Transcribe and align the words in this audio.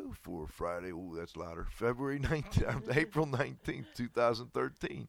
IAQ 0.00 0.16
for 0.16 0.46
Friday. 0.46 0.92
Oh, 0.92 1.14
that's 1.16 1.36
louder. 1.36 1.66
February 1.70 2.18
19th, 2.18 2.96
April 2.96 3.26
19th, 3.26 3.86
2013. 3.94 5.08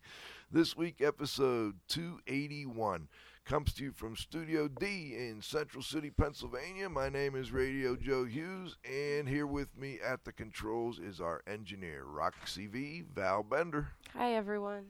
This 0.52 0.76
week, 0.76 1.02
episode 1.02 1.76
281 1.88 3.08
comes 3.46 3.74
to 3.74 3.84
you 3.84 3.92
from 3.92 4.16
Studio 4.16 4.68
D 4.68 5.16
in 5.18 5.42
Central 5.42 5.82
City, 5.82 6.10
Pennsylvania. 6.10 6.90
My 6.90 7.10
name 7.10 7.36
is 7.36 7.52
Radio 7.52 7.96
Joe 7.96 8.26
Hughes, 8.26 8.78
and 8.86 9.28
here 9.28 9.48
with 9.48 9.76
me 9.78 10.00
at 10.06 10.26
the 10.26 10.32
controls 10.32 11.00
is 11.00 11.20
our 11.20 11.42
engineer, 11.48 12.04
Roxy 12.06 12.68
V, 12.68 13.04
Val 13.14 13.44
Bender. 13.44 13.88
Hi, 14.14 14.34
everyone. 14.34 14.86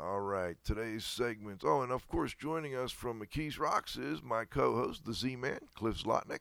All 0.00 0.20
right, 0.20 0.56
today's 0.62 1.04
segments. 1.04 1.64
Oh, 1.66 1.82
and 1.82 1.90
of 1.90 2.06
course, 2.06 2.32
joining 2.32 2.76
us 2.76 2.92
from 2.92 3.20
McKees 3.20 3.58
Rocks 3.58 3.96
is 3.96 4.22
my 4.22 4.44
co-host, 4.44 5.04
the 5.04 5.12
Z-Man, 5.12 5.58
Cliff 5.74 5.96
Zlotnick. 6.04 6.38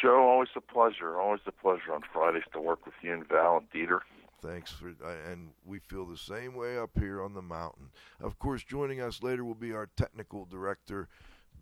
Joe, 0.00 0.16
always 0.16 0.48
a 0.56 0.60
pleasure. 0.60 1.20
Always 1.20 1.42
a 1.46 1.52
pleasure 1.52 1.92
on 1.94 2.00
Fridays 2.12 2.42
to 2.52 2.60
work 2.60 2.84
with 2.84 2.94
you 3.00 3.12
and 3.12 3.28
Val 3.28 3.58
and 3.58 3.70
Dieter. 3.70 4.00
Thanks 4.42 4.72
for, 4.72 4.88
uh, 4.88 5.30
and 5.30 5.50
we 5.64 5.78
feel 5.78 6.04
the 6.04 6.16
same 6.16 6.56
way 6.56 6.78
up 6.78 6.90
here 6.98 7.22
on 7.22 7.34
the 7.34 7.42
mountain. 7.42 7.90
Of 8.20 8.40
course, 8.40 8.64
joining 8.64 9.00
us 9.00 9.22
later 9.22 9.44
will 9.44 9.54
be 9.54 9.72
our 9.72 9.88
technical 9.96 10.44
director, 10.44 11.08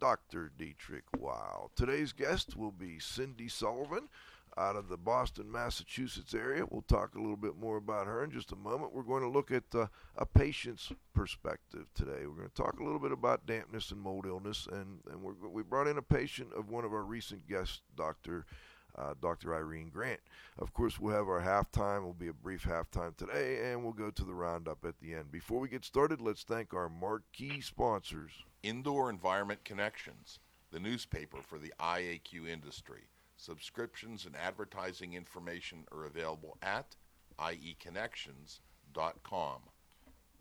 Dr. 0.00 0.50
Dietrich 0.56 1.04
Weil. 1.18 1.70
Today's 1.76 2.12
guest 2.14 2.56
will 2.56 2.72
be 2.72 2.98
Cindy 2.98 3.48
Sullivan 3.48 4.08
out 4.56 4.76
of 4.76 4.88
the 4.88 4.96
Boston, 4.96 5.50
Massachusetts 5.50 6.34
area. 6.34 6.64
We'll 6.68 6.82
talk 6.82 7.14
a 7.14 7.20
little 7.20 7.36
bit 7.36 7.56
more 7.56 7.76
about 7.76 8.06
her 8.06 8.24
in 8.24 8.30
just 8.30 8.52
a 8.52 8.56
moment. 8.56 8.94
We're 8.94 9.02
going 9.02 9.22
to 9.22 9.28
look 9.28 9.50
at 9.50 9.64
uh, 9.74 9.86
a 10.16 10.26
patient's 10.26 10.92
perspective 11.14 11.86
today. 11.94 12.26
We're 12.26 12.36
going 12.36 12.48
to 12.48 12.62
talk 12.62 12.80
a 12.80 12.84
little 12.84 12.98
bit 12.98 13.12
about 13.12 13.46
dampness 13.46 13.90
and 13.90 14.00
mold 14.00 14.26
illness, 14.26 14.68
and, 14.70 15.00
and 15.10 15.22
we 15.52 15.62
brought 15.62 15.88
in 15.88 15.98
a 15.98 16.02
patient 16.02 16.48
of 16.56 16.70
one 16.70 16.84
of 16.84 16.92
our 16.92 17.02
recent 17.02 17.48
guests, 17.48 17.82
Dr. 17.96 18.46
Uh, 18.96 19.14
Dr. 19.20 19.54
Irene 19.54 19.90
Grant. 19.90 20.20
Of 20.58 20.72
course, 20.72 20.98
we'll 20.98 21.14
have 21.14 21.28
our 21.28 21.42
halftime. 21.42 22.02
We'll 22.02 22.14
be 22.14 22.28
a 22.28 22.32
brief 22.32 22.64
halftime 22.64 23.16
today, 23.16 23.70
and 23.70 23.84
we'll 23.84 23.92
go 23.92 24.10
to 24.10 24.24
the 24.24 24.34
roundup 24.34 24.84
at 24.84 24.98
the 25.00 25.14
end. 25.14 25.30
Before 25.30 25.60
we 25.60 25.68
get 25.68 25.84
started, 25.84 26.20
let's 26.20 26.42
thank 26.42 26.74
our 26.74 26.88
marquee 26.88 27.60
sponsors. 27.60 28.32
Indoor 28.62 29.08
Environment 29.08 29.62
Connections, 29.62 30.40
the 30.72 30.80
newspaper 30.80 31.38
for 31.42 31.58
the 31.58 31.72
IAQ 31.78 32.48
industry. 32.48 33.04
Subscriptions 33.38 34.26
and 34.26 34.36
advertising 34.36 35.14
information 35.14 35.86
are 35.92 36.04
available 36.06 36.58
at 36.60 36.96
ieconnections.com. 37.38 39.60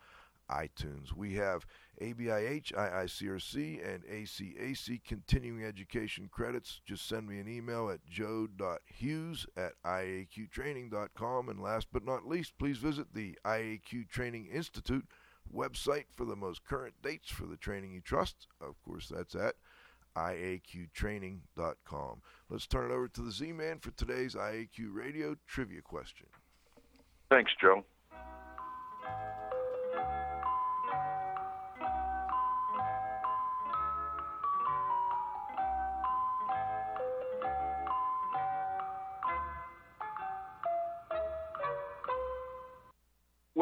iTunes. 0.51 1.13
We 1.15 1.35
have 1.35 1.65
ABIH, 2.01 2.73
IICRC, 2.73 3.93
and 3.93 4.03
ACAC 4.05 5.03
continuing 5.03 5.63
education 5.63 6.29
credits. 6.31 6.81
Just 6.85 7.07
send 7.07 7.27
me 7.27 7.39
an 7.39 7.47
email 7.47 7.89
at 7.89 8.05
joe.hughes 8.09 9.45
at 9.55 9.73
iaqtraining.com. 9.85 11.49
And 11.49 11.61
last 11.61 11.87
but 11.91 12.05
not 12.05 12.27
least, 12.27 12.57
please 12.57 12.77
visit 12.77 13.13
the 13.13 13.37
IAQ 13.45 14.09
Training 14.09 14.47
Institute 14.47 15.05
website 15.53 16.05
for 16.15 16.25
the 16.25 16.35
most 16.35 16.63
current 16.63 16.95
dates 17.01 17.29
for 17.29 17.45
the 17.45 17.57
training 17.57 17.93
you 17.93 18.01
trust. 18.01 18.47
Of 18.59 18.81
course, 18.83 19.11
that's 19.13 19.35
at 19.35 19.55
iaqtraining.com. 20.15 22.21
Let's 22.49 22.67
turn 22.67 22.91
it 22.91 22.93
over 22.93 23.07
to 23.09 23.21
the 23.21 23.31
Z 23.31 23.53
Man 23.53 23.79
for 23.79 23.91
today's 23.91 24.35
IAQ 24.35 24.93
Radio 24.93 25.35
trivia 25.47 25.81
question. 25.81 26.27
Thanks, 27.29 27.51
Joe. 27.61 27.85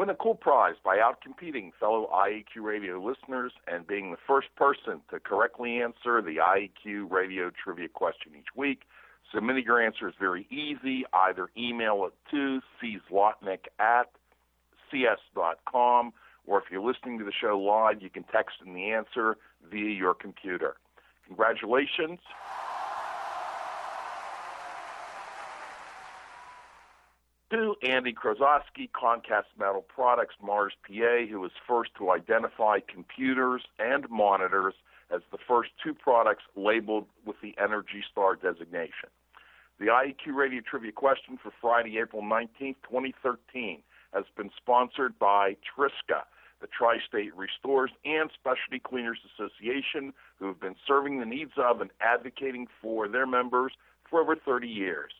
Win 0.00 0.08
a 0.08 0.14
cool 0.14 0.34
prize 0.34 0.76
by 0.82 0.96
outcompeting 0.96 1.72
fellow 1.78 2.08
IEQ 2.10 2.62
radio 2.62 2.98
listeners 2.98 3.52
and 3.68 3.86
being 3.86 4.10
the 4.10 4.16
first 4.26 4.48
person 4.56 5.02
to 5.10 5.20
correctly 5.20 5.82
answer 5.82 6.22
the 6.22 6.36
IEQ 6.36 7.10
radio 7.10 7.50
trivia 7.50 7.86
question 7.86 8.32
each 8.34 8.56
week. 8.56 8.84
Submitting 9.30 9.64
your 9.64 9.78
answer 9.78 10.08
is 10.08 10.14
very 10.18 10.46
easy. 10.50 11.04
Either 11.12 11.50
email 11.54 12.06
it 12.06 12.14
to 12.30 12.62
czlotnick 12.82 13.66
at 13.78 14.10
cs.com, 14.90 16.14
or 16.46 16.58
if 16.58 16.64
you're 16.70 16.80
listening 16.80 17.18
to 17.18 17.24
the 17.26 17.32
show 17.38 17.58
live, 17.60 18.00
you 18.00 18.08
can 18.08 18.22
text 18.22 18.56
in 18.64 18.72
the 18.72 18.92
answer 18.92 19.36
via 19.70 19.90
your 19.90 20.14
computer. 20.14 20.76
Congratulations. 21.26 22.20
To 27.50 27.74
Andy 27.82 28.12
Krozowski, 28.12 28.88
Concast 28.92 29.48
Metal 29.58 29.82
Products, 29.82 30.36
Mars, 30.40 30.72
PA, 30.86 31.26
who 31.28 31.40
was 31.40 31.50
first 31.66 31.90
to 31.98 32.12
identify 32.12 32.78
computers 32.78 33.62
and 33.80 34.08
monitors 34.08 34.74
as 35.12 35.22
the 35.32 35.38
first 35.48 35.70
two 35.82 35.92
products 35.92 36.44
labeled 36.54 37.06
with 37.26 37.34
the 37.42 37.56
Energy 37.58 38.04
Star 38.08 38.36
designation. 38.36 39.08
The 39.80 39.86
IEQ 39.86 40.32
Radio 40.32 40.60
Trivia 40.60 40.92
question 40.92 41.40
for 41.42 41.50
Friday, 41.60 41.98
April 41.98 42.22
19, 42.22 42.76
2013, 42.88 43.82
has 44.14 44.24
been 44.36 44.50
sponsored 44.56 45.18
by 45.18 45.56
Triska, 45.76 46.22
the 46.60 46.68
Tri 46.68 46.98
State 47.04 47.34
Restorers 47.34 47.90
and 48.04 48.30
Specialty 48.32 48.78
Cleaners 48.78 49.18
Association, 49.34 50.12
who 50.38 50.46
have 50.46 50.60
been 50.60 50.76
serving 50.86 51.18
the 51.18 51.26
needs 51.26 51.52
of 51.56 51.80
and 51.80 51.90
advocating 52.00 52.68
for 52.80 53.08
their 53.08 53.26
members 53.26 53.72
for 54.08 54.20
over 54.20 54.36
30 54.36 54.68
years. 54.68 55.10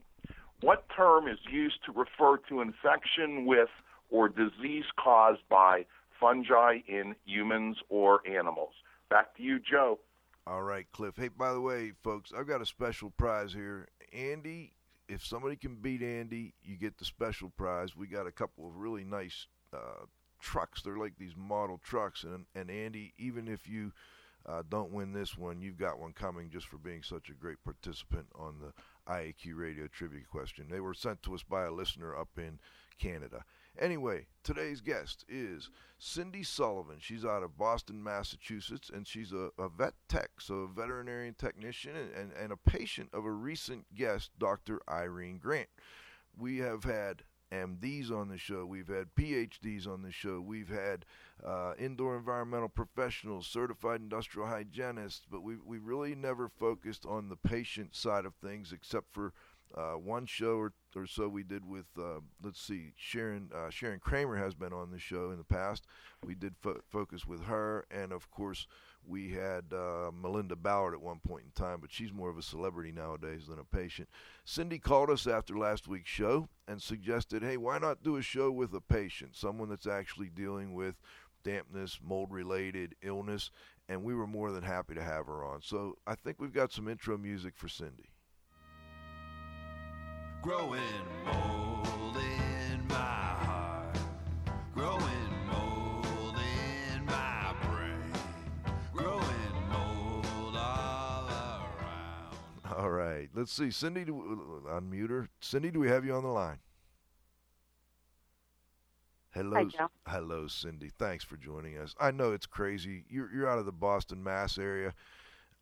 What 0.60 0.86
term 0.94 1.30
is 1.30 1.40
used 1.50 1.78
to 1.86 1.94
refer 1.94 2.36
to 2.50 2.60
infection 2.60 3.46
with 3.46 3.70
or 4.10 4.28
disease 4.28 4.84
caused 5.00 5.48
by 5.50 5.86
fungi 6.20 6.80
in 6.86 7.16
humans 7.26 7.78
or 7.88 8.20
animals? 8.28 8.74
Back 9.10 9.38
to 9.38 9.44
you, 9.44 9.60
Joe. 9.60 10.00
All 10.46 10.64
right, 10.64 10.86
Cliff. 10.92 11.16
Hey, 11.16 11.30
by 11.30 11.54
the 11.54 11.62
way, 11.62 11.94
folks, 12.04 12.34
I've 12.38 12.48
got 12.48 12.62
a 12.62 12.66
special 12.66 13.10
prize 13.12 13.54
here. 13.54 13.88
Andy, 14.12 14.74
if 15.12 15.26
somebody 15.26 15.58
can 15.58 15.76
beat 15.76 16.02
Andy, 16.02 16.54
you 16.64 16.78
get 16.78 16.98
the 16.98 17.06
special 17.06 17.50
prize. 17.50 17.96
We 17.96 18.08
got 18.08 18.28
a 18.28 18.32
couple 18.32 18.66
of 18.66 18.78
really 18.78 19.04
nice 19.04 19.48
uh, 19.74 20.06
trucks. 20.40 20.82
They're 20.82 20.98
like 20.98 21.18
these 21.18 21.36
model 21.36 21.80
trucks. 21.84 22.24
And, 22.24 22.46
and 22.56 22.72
Andy, 22.72 23.14
even 23.18 23.50
if 23.50 23.68
you 23.68 23.92
uh, 24.46 24.64
don't 24.70 24.92
win 24.92 25.12
this 25.12 25.38
one, 25.38 25.62
you've 25.62 25.78
got 25.78 26.00
one 26.00 26.14
coming 26.14 26.50
just 26.50 26.68
for 26.68 26.78
being 26.78 27.04
such 27.04 27.30
a 27.30 27.34
great 27.34 27.62
participant 27.66 28.28
on 28.36 28.56
the 28.60 28.72
IAQ 29.12 29.56
radio 29.56 29.88
trivia 29.88 30.24
question. 30.32 30.68
They 30.70 30.80
were 30.80 30.94
sent 30.94 31.22
to 31.24 31.36
us 31.36 31.44
by 31.44 31.66
a 31.66 31.72
listener 31.72 32.16
up 32.16 32.30
in 32.38 32.60
Canada. 32.98 33.44
Anyway, 33.80 34.28
today's 34.44 34.82
guest 34.82 35.26
is 35.30 35.70
Cindy 35.98 36.44
Sullivan. 36.44 36.98
She's 37.00 37.24
out 37.26 37.44
of 37.44 37.58
Boston, 37.58 38.04
Massachusetts, 38.04 38.92
and 38.94 39.08
she's 39.08 39.32
a, 39.32 39.50
a 39.58 39.70
vet 39.70 39.94
tech, 40.10 40.30
so 40.40 40.56
a 40.56 40.68
veterinarian 40.68 41.36
technician 41.36 41.96
and, 41.96 42.12
and, 42.14 42.32
and 42.34 42.52
a 42.52 42.58
patient 42.58 43.10
of 43.14 43.26
a 43.26 43.32
recent 43.32 43.94
guest, 43.96 44.32
Dr. 44.38 44.82
Irene 44.90 45.38
Grant. 45.38 45.70
We 46.38 46.58
have 46.58 46.84
had 46.84 47.24
MDs 47.52 48.12
on 48.12 48.30
the 48.30 48.38
show. 48.38 48.66
We've 48.66 48.88
had 48.88 49.14
PhDs 49.16 49.88
on 49.88 50.02
the 50.02 50.12
show. 50.12 50.42
We've 50.42 50.70
had 50.70 51.06
uh, 51.46 51.74
indoor 51.78 52.16
environmental 52.18 52.70
professionals, 52.70 53.48
certified 53.48 54.00
industrial 54.00 54.48
hygienists, 54.48 55.26
but 55.30 55.44
we 55.44 55.58
we 55.58 55.78
really 55.78 56.16
never 56.16 56.48
focused 56.48 57.06
on 57.06 57.30
the 57.30 57.36
patient 57.36 57.96
side 57.96 58.26
of 58.26 58.36
things, 58.36 58.72
except 58.72 59.14
for 59.14 59.34
uh, 59.76 59.94
one 59.94 60.26
show 60.26 60.58
or, 60.58 60.74
or 60.96 61.08
so 61.08 61.28
we 61.28 61.44
did 61.44 61.66
with 61.68 61.86
uh, 61.98 62.20
let's 62.44 62.62
see 62.62 62.94
Sharon 62.96 63.50
uh, 63.54 63.70
Sharon 63.70 64.00
Kramer 64.00 64.38
has 64.38 64.54
been 64.54 64.74
on 64.74 64.92
the 64.92 65.00
show 65.00 65.32
in 65.32 65.38
the 65.38 65.44
past. 65.44 65.86
We 66.26 66.36
did 66.36 66.56
fo- 66.62 66.82
focus 66.90 67.26
with 67.26 67.44
her, 67.46 67.86
and 67.92 68.12
of 68.12 68.30
course 68.32 68.68
we 69.08 69.32
had 69.32 69.66
uh, 69.74 70.12
Melinda 70.14 70.56
Ballard 70.56 70.94
at 70.94 71.02
one 71.02 71.20
point 71.20 71.44
in 71.46 71.52
time, 71.52 71.80
but 71.82 71.92
she's 71.92 72.14
more 72.14 72.30
of 72.30 72.38
a 72.38 72.44
celebrity 72.44 72.92
nowadays 72.92 73.48
than 73.48 73.60
a 73.60 73.64
patient. 73.64 74.08
Cindy 74.46 74.78
called 74.78 75.10
us 75.10 75.26
after 75.26 75.58
last 75.58 75.88
week's 75.88 76.10
show 76.10 76.48
and 76.68 76.82
suggested, 76.82 77.42
hey, 77.42 77.58
why 77.58 77.80
not 77.80 78.04
do 78.04 78.18
a 78.18 78.22
show 78.22 78.52
with 78.52 78.74
a 78.74 78.82
patient, 78.82 79.36
someone 79.36 79.70
that's 79.70 79.88
actually 79.88 80.30
dealing 80.30 80.74
with 80.74 80.96
dampness, 81.44 82.00
mold 82.04 82.32
related 82.32 82.96
illness, 83.02 83.50
and 83.90 84.04
we 84.04 84.14
were 84.14 84.28
more 84.28 84.52
than 84.52 84.64
happy 84.64 84.94
to 84.94 85.04
have 85.04 85.26
her 85.26 85.44
on. 85.44 85.62
So 85.62 85.98
I 86.06 86.16
think 86.16 86.40
we've 86.40 86.54
got 86.54 86.72
some 86.72 86.88
intro 86.88 87.18
music 87.18 87.56
for 87.56 87.68
Cindy. 87.68 88.11
Growing 90.42 90.82
mold 91.24 92.18
in 92.18 92.88
my 92.88 92.96
heart. 92.96 93.96
Growing 94.74 95.30
mold 95.46 96.36
in 96.36 97.06
my 97.06 97.54
brain. 97.62 98.12
Growing 98.92 99.70
mold 99.70 100.56
all 100.56 101.28
around. 101.30 102.76
All 102.76 102.90
right, 102.90 103.30
let's 103.36 103.54
see. 103.54 103.70
Cindy, 103.70 104.04
do, 104.04 104.64
unmute 104.68 105.12
her. 105.12 105.28
Cindy, 105.42 105.70
do 105.70 105.80
we 105.80 105.90
have 105.90 106.04
you 106.06 106.16
on 106.16 106.24
the 106.24 106.30
line? 106.30 106.58
Hello, 109.30 109.64
Hi, 109.78 109.88
hello, 110.08 110.48
Cindy. 110.48 110.90
Thanks 110.98 111.24
for 111.24 111.38
joining 111.38 111.78
us. 111.78 111.94
I 112.00 112.10
know 112.10 112.34
it's 112.34 112.48
crazy. 112.48 113.06
You're 113.10 113.32
you're 113.32 113.48
out 113.48 113.60
of 113.60 113.66
the 113.66 113.72
Boston, 113.72 114.24
Mass 114.24 114.58
area. 114.58 114.96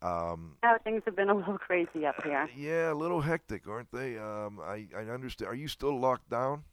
Um, 0.02 0.56
Oh, 0.62 0.76
things 0.84 1.02
have 1.04 1.16
been 1.16 1.28
a 1.30 1.34
little 1.34 1.58
crazy 1.58 2.06
up 2.06 2.22
here. 2.22 2.48
yeah, 2.56 2.92
a 2.92 2.94
little 2.94 3.20
hectic, 3.20 3.68
aren't 3.68 3.90
they? 3.92 4.18
Um, 4.18 4.60
I 4.60 4.86
I 4.96 5.10
understand. 5.10 5.50
Are 5.50 5.54
you 5.54 5.68
still 5.68 5.98
locked 5.98 6.30
down? 6.30 6.64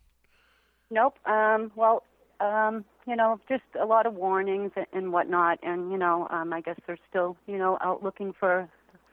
Nope. 0.90 1.18
Um, 1.26 1.72
well, 1.76 2.04
um, 2.40 2.86
you 3.06 3.16
know, 3.16 3.40
just 3.50 3.64
a 3.80 3.86
lot 3.86 4.06
of 4.06 4.14
warnings 4.14 4.72
and- 4.76 4.88
and 4.94 5.12
whatnot, 5.12 5.60
and 5.64 5.92
you 5.92 5.98
know, 5.98 6.28
um, 6.30 6.54
I 6.54 6.62
guess 6.62 6.78
they're 6.86 7.00
still, 7.10 7.36
you 7.48 7.58
know, 7.58 7.78
out 7.82 8.04
looking 8.04 8.34
for 8.34 8.70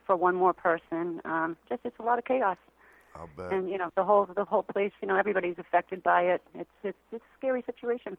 for 0.07 0.15
one 0.15 0.35
more 0.37 0.53
person. 0.53 1.21
Um, 1.25 1.57
just 1.69 1.81
it's 1.85 1.99
a 1.99 2.03
lot 2.03 2.19
of 2.19 2.25
chaos, 2.25 2.59
I'll 3.17 3.29
bet. 3.37 3.53
and 3.53 3.69
you 3.71 3.79
know, 3.79 3.91
the 3.97 4.05
whole 4.05 4.27
the 4.27 4.45
whole 4.45 4.63
place, 4.63 4.93
you 5.01 5.09
know, 5.09 5.17
everybody's 5.17 5.59
affected 5.59 6.03
by 6.03 6.23
it. 6.23 6.43
It's 6.55 6.71
it's 6.85 6.99
it's 7.11 7.25
a 7.25 7.37
scary 7.39 7.63
situation. 7.63 8.17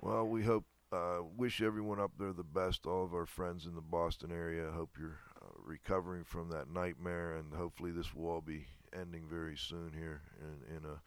Well, 0.00 0.26
we 0.28 0.44
hope, 0.44 0.64
uh, 0.92 1.18
wish 1.36 1.60
everyone 1.60 2.00
up 2.00 2.12
there 2.18 2.32
the 2.32 2.44
best. 2.44 2.86
All 2.86 3.04
of 3.04 3.14
our 3.14 3.26
friends 3.26 3.66
in 3.66 3.74
the 3.74 3.80
Boston 3.80 4.30
area. 4.30 4.70
Hope 4.70 4.96
you're 4.98 5.18
uh, 5.42 5.48
recovering 5.64 6.24
from 6.24 6.50
that 6.50 6.70
nightmare, 6.70 7.36
and 7.36 7.52
hopefully 7.52 7.90
this 7.90 8.14
will 8.14 8.28
all 8.28 8.40
be 8.40 8.66
ending 8.98 9.24
very 9.28 9.56
soon 9.56 9.92
here 9.96 10.22
in, 10.40 10.76
in 10.76 10.84
a 10.84 11.00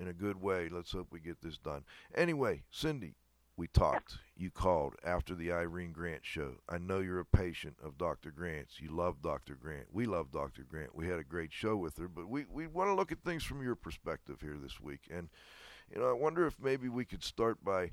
in 0.00 0.08
a 0.08 0.12
good 0.12 0.40
way. 0.40 0.68
Let's 0.70 0.92
hope 0.92 1.08
we 1.10 1.20
get 1.20 1.40
this 1.40 1.58
done. 1.58 1.84
Anyway, 2.14 2.62
Cindy, 2.70 3.14
we 3.56 3.66
talked. 3.68 4.18
You 4.36 4.50
called 4.50 4.94
after 5.02 5.34
the 5.34 5.50
Irene 5.50 5.92
Grant 5.92 6.24
show. 6.24 6.56
I 6.68 6.78
know 6.78 7.00
you're 7.00 7.20
a 7.20 7.24
patient 7.24 7.76
of 7.82 7.96
Dr. 7.96 8.30
Grant's. 8.30 8.80
You 8.80 8.90
love 8.90 9.22
Dr. 9.22 9.54
Grant. 9.54 9.86
We 9.90 10.04
love 10.04 10.30
Dr. 10.30 10.62
Grant. 10.62 10.94
We 10.94 11.08
had 11.08 11.18
a 11.18 11.24
great 11.24 11.52
show 11.52 11.76
with 11.76 11.96
her, 11.96 12.08
but 12.08 12.28
we, 12.28 12.44
we 12.52 12.66
want 12.66 12.88
to 12.90 12.94
look 12.94 13.12
at 13.12 13.24
things 13.24 13.44
from 13.44 13.62
your 13.62 13.74
perspective 13.74 14.42
here 14.42 14.58
this 14.62 14.78
week. 14.78 15.08
And, 15.10 15.30
you 15.90 15.98
know, 15.98 16.10
I 16.10 16.12
wonder 16.12 16.46
if 16.46 16.56
maybe 16.60 16.90
we 16.90 17.06
could 17.06 17.24
start 17.24 17.64
by 17.64 17.92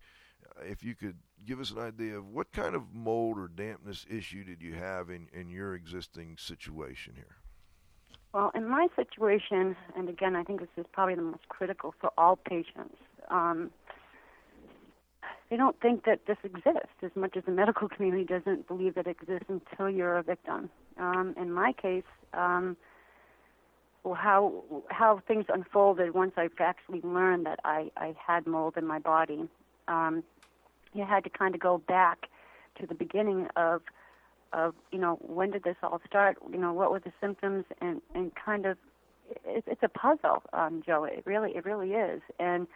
if 0.62 0.84
you 0.84 0.95
could 0.95 1.16
give 1.45 1.60
us 1.60 1.72
an 1.72 1.80
idea 1.80 2.18
of 2.18 2.28
what 2.28 2.51
kind 2.51 2.75
of 2.75 2.94
mold 2.94 3.38
or 3.38 3.48
dampness 3.48 4.06
issue 4.10 4.44
did 4.44 4.62
you 4.62 4.74
have 4.74 5.10
in, 5.10 5.28
in 5.34 5.50
your 5.50 5.75
existing 5.75 6.38
situation 6.38 7.13
here? 7.16 7.36
Well, 8.34 8.51
in 8.56 8.68
my 8.68 8.88
situation, 8.95 9.75
and 9.95 10.10
again, 10.10 10.36
I 10.36 10.44
think 10.44 10.60
this 10.60 10.69
is 10.75 10.86
probably 10.92 11.16
the 11.16 11.22
most 11.22 11.48
critical 11.50 11.94
for 12.00 12.12
all 12.18 12.36
patients. 12.36 12.95
Um, 13.30 13.72
they 15.50 15.57
don't 15.57 15.80
think 15.81 16.06
that 16.06 16.22
this 16.25 16.38
exists 16.44 16.98
as 17.04 17.12
much 17.16 17.38
as 17.38 17.44
the 17.46 17.51
medical 17.51 17.88
community 17.96 18.25
doesn't 18.25 18.68
believe 18.68 18.96
that 18.96 19.06
it 19.06 19.18
exists 19.22 19.50
until 19.50 19.89
you're 19.89 20.18
a 20.18 20.24
victim. 20.24 20.69
Um, 20.98 21.36
in 21.38 21.51
my 21.51 21.74
case, 21.74 22.04
um, 22.34 22.75
well, 24.04 24.16
how 24.16 24.63
how 24.89 25.22
things 25.28 25.46
unfolded 25.48 26.13
once 26.13 26.34
I've 26.38 26.51
actually 26.60 27.01
learned 27.01 27.46
that 27.46 27.60
I, 27.63 27.92
I 27.96 28.16
had 28.25 28.48
mold 28.48 28.78
in 28.78 28.86
my 28.86 29.00
body. 29.00 29.48
Um, 29.88 30.24
you 30.94 31.06
had 31.06 31.24
to 31.24 31.30
kind 31.30 31.56
of 31.56 31.62
go 31.62 31.80
back 31.88 32.30
to 32.80 32.88
the 32.88 32.95
beginning 32.95 33.48
of 33.56 33.81
of 34.51 34.75
you 34.92 35.00
know 35.00 35.18
when 35.22 35.51
did 35.51 35.63
this 35.63 35.75
all 35.84 36.00
start? 36.07 36.38
You 36.51 36.60
know 36.60 36.74
what 36.74 36.92
were 36.92 37.00
the 37.00 37.13
symptoms 37.19 37.66
and 37.81 38.01
and 38.13 38.31
kind 38.36 38.66
of 38.66 38.78
it, 39.45 39.63
it's 39.68 39.84
a 39.84 39.90
puzzle, 39.90 40.44
um, 40.54 40.84
Joe. 40.86 41.04
It 41.06 41.24
really 41.25 41.51
it 41.56 41.66
really 41.66 41.92
is, 41.92 42.22
and 42.40 42.68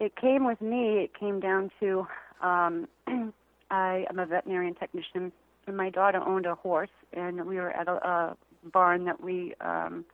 it 0.00 0.16
came 0.16 0.44
with 0.44 0.60
me. 0.60 1.04
It 1.04 1.18
came 1.18 1.40
down 1.40 1.70
to 1.80 2.06
um, 2.42 2.88
I 3.70 4.04
am 4.10 4.18
a 4.18 4.26
veterinarian 4.26 4.74
technician, 4.74 5.32
and 5.66 5.76
my 5.76 5.90
daughter 5.90 6.20
owned 6.20 6.46
a 6.46 6.54
horse, 6.54 6.90
and 7.12 7.46
we 7.46 7.56
were 7.56 7.70
at 7.70 7.88
a, 7.88 7.92
a 7.92 8.36
barn 8.72 9.04
that 9.06 9.22
we 9.22 9.54
um, 9.60 10.04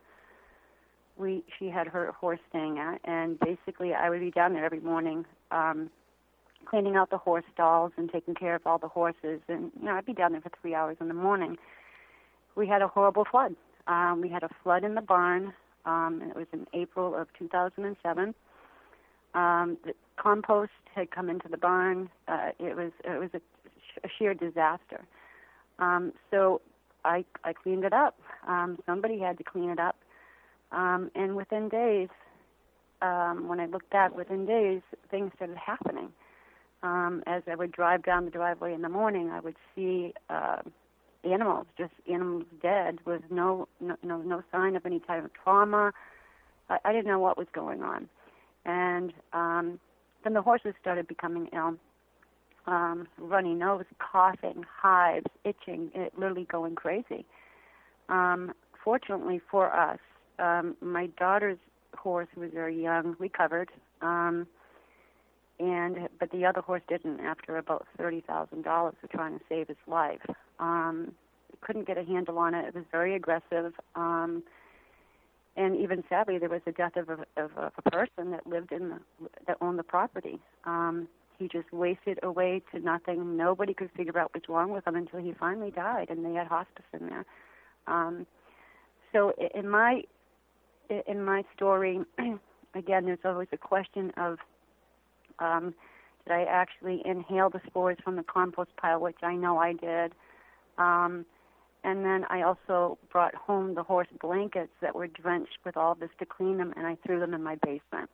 we 1.17 1.43
she 1.57 1.69
had 1.69 1.87
her 1.87 2.11
horse 2.13 2.39
staying 2.49 2.79
at, 2.79 2.99
and 3.03 3.39
basically 3.39 3.93
I 3.93 4.09
would 4.09 4.21
be 4.21 4.31
down 4.31 4.53
there 4.53 4.65
every 4.65 4.79
morning. 4.79 5.25
Um, 5.51 5.89
cleaning 6.69 6.95
out 6.95 7.09
the 7.09 7.17
horse 7.17 7.45
stalls 7.53 7.91
and 7.97 8.11
taking 8.11 8.35
care 8.35 8.55
of 8.55 8.61
all 8.65 8.77
the 8.77 8.87
horses. 8.87 9.41
And 9.47 9.71
you 9.79 9.85
know, 9.85 9.93
I'd 9.93 10.05
be 10.05 10.13
down 10.13 10.33
there 10.33 10.41
for 10.41 10.51
three 10.61 10.75
hours 10.75 10.97
in 11.01 11.07
the 11.07 11.13
morning. 11.13 11.57
We 12.55 12.67
had 12.67 12.81
a 12.81 12.87
horrible 12.87 13.25
flood. 13.29 13.55
Um, 13.87 14.21
we 14.21 14.29
had 14.29 14.43
a 14.43 14.49
flood 14.63 14.83
in 14.83 14.95
the 14.95 15.01
barn. 15.01 15.53
Um, 15.85 16.19
and 16.21 16.31
it 16.31 16.37
was 16.37 16.47
in 16.53 16.67
April 16.73 17.15
of 17.15 17.27
2007. 17.37 18.35
Um, 19.33 19.77
the 19.85 19.93
compost 20.17 20.71
had 20.93 21.11
come 21.11 21.29
into 21.29 21.47
the 21.47 21.57
barn. 21.57 22.09
Uh, 22.27 22.49
it 22.59 22.75
was 22.75 22.91
it 23.03 23.19
was 23.19 23.29
a, 23.33 23.41
a 24.05 24.09
sheer 24.17 24.33
disaster. 24.33 25.05
Um, 25.79 26.13
so 26.29 26.61
I 27.05 27.23
I 27.43 27.53
cleaned 27.53 27.85
it 27.85 27.93
up. 27.93 28.19
Um, 28.47 28.77
somebody 28.85 29.19
had 29.19 29.37
to 29.37 29.43
clean 29.43 29.69
it 29.69 29.79
up. 29.79 29.95
Um, 30.71 31.09
and 31.15 31.35
within 31.35 31.69
days, 31.69 32.09
um, 33.01 33.47
when 33.47 33.59
I 33.59 33.65
looked 33.65 33.89
back, 33.89 34.15
within 34.15 34.45
days, 34.45 34.81
things 35.09 35.31
started 35.35 35.57
happening 35.57 36.09
um, 36.83 37.23
as 37.27 37.43
I 37.49 37.55
would 37.55 37.71
drive 37.71 38.03
down 38.03 38.25
the 38.25 38.31
driveway 38.31 38.73
in 38.73 38.81
the 38.81 38.89
morning, 38.89 39.29
I 39.29 39.39
would 39.39 39.55
see 39.75 40.13
uh, 40.29 40.61
animals, 41.23 41.67
just 41.77 41.93
animals 42.11 42.45
dead, 42.61 42.99
with 43.05 43.21
no, 43.29 43.67
no, 43.81 43.95
no, 44.03 44.43
sign 44.51 44.75
of 44.75 44.85
any 44.85 44.99
type 44.99 45.25
of 45.25 45.31
trauma. 45.33 45.91
I, 46.69 46.77
I 46.85 46.93
didn't 46.93 47.07
know 47.07 47.19
what 47.19 47.37
was 47.37 47.47
going 47.53 47.83
on, 47.83 48.07
and 48.65 49.13
um, 49.33 49.79
then 50.23 50.33
the 50.33 50.41
horses 50.41 50.73
started 50.79 51.07
becoming 51.07 51.49
ill. 51.53 51.75
Um, 52.67 53.07
runny 53.17 53.55
nose, 53.55 53.85
coughing, 53.99 54.63
hives, 54.81 55.25
itching, 55.43 55.89
it 55.95 56.13
literally 56.17 56.45
going 56.51 56.75
crazy. 56.75 57.25
Um, 58.09 58.53
fortunately 58.83 59.41
for 59.49 59.73
us, 59.73 59.97
um, 60.37 60.75
my 60.81 61.07
daughter's 61.17 61.57
horse, 61.97 62.27
who 62.35 62.41
was 62.41 62.51
very 62.53 62.79
young, 62.81 63.15
recovered. 63.17 63.69
Um, 64.01 64.45
and 65.59 66.07
but 66.19 66.31
the 66.31 66.45
other 66.45 66.61
horse 66.61 66.81
didn't 66.87 67.19
after 67.19 67.57
about 67.57 67.85
thirty 67.97 68.21
thousand 68.21 68.63
dollars 68.63 68.95
for 69.01 69.07
trying 69.07 69.37
to 69.37 69.45
save 69.49 69.67
his 69.67 69.77
life. 69.87 70.21
Um, 70.59 71.13
couldn't 71.61 71.87
get 71.87 71.97
a 71.97 72.03
handle 72.03 72.37
on 72.37 72.53
it. 72.53 72.65
It 72.65 72.75
was 72.75 72.85
very 72.91 73.15
aggressive, 73.15 73.73
um, 73.95 74.43
and 75.57 75.75
even 75.75 76.03
sadly, 76.07 76.37
there 76.37 76.49
was 76.49 76.61
the 76.65 76.71
death 76.71 76.95
of 76.95 77.09
a, 77.09 77.25
of 77.35 77.51
a 77.57 77.89
person 77.89 78.31
that 78.31 78.47
lived 78.47 78.71
in 78.71 78.89
the 78.89 78.99
that 79.47 79.57
owned 79.61 79.77
the 79.77 79.83
property. 79.83 80.39
Um, 80.65 81.07
he 81.37 81.47
just 81.47 81.71
wasted 81.71 82.19
away 82.23 82.61
to 82.73 82.79
nothing. 82.79 83.37
Nobody 83.37 83.73
could 83.73 83.89
figure 83.95 84.17
out 84.19 84.31
what's 84.33 84.49
wrong 84.49 84.71
with 84.71 84.85
him 84.85 84.95
until 84.95 85.19
he 85.19 85.33
finally 85.33 85.71
died, 85.71 86.09
and 86.09 86.25
they 86.25 86.33
had 86.33 86.47
hospice 86.47 86.85
in 86.93 87.07
there. 87.07 87.25
Um, 87.87 88.27
so 89.11 89.33
in 89.55 89.67
my 89.67 90.03
in 91.07 91.23
my 91.23 91.43
story, 91.55 91.99
again, 92.75 93.05
there's 93.05 93.19
always 93.23 93.47
a 93.51 93.57
question 93.57 94.11
of 94.17 94.37
um, 95.39 95.73
did 96.25 96.33
I 96.33 96.43
actually 96.43 97.01
inhale 97.05 97.49
the 97.49 97.61
spores 97.67 97.97
from 98.03 98.15
the 98.15 98.23
compost 98.23 98.71
pile, 98.77 98.99
which 98.99 99.17
I 99.23 99.35
know 99.35 99.57
I 99.57 99.73
did. 99.73 100.13
Um, 100.77 101.25
and 101.83 102.03
then 102.03 102.25
I 102.29 102.41
also 102.41 102.97
brought 103.11 103.33
home 103.35 103.73
the 103.73 103.83
horse 103.83 104.07
blankets 104.21 104.71
that 104.81 104.93
were 104.93 105.07
drenched 105.07 105.57
with 105.65 105.77
all 105.77 105.95
this 105.95 106.09
to 106.19 106.25
clean 106.25 106.57
them, 106.57 106.73
and 106.75 106.85
I 106.85 106.97
threw 107.05 107.19
them 107.19 107.33
in 107.33 107.41
my 107.41 107.55
basement. 107.55 108.09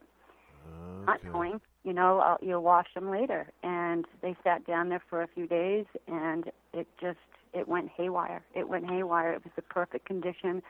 Not 1.08 1.20
Okay. 1.20 1.29
knowing, 1.34 1.62
you 1.84 1.94
know, 1.94 2.20
I'll, 2.20 2.38
you'll 2.41 2.63
wash 2.63 2.88
them 2.94 3.10
later. 3.10 3.48
And 3.63 4.05
they 4.22 4.36
sat 4.44 4.65
down 4.65 4.89
there 4.89 5.01
for 5.10 5.24
a 5.24 5.27
few 5.27 5.48
days, 5.48 5.86
and 6.08 6.51
it 6.74 6.88
just 7.01 7.17
it 7.53 7.67
went 7.67 7.89
haywire. 7.96 8.44
It 8.53 8.67
went 8.67 8.89
haywire. 8.89 9.34
It 9.34 9.44
was 9.44 9.53
the 9.55 9.62
perfect 9.62 10.05
condition 10.05 10.62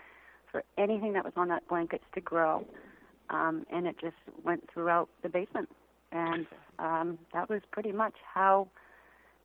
for 0.51 0.63
anything 0.77 1.13
that 1.13 1.25
was 1.25 1.33
on 1.35 1.47
that 1.49 1.67
blankets 1.67 2.03
to 2.13 2.21
grow, 2.21 2.65
um, 3.29 3.65
and 3.71 3.87
it 3.87 3.97
just 3.99 4.15
went 4.43 4.69
throughout 4.71 5.09
the 5.23 5.29
basement. 5.29 5.67
And 6.15 6.47
um, 6.79 7.19
that 7.33 7.49
was 7.49 7.61
pretty 7.71 7.91
much 7.91 8.13
how 8.33 8.67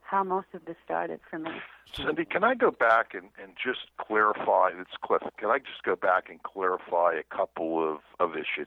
how 0.03 0.25
most 0.25 0.49
of 0.55 0.65
this 0.65 0.75
started 0.85 1.21
for 1.31 1.39
me. 1.39 1.51
Cindy, 1.93 2.25
can 2.25 2.43
I 2.43 2.55
go 2.55 2.73
back 2.73 3.15
and, 3.15 3.29
and 3.41 3.53
just 3.65 3.87
clarify? 3.97 4.71
It's 4.77 4.91
Cliff. 5.05 5.23
Can 5.39 5.51
I 5.51 5.59
just 5.59 5.85
go 5.85 5.95
back 5.95 6.29
and 6.29 6.43
clarify 6.43 7.15
a 7.15 7.23
couple 7.37 7.89
of, 7.89 7.99
of 8.19 8.35
issues? 8.35 8.67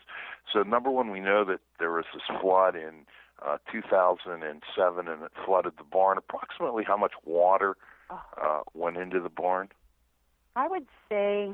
So, 0.54 0.64
number 0.64 0.90
one, 0.90 1.12
we 1.12 1.20
know 1.20 1.44
that 1.44 1.60
there 1.80 1.92
was 1.92 2.06
this 2.14 2.24
flood 2.42 2.78
in 2.78 3.06
uh, 3.46 3.58
2007 3.70 5.08
and 5.08 5.24
it 5.24 5.32
flooded 5.46 5.74
the 5.78 5.84
barn. 5.84 6.18
Approximately 6.18 6.86
how 6.86 6.96
much 6.96 7.12
water 7.26 7.76
uh, 8.10 8.62
went 8.74 8.96
into 8.96 9.20
the 9.20 9.30
barn? 9.30 9.68
I 10.56 10.70
would 10.70 10.88
say 11.10 11.54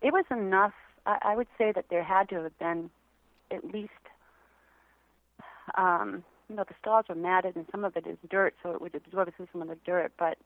it 0.00 0.12
was 0.12 0.24
enough. 0.30 0.72
I, 1.04 1.18
I 1.20 1.36
would 1.36 1.48
say 1.58 1.70
that 1.72 1.86
there 1.90 2.04
had 2.04 2.30
to 2.30 2.42
have 2.44 2.58
been 2.58 2.88
at 3.50 3.64
least, 3.64 3.92
um, 5.76 6.24
you 6.48 6.56
know, 6.56 6.64
the 6.66 6.74
stalls 6.80 7.06
were 7.08 7.14
matted 7.14 7.56
and 7.56 7.66
some 7.70 7.84
of 7.84 7.96
it 7.96 8.06
is 8.06 8.16
dirt, 8.30 8.54
so 8.62 8.70
it 8.70 8.80
would 8.80 8.94
absorb 8.94 9.30
some 9.52 9.62
of 9.62 9.68
the 9.68 9.76
dirt. 9.84 10.12
But 10.18 10.38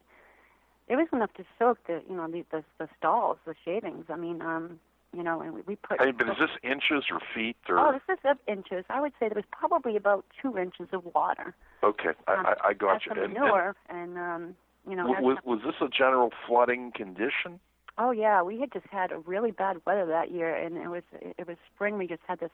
it 0.87 0.95
was 0.95 1.07
enough 1.13 1.33
to 1.35 1.45
soak 1.57 1.79
the, 1.87 2.01
you 2.09 2.15
know, 2.15 2.27
the 2.27 2.43
the, 2.51 2.63
the 2.77 2.89
stalls, 2.97 3.37
the 3.45 3.55
shavings. 3.63 4.05
I 4.09 4.17
mean, 4.17 4.41
um, 4.41 4.79
you 5.15 5.23
know, 5.23 5.41
and 5.41 5.53
we, 5.53 5.61
we 5.61 5.75
put. 5.75 5.99
Mean, 5.99 6.15
but 6.17 6.27
is 6.29 6.35
this 6.39 6.49
inches 6.63 7.05
or 7.11 7.19
feet 7.33 7.55
or? 7.69 7.79
Oh, 7.79 7.91
this 7.93 8.01
is 8.09 8.37
inches. 8.47 8.83
I 8.89 8.99
would 8.99 9.13
say 9.19 9.29
there 9.29 9.35
was 9.35 9.45
probably 9.51 9.95
about 9.95 10.25
two 10.41 10.57
inches 10.57 10.87
of 10.91 11.05
water. 11.13 11.55
okay, 11.83 12.09
I, 12.27 12.33
Um, 12.33 12.45
I, 12.45 12.55
I 12.69 12.73
got 12.73 13.05
you. 13.05 13.11
And, 13.11 13.21
and 13.21 13.33
manure, 13.33 13.75
and, 13.89 14.17
um, 14.17 14.55
you 14.89 14.95
know, 14.95 15.05
was, 15.05 15.37
was 15.45 15.61
this 15.65 15.75
a 15.81 15.87
general 15.87 16.31
flooding 16.47 16.91
condition? 16.91 17.59
Oh 17.97 18.09
yeah, 18.09 18.41
we 18.41 18.59
had 18.59 18.73
just 18.73 18.87
had 18.87 19.11
a 19.11 19.19
really 19.19 19.51
bad 19.51 19.77
weather 19.85 20.05
that 20.07 20.31
year, 20.31 20.53
and 20.53 20.77
it 20.77 20.89
was 20.89 21.03
it 21.13 21.47
was 21.47 21.57
spring. 21.73 21.97
We 21.99 22.07
just 22.07 22.23
had 22.27 22.39
this 22.39 22.49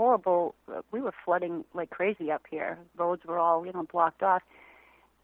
horrible. 0.00 0.54
We 0.92 1.02
were 1.02 1.12
flooding 1.26 1.62
like 1.74 1.90
crazy 1.90 2.32
up 2.32 2.44
here. 2.50 2.78
Roads 2.96 3.22
were 3.26 3.38
all 3.38 3.66
you 3.66 3.72
know 3.72 3.86
blocked 3.92 4.22
off, 4.22 4.40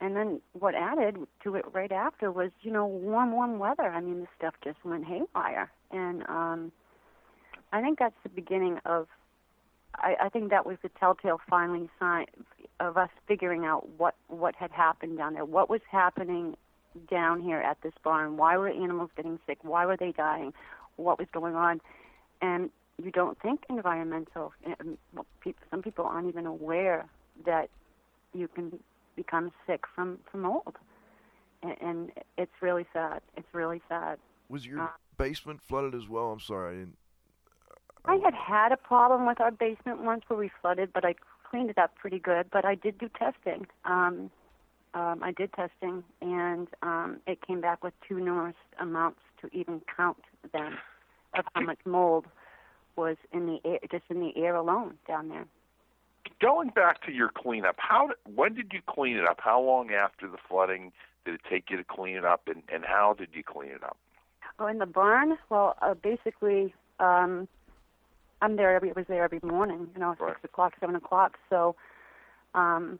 and 0.02 0.14
then 0.14 0.42
what 0.52 0.74
added 0.74 1.16
to 1.44 1.54
it 1.54 1.64
right 1.72 1.90
after 1.90 2.30
was 2.30 2.50
you 2.60 2.70
know 2.70 2.84
warm, 2.86 3.32
warm 3.32 3.58
weather. 3.58 3.88
I 3.88 4.02
mean, 4.02 4.20
this 4.20 4.28
stuff 4.36 4.54
just 4.62 4.76
went 4.84 5.06
haywire, 5.06 5.70
and 5.90 6.24
um, 6.28 6.72
I 7.72 7.80
think 7.80 7.98
that's 7.98 8.20
the 8.22 8.28
beginning 8.28 8.78
of. 8.84 9.06
I, 9.94 10.14
I 10.24 10.28
think 10.28 10.50
that 10.50 10.66
was 10.66 10.76
the 10.82 10.90
telltale 11.00 11.40
finally 11.48 11.88
sign 11.98 12.26
of 12.80 12.98
us 12.98 13.08
figuring 13.26 13.64
out 13.64 13.88
what 13.96 14.14
what 14.28 14.54
had 14.56 14.72
happened 14.72 15.16
down 15.16 15.32
there, 15.32 15.46
what 15.46 15.70
was 15.70 15.80
happening 15.90 16.54
down 17.10 17.40
here 17.40 17.60
at 17.60 17.78
this 17.82 17.94
barn. 18.04 18.36
Why 18.36 18.58
were 18.58 18.68
animals 18.68 19.08
getting 19.16 19.38
sick? 19.46 19.56
Why 19.62 19.86
were 19.86 19.96
they 19.96 20.12
dying? 20.12 20.52
What 20.96 21.18
was 21.18 21.28
going 21.32 21.54
on? 21.54 21.80
And 22.42 22.68
you 23.02 23.10
don't 23.10 23.38
think 23.40 23.60
environmental. 23.68 24.52
um, 24.80 24.98
well, 25.14 25.26
peop- 25.40 25.58
Some 25.70 25.82
people 25.82 26.04
aren't 26.04 26.28
even 26.28 26.46
aware 26.46 27.06
that 27.44 27.68
you 28.32 28.48
can 28.48 28.78
become 29.16 29.50
sick 29.66 29.84
from 29.94 30.18
from 30.30 30.42
mold, 30.42 30.76
and, 31.62 31.76
and 31.80 32.12
it's 32.38 32.52
really 32.60 32.86
sad. 32.92 33.20
It's 33.36 33.48
really 33.52 33.80
sad. 33.88 34.18
Was 34.48 34.66
your 34.66 34.80
Uh, 34.82 34.88
basement 35.16 35.60
flooded 35.60 35.94
as 35.94 36.08
well? 36.08 36.32
I'm 36.32 36.40
sorry, 36.40 36.74
I 36.74 36.78
didn't. 36.78 36.96
I 38.04 38.16
had 38.22 38.34
had 38.34 38.72
a 38.72 38.76
problem 38.76 39.26
with 39.26 39.40
our 39.40 39.50
basement 39.50 40.02
once 40.02 40.22
where 40.28 40.38
we 40.38 40.50
flooded, 40.60 40.92
but 40.92 41.04
I 41.04 41.14
cleaned 41.50 41.70
it 41.70 41.78
up 41.78 41.94
pretty 41.96 42.18
good. 42.20 42.48
But 42.50 42.64
I 42.64 42.74
did 42.76 42.98
do 42.98 43.08
testing. 43.08 43.66
Um, 43.84 44.30
um, 44.94 45.22
I 45.22 45.32
did 45.32 45.52
testing, 45.52 46.04
and 46.22 46.68
um, 46.82 47.18
it 47.26 47.44
came 47.46 47.60
back 47.60 47.82
with 47.82 47.94
too 48.08 48.18
numerous 48.20 48.54
amounts 48.78 49.20
to 49.40 49.48
even 49.52 49.82
count 49.96 50.22
them 50.52 50.78
of 51.34 51.44
how 51.54 51.62
much 51.62 51.78
mold 51.84 52.26
was 52.96 53.16
in 53.32 53.46
the 53.46 53.58
air, 53.64 53.78
just 53.90 54.04
in 54.08 54.20
the 54.20 54.32
air 54.36 54.54
alone 54.54 54.94
down 55.06 55.28
there. 55.28 55.46
Going 56.40 56.70
back 56.70 57.02
to 57.06 57.12
your 57.12 57.30
cleanup, 57.34 57.76
how 57.78 58.10
when 58.34 58.54
did 58.54 58.72
you 58.72 58.80
clean 58.86 59.16
it 59.16 59.26
up? 59.26 59.38
How 59.40 59.60
long 59.60 59.90
after 59.92 60.28
the 60.28 60.38
flooding 60.48 60.92
did 61.24 61.34
it 61.34 61.40
take 61.48 61.70
you 61.70 61.76
to 61.76 61.84
clean 61.84 62.16
it 62.16 62.24
up, 62.24 62.42
and, 62.46 62.62
and 62.72 62.84
how 62.84 63.14
did 63.16 63.28
you 63.32 63.42
clean 63.42 63.70
it 63.70 63.82
up? 63.82 63.96
Oh, 64.58 64.66
in 64.66 64.78
the 64.78 64.86
barn? 64.86 65.36
Well, 65.50 65.76
uh, 65.82 65.94
basically, 65.94 66.74
um, 66.98 67.48
I'm 68.42 68.56
there 68.56 68.74
every. 68.74 68.90
I 68.90 68.92
was 68.94 69.06
there 69.08 69.24
every 69.24 69.40
morning. 69.42 69.88
You 69.94 70.00
know, 70.00 70.14
Right. 70.18 70.34
six 70.34 70.44
o'clock, 70.44 70.74
seven 70.80 70.96
o'clock. 70.96 71.38
So, 71.50 71.76
um, 72.54 72.98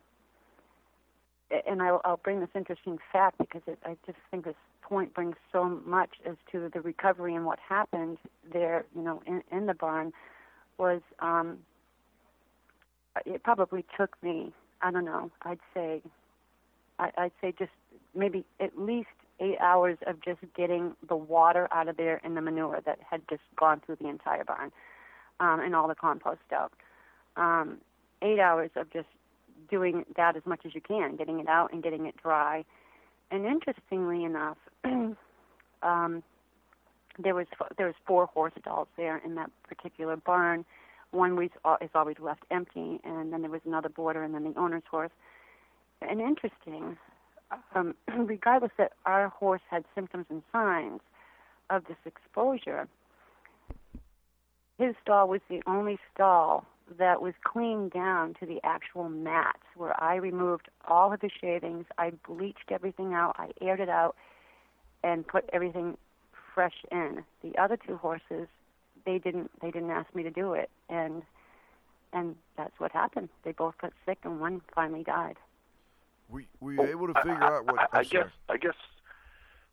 and 1.66 1.82
I'll, 1.82 2.00
I'll 2.04 2.16
bring 2.18 2.40
this 2.40 2.48
interesting 2.54 2.98
fact 3.12 3.38
because 3.38 3.62
it, 3.66 3.78
I 3.84 3.96
just 4.06 4.18
think 4.30 4.44
this 4.44 4.54
point 4.88 5.14
brings 5.14 5.36
so 5.52 5.80
much 5.84 6.10
as 6.24 6.36
to 6.52 6.70
the 6.72 6.80
recovery 6.80 7.34
and 7.34 7.44
what 7.44 7.58
happened 7.58 8.18
there. 8.52 8.84
You 8.94 9.02
know, 9.02 9.22
in, 9.26 9.42
in 9.50 9.66
the 9.66 9.74
barn 9.74 10.12
was 10.78 11.00
um, 11.20 11.58
it 13.24 13.42
probably 13.42 13.84
took 13.98 14.16
me. 14.22 14.52
I 14.82 14.90
don't 14.90 15.04
know. 15.04 15.30
I'd 15.42 15.58
say, 15.72 16.02
I, 16.98 17.10
I'd 17.16 17.32
say 17.40 17.54
just 17.58 17.70
maybe 18.14 18.44
at 18.60 18.78
least 18.78 19.08
eight 19.40 19.58
hours 19.60 19.98
of 20.06 20.22
just 20.22 20.40
getting 20.56 20.94
the 21.08 21.16
water 21.16 21.68
out 21.72 21.88
of 21.88 21.96
there 21.96 22.20
and 22.24 22.36
the 22.36 22.40
manure 22.40 22.80
that 22.84 22.98
had 23.08 23.22
just 23.28 23.42
gone 23.58 23.80
through 23.84 23.96
the 24.00 24.08
entire 24.08 24.44
barn 24.44 24.72
um, 25.40 25.60
and 25.60 25.74
all 25.74 25.88
the 25.88 25.94
compost 25.94 26.40
out. 26.52 26.72
Um, 27.36 27.78
eight 28.22 28.38
hours 28.38 28.70
of 28.76 28.90
just 28.92 29.08
doing 29.70 30.04
that 30.16 30.36
as 30.36 30.42
much 30.46 30.60
as 30.64 30.74
you 30.74 30.80
can, 30.80 31.16
getting 31.16 31.40
it 31.40 31.48
out 31.48 31.72
and 31.72 31.82
getting 31.82 32.06
it 32.06 32.16
dry. 32.22 32.64
And 33.30 33.44
interestingly 33.44 34.24
enough, 34.24 34.58
um, 34.84 36.22
there 37.18 37.34
was 37.34 37.46
there 37.76 37.86
was 37.86 37.94
four 38.06 38.26
horse 38.26 38.52
stalls 38.60 38.88
there 38.96 39.20
in 39.24 39.34
that 39.36 39.50
particular 39.68 40.16
barn. 40.16 40.64
One 41.10 41.36
was 41.36 41.50
is 41.80 41.90
always 41.94 42.16
left 42.20 42.44
empty, 42.50 43.00
and 43.04 43.32
then 43.32 43.42
there 43.42 43.50
was 43.50 43.62
another 43.64 43.88
border, 43.88 44.22
and 44.22 44.34
then 44.34 44.44
the 44.44 44.58
owner's 44.58 44.82
horse. 44.90 45.10
And 46.02 46.20
interesting, 46.20 46.96
um, 47.74 47.94
regardless 48.16 48.72
that 48.78 48.92
our 49.06 49.28
horse 49.28 49.62
had 49.70 49.84
symptoms 49.94 50.26
and 50.30 50.42
signs 50.52 51.00
of 51.70 51.84
this 51.86 51.96
exposure, 52.04 52.86
his 54.78 54.94
stall 55.02 55.28
was 55.28 55.40
the 55.48 55.62
only 55.66 55.98
stall 56.12 56.66
that 56.98 57.20
was 57.20 57.34
cleaned 57.42 57.90
down 57.90 58.34
to 58.40 58.46
the 58.46 58.60
actual 58.64 59.08
mats 59.08 59.62
where 59.76 60.00
I 60.02 60.16
removed 60.16 60.68
all 60.86 61.12
of 61.12 61.20
the 61.20 61.30
shavings, 61.40 61.86
I 61.98 62.12
bleached 62.26 62.70
everything 62.70 63.12
out, 63.12 63.36
I 63.38 63.50
aired 63.60 63.80
it 63.80 63.88
out, 63.88 64.16
and 65.02 65.26
put 65.26 65.48
everything 65.52 65.96
fresh 66.54 66.84
in. 66.90 67.24
The 67.42 67.56
other 67.58 67.76
two 67.76 67.96
horses, 67.96 68.48
they 69.04 69.18
didn't 69.18 69.50
they 69.60 69.70
didn't 69.70 69.90
ask 69.90 70.12
me 70.14 70.22
to 70.22 70.30
do 70.30 70.54
it, 70.54 70.70
and 70.88 71.22
and 72.12 72.36
that's 72.56 72.78
what 72.78 72.92
happened. 72.92 73.28
They 73.44 73.52
both 73.52 73.76
got 73.78 73.92
sick, 74.04 74.18
and 74.24 74.40
one 74.40 74.62
finally 74.74 75.02
died. 75.04 75.36
We 76.30 76.46
were 76.60 76.72
you 76.72 76.82
able 76.82 77.06
to 77.08 77.14
figure 77.14 77.42
out 77.42 77.66
what? 77.66 77.78
I, 77.78 77.98
I 77.98 77.98
I'm 77.98 78.04
guess 78.04 78.28
I 78.48 78.56
guess 78.56 78.74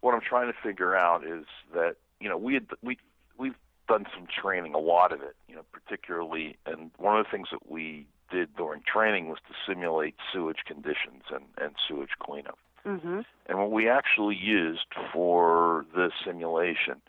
what 0.02 0.14
I'm 0.14 0.22
trying 0.22 0.52
to 0.52 0.58
figure 0.62 0.96
out 0.96 1.26
is 1.26 1.46
that 1.74 1.96
you 2.20 2.30
know 2.30 2.38
we 2.38 2.56
had 2.56 2.68
we 2.82 2.98
we've 3.38 3.56
done 3.88 4.06
some 4.16 4.28
training, 4.28 4.74
a 4.74 4.80
lot 4.80 5.12
of 5.12 5.22
it, 5.22 5.36
you 5.48 5.56
know, 5.56 5.64
particularly, 5.72 6.58
and 6.66 6.92
one 6.98 7.18
of 7.18 7.26
the 7.26 7.32
things 7.32 7.50
that 7.52 7.70
we 7.70 8.08
did 8.32 8.56
during 8.56 8.82
training 8.82 9.30
was 9.30 9.38
to 9.48 9.54
simulate 9.68 10.16
sewage 10.32 10.60
conditions 10.66 11.24
and 11.32 11.46
and 11.62 11.76
sewage 11.88 12.12
cleanup. 12.20 12.58
hmm 12.84 13.22
And 13.48 13.60
what 13.60 13.72
we 13.72 13.90
actually 13.90 14.36
used 14.36 14.88
for 15.12 15.86
this 15.96 16.12
simulation 16.26 17.02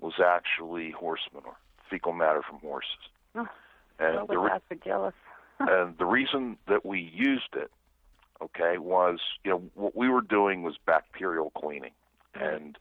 was 0.00 0.14
actually 0.24 0.90
horse 0.90 1.28
manure, 1.32 1.56
fecal 1.88 2.12
matter 2.12 2.42
from 2.42 2.58
horses. 2.58 2.90
Oh, 3.34 3.48
and 3.98 4.28
the 4.28 4.38
re- 4.38 4.50
jealous? 4.84 5.14
and 5.60 5.96
the 5.98 6.06
reason 6.06 6.56
that 6.68 6.84
we 6.84 7.00
used 7.00 7.54
it, 7.54 7.70
okay, 8.42 8.78
was 8.78 9.18
you 9.44 9.50
know 9.50 9.62
what 9.74 9.96
we 9.96 10.08
were 10.08 10.22
doing 10.22 10.62
was 10.62 10.76
bacterial 10.86 11.50
cleaning, 11.50 11.92
and 12.34 12.78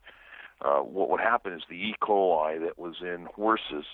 uh, 0.61 0.79
what 0.79 1.09
would 1.09 1.21
happen 1.21 1.53
is 1.53 1.63
the 1.69 1.75
E. 1.75 1.95
coli 2.01 2.59
that 2.59 2.77
was 2.77 2.95
in 3.01 3.27
horses 3.35 3.85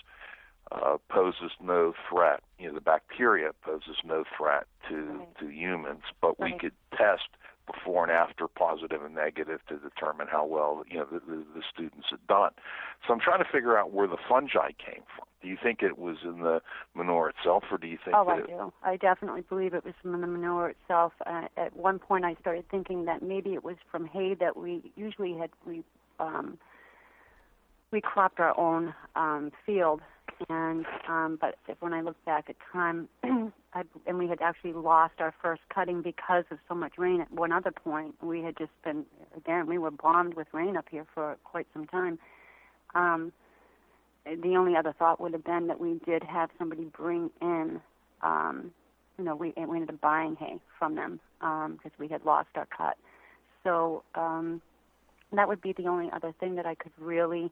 uh, 0.72 0.96
poses 1.08 1.52
no 1.60 1.92
threat 2.10 2.42
you 2.58 2.66
know 2.68 2.74
the 2.74 2.80
bacteria 2.80 3.50
poses 3.62 3.96
no 4.04 4.24
threat 4.36 4.64
to 4.88 4.96
Right. 4.96 5.38
to 5.38 5.48
humans, 5.48 6.02
but 6.20 6.38
we 6.40 6.52
could 6.58 6.72
test 6.96 7.28
before 7.66 8.04
and 8.04 8.12
after 8.12 8.46
positive 8.46 9.02
and 9.04 9.14
negative 9.14 9.60
to 9.68 9.76
determine 9.78 10.28
how 10.28 10.46
well 10.46 10.84
you 10.88 10.98
know 10.98 11.06
the, 11.10 11.18
the, 11.20 11.44
the 11.54 11.62
students 11.72 12.06
had 12.10 12.24
done. 12.28 12.50
So 13.06 13.12
I'm 13.12 13.20
trying 13.20 13.42
to 13.44 13.50
figure 13.50 13.76
out 13.76 13.92
where 13.92 14.06
the 14.06 14.16
fungi 14.28 14.70
came 14.72 15.02
from. 15.14 15.26
Do 15.42 15.48
you 15.48 15.56
think 15.62 15.82
it 15.82 15.98
was 15.98 16.18
in 16.24 16.40
the 16.40 16.60
manure 16.94 17.28
itself, 17.28 17.64
or 17.70 17.78
do 17.78 17.86
you 17.88 17.98
think 18.04 18.16
Oh, 18.16 18.26
I 18.28 18.38
it, 18.38 18.46
do. 18.46 18.72
I 18.82 18.96
definitely 18.96 19.42
believe 19.42 19.74
it 19.74 19.84
was 19.84 19.94
from 20.00 20.12
the 20.20 20.26
manure 20.26 20.70
itself. 20.70 21.12
Uh, 21.26 21.48
at 21.56 21.76
one 21.76 21.98
point, 21.98 22.24
I 22.24 22.34
started 22.40 22.64
thinking 22.70 23.04
that 23.06 23.22
maybe 23.22 23.54
it 23.54 23.62
was 23.64 23.76
from 23.90 24.06
hay 24.06 24.34
that 24.34 24.56
we 24.56 24.92
usually 24.96 25.34
had 25.36 25.50
we 25.66 25.82
um, 26.18 26.58
we 27.92 28.00
cropped 28.00 28.40
our 28.40 28.58
own 28.58 28.94
um, 29.14 29.52
field, 29.64 30.00
and 30.48 30.84
um, 31.08 31.38
but 31.40 31.56
when 31.80 31.92
I 31.92 32.00
look 32.00 32.22
back 32.24 32.46
at 32.48 32.56
time, 32.72 33.08
I, 33.24 33.82
and 34.06 34.18
we 34.18 34.28
had 34.28 34.40
actually 34.42 34.72
lost 34.72 35.14
our 35.20 35.34
first 35.42 35.62
cutting 35.72 36.02
because 36.02 36.44
of 36.50 36.58
so 36.68 36.74
much 36.74 36.94
rain. 36.98 37.20
At 37.20 37.30
one 37.32 37.52
other 37.52 37.70
point, 37.70 38.14
we 38.22 38.42
had 38.42 38.56
just 38.56 38.72
been 38.84 39.04
again 39.36 39.66
we 39.66 39.78
were 39.78 39.90
bombed 39.90 40.34
with 40.34 40.48
rain 40.52 40.76
up 40.76 40.86
here 40.90 41.06
for 41.14 41.36
quite 41.44 41.66
some 41.72 41.86
time. 41.86 42.18
Um, 42.94 43.32
the 44.24 44.56
only 44.56 44.76
other 44.76 44.94
thought 44.98 45.20
would 45.20 45.32
have 45.32 45.44
been 45.44 45.68
that 45.68 45.80
we 45.80 46.00
did 46.04 46.22
have 46.24 46.50
somebody 46.58 46.84
bring 46.84 47.30
in, 47.40 47.80
um, 48.22 48.72
you 49.18 49.24
know, 49.24 49.36
we, 49.36 49.52
we 49.56 49.76
ended 49.76 49.90
up 49.90 50.00
buying 50.00 50.36
hay 50.36 50.58
from 50.78 50.96
them 50.96 51.20
because 51.40 51.92
we 51.98 52.08
had 52.08 52.24
lost 52.24 52.48
our 52.56 52.66
cut. 52.66 52.96
So 53.62 54.02
um, 54.14 54.60
that 55.32 55.48
would 55.48 55.60
be 55.60 55.72
the 55.72 55.86
only 55.86 56.10
other 56.12 56.32
thing 56.38 56.54
that 56.56 56.66
I 56.66 56.74
could 56.74 56.92
really, 56.98 57.50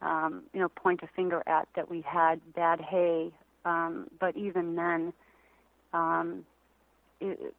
um, 0.00 0.42
you 0.52 0.60
know, 0.60 0.68
point 0.68 1.00
a 1.02 1.08
finger 1.14 1.42
at 1.46 1.68
that 1.76 1.90
we 1.90 2.02
had 2.02 2.40
bad 2.54 2.80
hay. 2.80 3.30
Um, 3.64 4.08
but 4.18 4.36
even 4.36 4.74
then, 4.74 5.12
um, 5.92 6.44
it, 7.20 7.54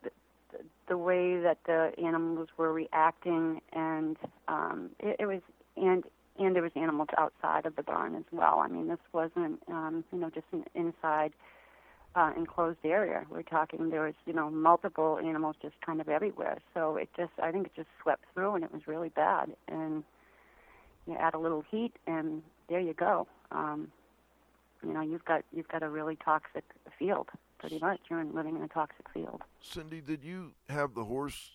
the, 0.87 0.97
way 0.97 1.39
that 1.39 1.57
the 1.65 1.91
animals 2.03 2.49
were 2.57 2.73
reacting, 2.73 3.61
and 3.71 4.17
um, 4.47 4.89
it, 4.99 5.15
it 5.19 5.25
was, 5.25 5.41
and 5.77 6.03
and 6.39 6.55
there 6.55 6.63
was 6.63 6.71
animals 6.75 7.09
outside 7.17 7.65
of 7.65 7.75
the 7.75 7.83
barn 7.83 8.15
as 8.15 8.23
well. 8.31 8.59
I 8.59 8.67
mean, 8.67 8.87
this 8.87 8.99
wasn't, 9.13 9.61
um, 9.67 10.03
you 10.11 10.17
know, 10.17 10.29
just 10.29 10.47
an 10.51 10.65
inside 10.73 11.31
uh, 12.15 12.32
enclosed 12.38 12.79
area. 12.84 13.25
We're 13.29 13.43
talking 13.43 13.89
there 13.89 14.03
was, 14.03 14.13
you 14.25 14.34
know, 14.34 14.50
multiple 14.50 15.20
animals 15.24 15.55
just 15.62 15.75
kind 15.86 16.00
of 16.00 16.10
everywhere. 16.10 16.60
So 16.74 16.96
it 16.96 17.10
just, 17.17 17.32
I 17.41 17.51
think 17.51 17.67
it 17.67 17.75
just 17.75 17.89
swept 18.01 18.25
through, 18.34 18.55
and 18.55 18.63
it 18.63 18.72
was 18.72 18.88
really 18.88 19.10
bad. 19.10 19.51
And 19.67 20.03
you 21.08 21.15
add 21.15 21.34
a 21.34 21.39
little 21.39 21.63
heat, 21.70 21.93
and 22.08 22.43
there 22.70 22.79
you 22.79 22.93
go. 22.93 23.27
Um, 23.51 23.91
you 24.84 24.93
know, 24.93 25.01
you've 25.01 25.25
got 25.25 25.43
you've 25.53 25.67
got 25.67 25.84
a 25.84 25.89
really 25.89 26.17
toxic 26.24 26.63
field. 27.00 27.29
Pretty 27.60 27.79
much, 27.79 28.00
you're 28.10 28.20
in, 28.20 28.36
living 28.36 28.58
in 28.58 28.62
a 28.62 28.67
toxic 28.67 29.05
field. 29.13 29.41
Cindy, 29.62 30.01
did 30.01 30.24
you 30.24 30.51
have 30.67 30.93
the 30.93 31.05
horse? 31.05 31.51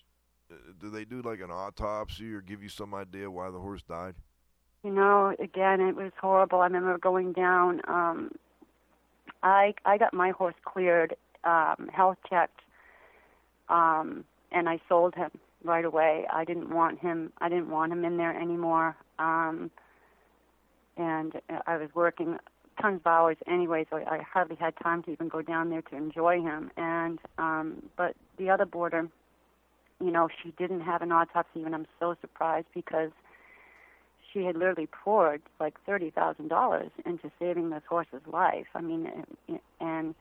Uh, 0.50 0.54
do 0.80 0.88
they 0.88 1.04
do 1.04 1.20
like 1.20 1.40
an 1.40 1.50
autopsy 1.50 2.32
or 2.32 2.40
give 2.40 2.62
you 2.62 2.70
some 2.70 2.94
idea 2.94 3.30
why 3.30 3.50
the 3.50 3.58
horse 3.58 3.82
died? 3.82 4.14
You 4.82 4.90
know, 4.90 5.34
again, 5.38 5.80
it 5.80 5.94
was 5.94 6.12
horrible. 6.18 6.60
I 6.60 6.64
remember 6.64 6.96
going 6.98 7.32
down. 7.32 7.82
Um, 7.86 8.30
I 9.42 9.74
I 9.84 9.98
got 9.98 10.12
my 10.14 10.30
horse 10.30 10.54
cleared, 10.64 11.16
um, 11.44 11.88
health 11.92 12.18
checked, 12.28 12.60
um, 13.68 14.24
and 14.52 14.68
I 14.68 14.80
sold 14.88 15.14
him 15.14 15.30
right 15.64 15.84
away. 15.84 16.26
I 16.32 16.44
didn't 16.44 16.70
want 16.70 16.98
him. 16.98 17.32
I 17.38 17.48
didn't 17.48 17.70
want 17.70 17.92
him 17.92 18.04
in 18.04 18.16
there 18.16 18.38
anymore. 18.38 18.96
Um, 19.18 19.70
and 20.96 21.32
I 21.66 21.76
was 21.76 21.90
working 21.94 22.38
tons 22.80 23.00
of 23.00 23.06
hours 23.06 23.36
anyway, 23.46 23.86
so 23.90 23.96
I 23.96 24.18
hardly 24.18 24.56
had 24.56 24.74
time 24.82 25.02
to 25.04 25.12
even 25.12 25.28
go 25.28 25.42
down 25.42 25.70
there 25.70 25.82
to 25.82 25.96
enjoy 25.96 26.40
him. 26.40 26.70
And 26.76 27.18
um, 27.38 27.82
but 27.96 28.14
the 28.36 28.50
other 28.50 28.66
boarder, 28.66 29.08
you 30.00 30.10
know, 30.10 30.28
she 30.42 30.52
didn't 30.52 30.80
have 30.80 31.02
an 31.02 31.12
autopsy, 31.12 31.62
and 31.62 31.74
I'm 31.74 31.86
so 32.00 32.16
surprised 32.20 32.68
because 32.74 33.10
she 34.32 34.44
had 34.44 34.56
literally 34.56 34.86
poured 34.86 35.42
like 35.60 35.74
thirty 35.84 36.10
thousand 36.10 36.48
dollars 36.48 36.90
into 37.06 37.30
saving 37.38 37.70
this 37.70 37.82
horse's 37.88 38.26
life. 38.26 38.66
I 38.74 38.80
mean, 38.80 39.10
and 39.80 40.14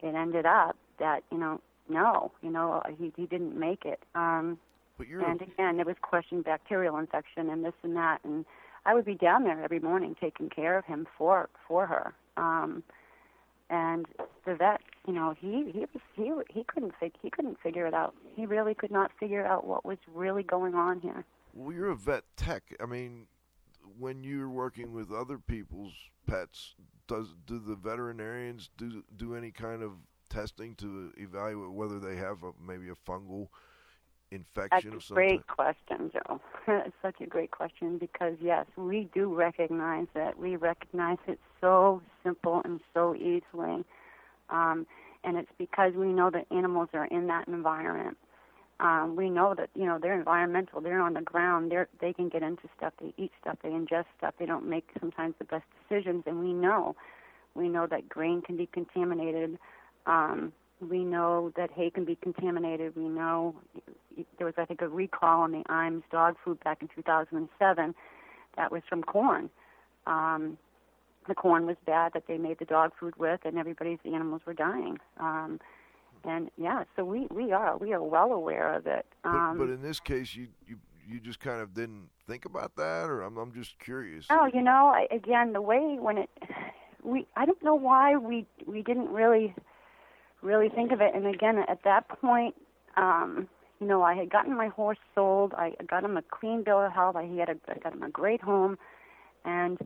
it 0.00 0.14
ended 0.14 0.46
up 0.46 0.76
that 0.98 1.22
you 1.30 1.38
know, 1.38 1.60
no, 1.88 2.32
you 2.42 2.50
know, 2.50 2.82
he 2.98 3.12
he 3.16 3.26
didn't 3.26 3.58
make 3.58 3.84
it. 3.84 4.00
Um, 4.14 4.58
and 5.24 5.40
again, 5.40 5.76
there 5.76 5.86
was 5.86 5.96
question 6.02 6.42
bacterial 6.42 6.98
infection 6.98 7.48
and 7.48 7.64
this 7.64 7.72
and 7.82 7.96
that, 7.96 8.18
and 8.24 8.44
I 8.84 8.94
would 8.94 9.04
be 9.04 9.14
down 9.14 9.44
there 9.44 9.62
every 9.62 9.80
morning 9.80 10.14
taking 10.20 10.48
care 10.50 10.76
of 10.78 10.84
him 10.84 11.06
for 11.16 11.48
for 11.66 11.86
her. 11.86 12.14
Um, 12.36 12.82
and 13.70 14.06
the 14.44 14.56
vet, 14.56 14.80
you 15.06 15.14
know, 15.14 15.34
he 15.38 15.70
he 15.72 15.80
was 15.80 16.02
he 16.14 16.32
he 16.52 16.64
couldn't 16.64 16.92
fig- 16.98 17.14
he 17.22 17.30
couldn't 17.30 17.58
figure 17.62 17.86
it 17.86 17.94
out. 17.94 18.14
He 18.36 18.44
really 18.44 18.74
could 18.74 18.90
not 18.90 19.12
figure 19.18 19.46
out 19.46 19.66
what 19.66 19.84
was 19.84 19.98
really 20.12 20.42
going 20.42 20.74
on 20.74 21.00
here. 21.00 21.24
Well, 21.52 21.72
you're 21.74 21.90
a 21.90 21.96
vet 21.96 22.24
tech. 22.36 22.62
I 22.80 22.86
mean, 22.86 23.26
when 23.98 24.24
you're 24.24 24.48
working 24.48 24.92
with 24.92 25.12
other 25.12 25.38
people's 25.38 25.94
pets, 26.26 26.74
does 27.06 27.34
do 27.46 27.58
the 27.58 27.74
veterinarians 27.74 28.70
do 28.76 29.02
do 29.16 29.34
any 29.34 29.50
kind 29.50 29.82
of 29.82 29.92
testing 30.28 30.74
to 30.76 31.12
evaluate 31.16 31.72
whether 31.72 31.98
they 31.98 32.16
have 32.16 32.44
a, 32.44 32.52
maybe 32.64 32.88
a 32.88 33.10
fungal 33.10 33.48
That's 34.30 34.44
infection 34.54 34.92
a 34.92 34.96
of 34.96 35.02
some 35.02 35.14
great 35.16 35.46
question, 35.48 36.12
Joe. 36.12 36.40
it's 36.68 36.94
such 37.02 37.20
a 37.20 37.26
great 37.26 37.50
question 37.50 37.98
because 37.98 38.34
yes, 38.40 38.66
we 38.76 39.08
do 39.12 39.34
recognize 39.34 40.06
that. 40.14 40.38
We 40.38 40.56
recognize 40.56 41.18
it 41.26 41.40
so 41.60 42.00
simple 42.22 42.62
and 42.64 42.80
so 42.94 43.14
easily, 43.14 43.84
um, 44.48 44.86
and 45.24 45.36
it's 45.36 45.50
because 45.58 45.94
we 45.94 46.12
know 46.12 46.30
that 46.30 46.46
animals 46.50 46.88
are 46.94 47.06
in 47.06 47.26
that 47.26 47.48
environment. 47.48 48.16
Um, 48.80 49.14
we 49.14 49.28
know 49.28 49.54
that 49.54 49.68
you 49.74 49.84
know 49.84 49.98
they're 50.00 50.18
environmental. 50.18 50.80
They're 50.80 51.00
on 51.00 51.12
the 51.14 51.20
ground. 51.20 51.70
They're 51.70 51.88
they 52.00 52.12
can 52.12 52.28
get 52.28 52.42
into 52.42 52.62
stuff. 52.76 52.94
They 53.00 53.12
eat 53.18 53.30
stuff. 53.40 53.58
They 53.62 53.68
ingest 53.68 54.06
stuff. 54.16 54.34
They 54.38 54.46
don't 54.46 54.68
make 54.68 54.88
sometimes 54.98 55.34
the 55.38 55.44
best 55.44 55.64
decisions, 55.88 56.24
and 56.26 56.40
we 56.40 56.52
know. 56.52 56.96
We 57.54 57.68
know 57.68 57.86
that 57.86 58.08
grain 58.08 58.42
can 58.42 58.56
be 58.56 58.66
contaminated. 58.66 59.58
Um, 60.06 60.52
we 60.80 61.04
know 61.04 61.52
that 61.56 61.70
hay 61.70 61.90
can 61.90 62.04
be 62.04 62.16
contaminated. 62.16 62.96
We 62.96 63.08
know 63.08 63.54
there 64.38 64.46
was, 64.46 64.54
I 64.56 64.64
think, 64.64 64.80
a 64.80 64.88
recall 64.88 65.42
on 65.42 65.52
the 65.52 65.62
Iams 65.68 66.04
dog 66.10 66.36
food 66.42 66.62
back 66.64 66.80
in 66.80 66.88
2007. 66.94 67.94
That 68.56 68.72
was 68.72 68.82
from 68.88 69.02
corn. 69.02 69.50
Um, 70.06 70.56
the 71.28 71.34
corn 71.34 71.66
was 71.66 71.76
bad 71.84 72.12
that 72.14 72.24
they 72.26 72.38
made 72.38 72.58
the 72.58 72.64
dog 72.64 72.92
food 72.98 73.14
with, 73.16 73.40
and 73.44 73.58
everybody's 73.58 73.98
animals 74.06 74.40
were 74.46 74.54
dying. 74.54 74.98
Um, 75.18 75.60
and 76.24 76.50
yeah, 76.56 76.84
so 76.96 77.04
we 77.04 77.26
we 77.30 77.52
are 77.52 77.76
we 77.76 77.92
are 77.92 78.02
well 78.02 78.32
aware 78.32 78.74
of 78.74 78.86
it. 78.86 79.06
Um, 79.24 79.56
but, 79.56 79.66
but 79.66 79.72
in 79.72 79.82
this 79.82 80.00
case, 80.00 80.34
you 80.34 80.48
you 80.66 80.78
you 81.06 81.20
just 81.20 81.40
kind 81.40 81.60
of 81.60 81.74
didn't 81.74 82.08
think 82.26 82.44
about 82.44 82.76
that, 82.76 83.08
or 83.08 83.22
I'm 83.22 83.36
I'm 83.36 83.52
just 83.52 83.78
curious. 83.78 84.26
Oh, 84.30 84.48
you 84.52 84.62
know, 84.62 84.92
I, 84.94 85.06
again, 85.10 85.52
the 85.52 85.62
way 85.62 85.96
when 85.98 86.18
it, 86.18 86.30
we, 87.02 87.26
I 87.36 87.46
don't 87.46 87.62
know 87.62 87.74
why 87.74 88.16
we 88.16 88.46
we 88.66 88.82
didn't 88.82 89.08
really, 89.08 89.54
really 90.42 90.68
think 90.68 90.92
of 90.92 91.00
it. 91.00 91.14
And 91.14 91.26
again, 91.26 91.58
at 91.68 91.82
that 91.84 92.08
point, 92.08 92.54
um, 92.96 93.48
you 93.80 93.86
know, 93.86 94.02
I 94.02 94.14
had 94.14 94.30
gotten 94.30 94.56
my 94.56 94.68
horse 94.68 94.98
sold. 95.14 95.54
I 95.54 95.74
got 95.88 96.04
him 96.04 96.16
a 96.16 96.22
clean 96.22 96.62
bill 96.62 96.80
of 96.80 96.92
health. 96.92 97.16
I 97.16 97.26
he 97.26 97.38
had 97.38 97.48
a, 97.48 97.56
I 97.68 97.78
got 97.78 97.92
him 97.92 98.02
a 98.02 98.10
great 98.10 98.40
home, 98.40 98.78
and 99.44 99.78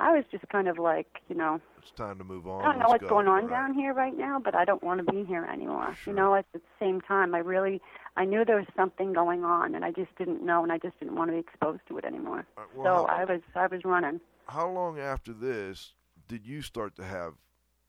I 0.00 0.12
was 0.14 0.24
just 0.30 0.48
kind 0.48 0.68
of 0.68 0.78
like, 0.78 1.20
you 1.28 1.34
know, 1.34 1.60
It's 1.82 1.90
time 1.92 2.18
to 2.18 2.24
move 2.24 2.46
on. 2.46 2.60
I 2.60 2.64
don't 2.66 2.74
know 2.74 2.80
Let's 2.82 2.90
what's 2.90 3.02
go. 3.02 3.08
going 3.08 3.26
on 3.28 3.46
Right. 3.46 3.50
down 3.50 3.74
here 3.74 3.92
right 3.92 4.16
now, 4.16 4.38
but 4.38 4.54
I 4.54 4.64
don't 4.64 4.82
want 4.82 5.04
to 5.04 5.12
be 5.12 5.24
here 5.24 5.44
anymore. 5.44 5.94
Sure. 5.94 6.12
You 6.12 6.16
know, 6.20 6.34
at 6.36 6.46
the 6.52 6.60
same 6.78 7.00
time, 7.00 7.34
I 7.34 7.38
really, 7.38 7.80
I 8.16 8.24
knew 8.24 8.44
there 8.44 8.56
was 8.56 8.66
something 8.76 9.12
going 9.12 9.44
on, 9.44 9.74
and 9.74 9.84
I 9.84 9.90
just 9.90 10.14
didn't 10.16 10.42
know, 10.44 10.62
and 10.62 10.70
I 10.70 10.78
just 10.78 10.98
didn't 11.00 11.16
want 11.16 11.30
to 11.30 11.32
be 11.32 11.38
exposed 11.40 11.80
to 11.88 11.98
it 11.98 12.04
anymore. 12.04 12.46
Uh, 12.56 12.62
well, 12.76 12.84
so 13.06 13.06
how- 13.08 13.16
I 13.16 13.24
was, 13.24 13.40
I 13.56 13.66
was 13.66 13.84
running. 13.84 14.20
How 14.46 14.68
long 14.70 14.98
after 15.00 15.32
this 15.32 15.94
did 16.28 16.46
you 16.46 16.62
start 16.62 16.94
to 16.96 17.04
have 17.04 17.34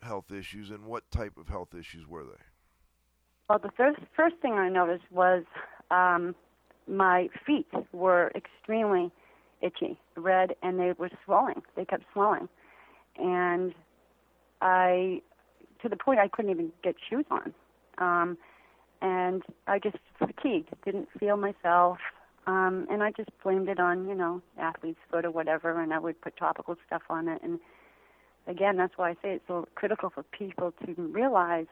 health 0.01 0.31
issues, 0.31 0.71
and 0.71 0.85
what 0.85 1.11
type 1.11 1.37
of 1.37 1.47
health 1.49 1.75
issues 1.75 2.07
were 2.07 2.23
they? 2.23 2.41
Well, 3.49 3.59
the 3.59 3.71
first 3.75 3.99
first 4.15 4.35
thing 4.41 4.53
I 4.53 4.69
noticed 4.69 5.05
was 5.11 5.43
um, 5.91 6.35
my 6.87 7.29
feet 7.45 7.67
were 7.91 8.31
extremely 8.35 9.11
itchy, 9.61 9.97
red, 10.15 10.55
and 10.61 10.79
they 10.79 10.93
were 10.97 11.09
swelling. 11.25 11.61
They 11.75 11.85
kept 11.85 12.03
swelling, 12.13 12.47
and 13.17 13.73
I, 14.61 15.21
to 15.81 15.89
the 15.89 15.97
point 15.97 16.19
I 16.19 16.27
couldn't 16.27 16.51
even 16.51 16.71
get 16.83 16.95
shoes 17.09 17.25
on, 17.31 17.53
um, 17.97 18.37
and 19.01 19.43
I 19.67 19.79
just 19.79 19.97
fatigued, 20.17 20.69
didn't 20.85 21.09
feel 21.19 21.37
myself, 21.37 21.97
um, 22.47 22.87
and 22.89 23.03
I 23.03 23.11
just 23.11 23.29
blamed 23.43 23.69
it 23.69 23.79
on 23.79 24.07
you 24.07 24.15
know 24.15 24.41
athlete's 24.57 24.99
foot 25.11 25.25
or 25.25 25.31
whatever, 25.31 25.81
and 25.81 25.93
I 25.93 25.99
would 25.99 26.19
put 26.21 26.37
topical 26.37 26.75
stuff 26.87 27.03
on 27.09 27.27
it, 27.27 27.41
and 27.43 27.59
again, 28.47 28.77
that's 28.77 28.97
why 28.97 29.11
I 29.11 29.13
say 29.13 29.33
it's 29.33 29.47
so 29.47 29.67
critical 29.75 30.09
for 30.09 30.23
people 30.23 30.73
to 30.85 30.93
realize 30.93 31.67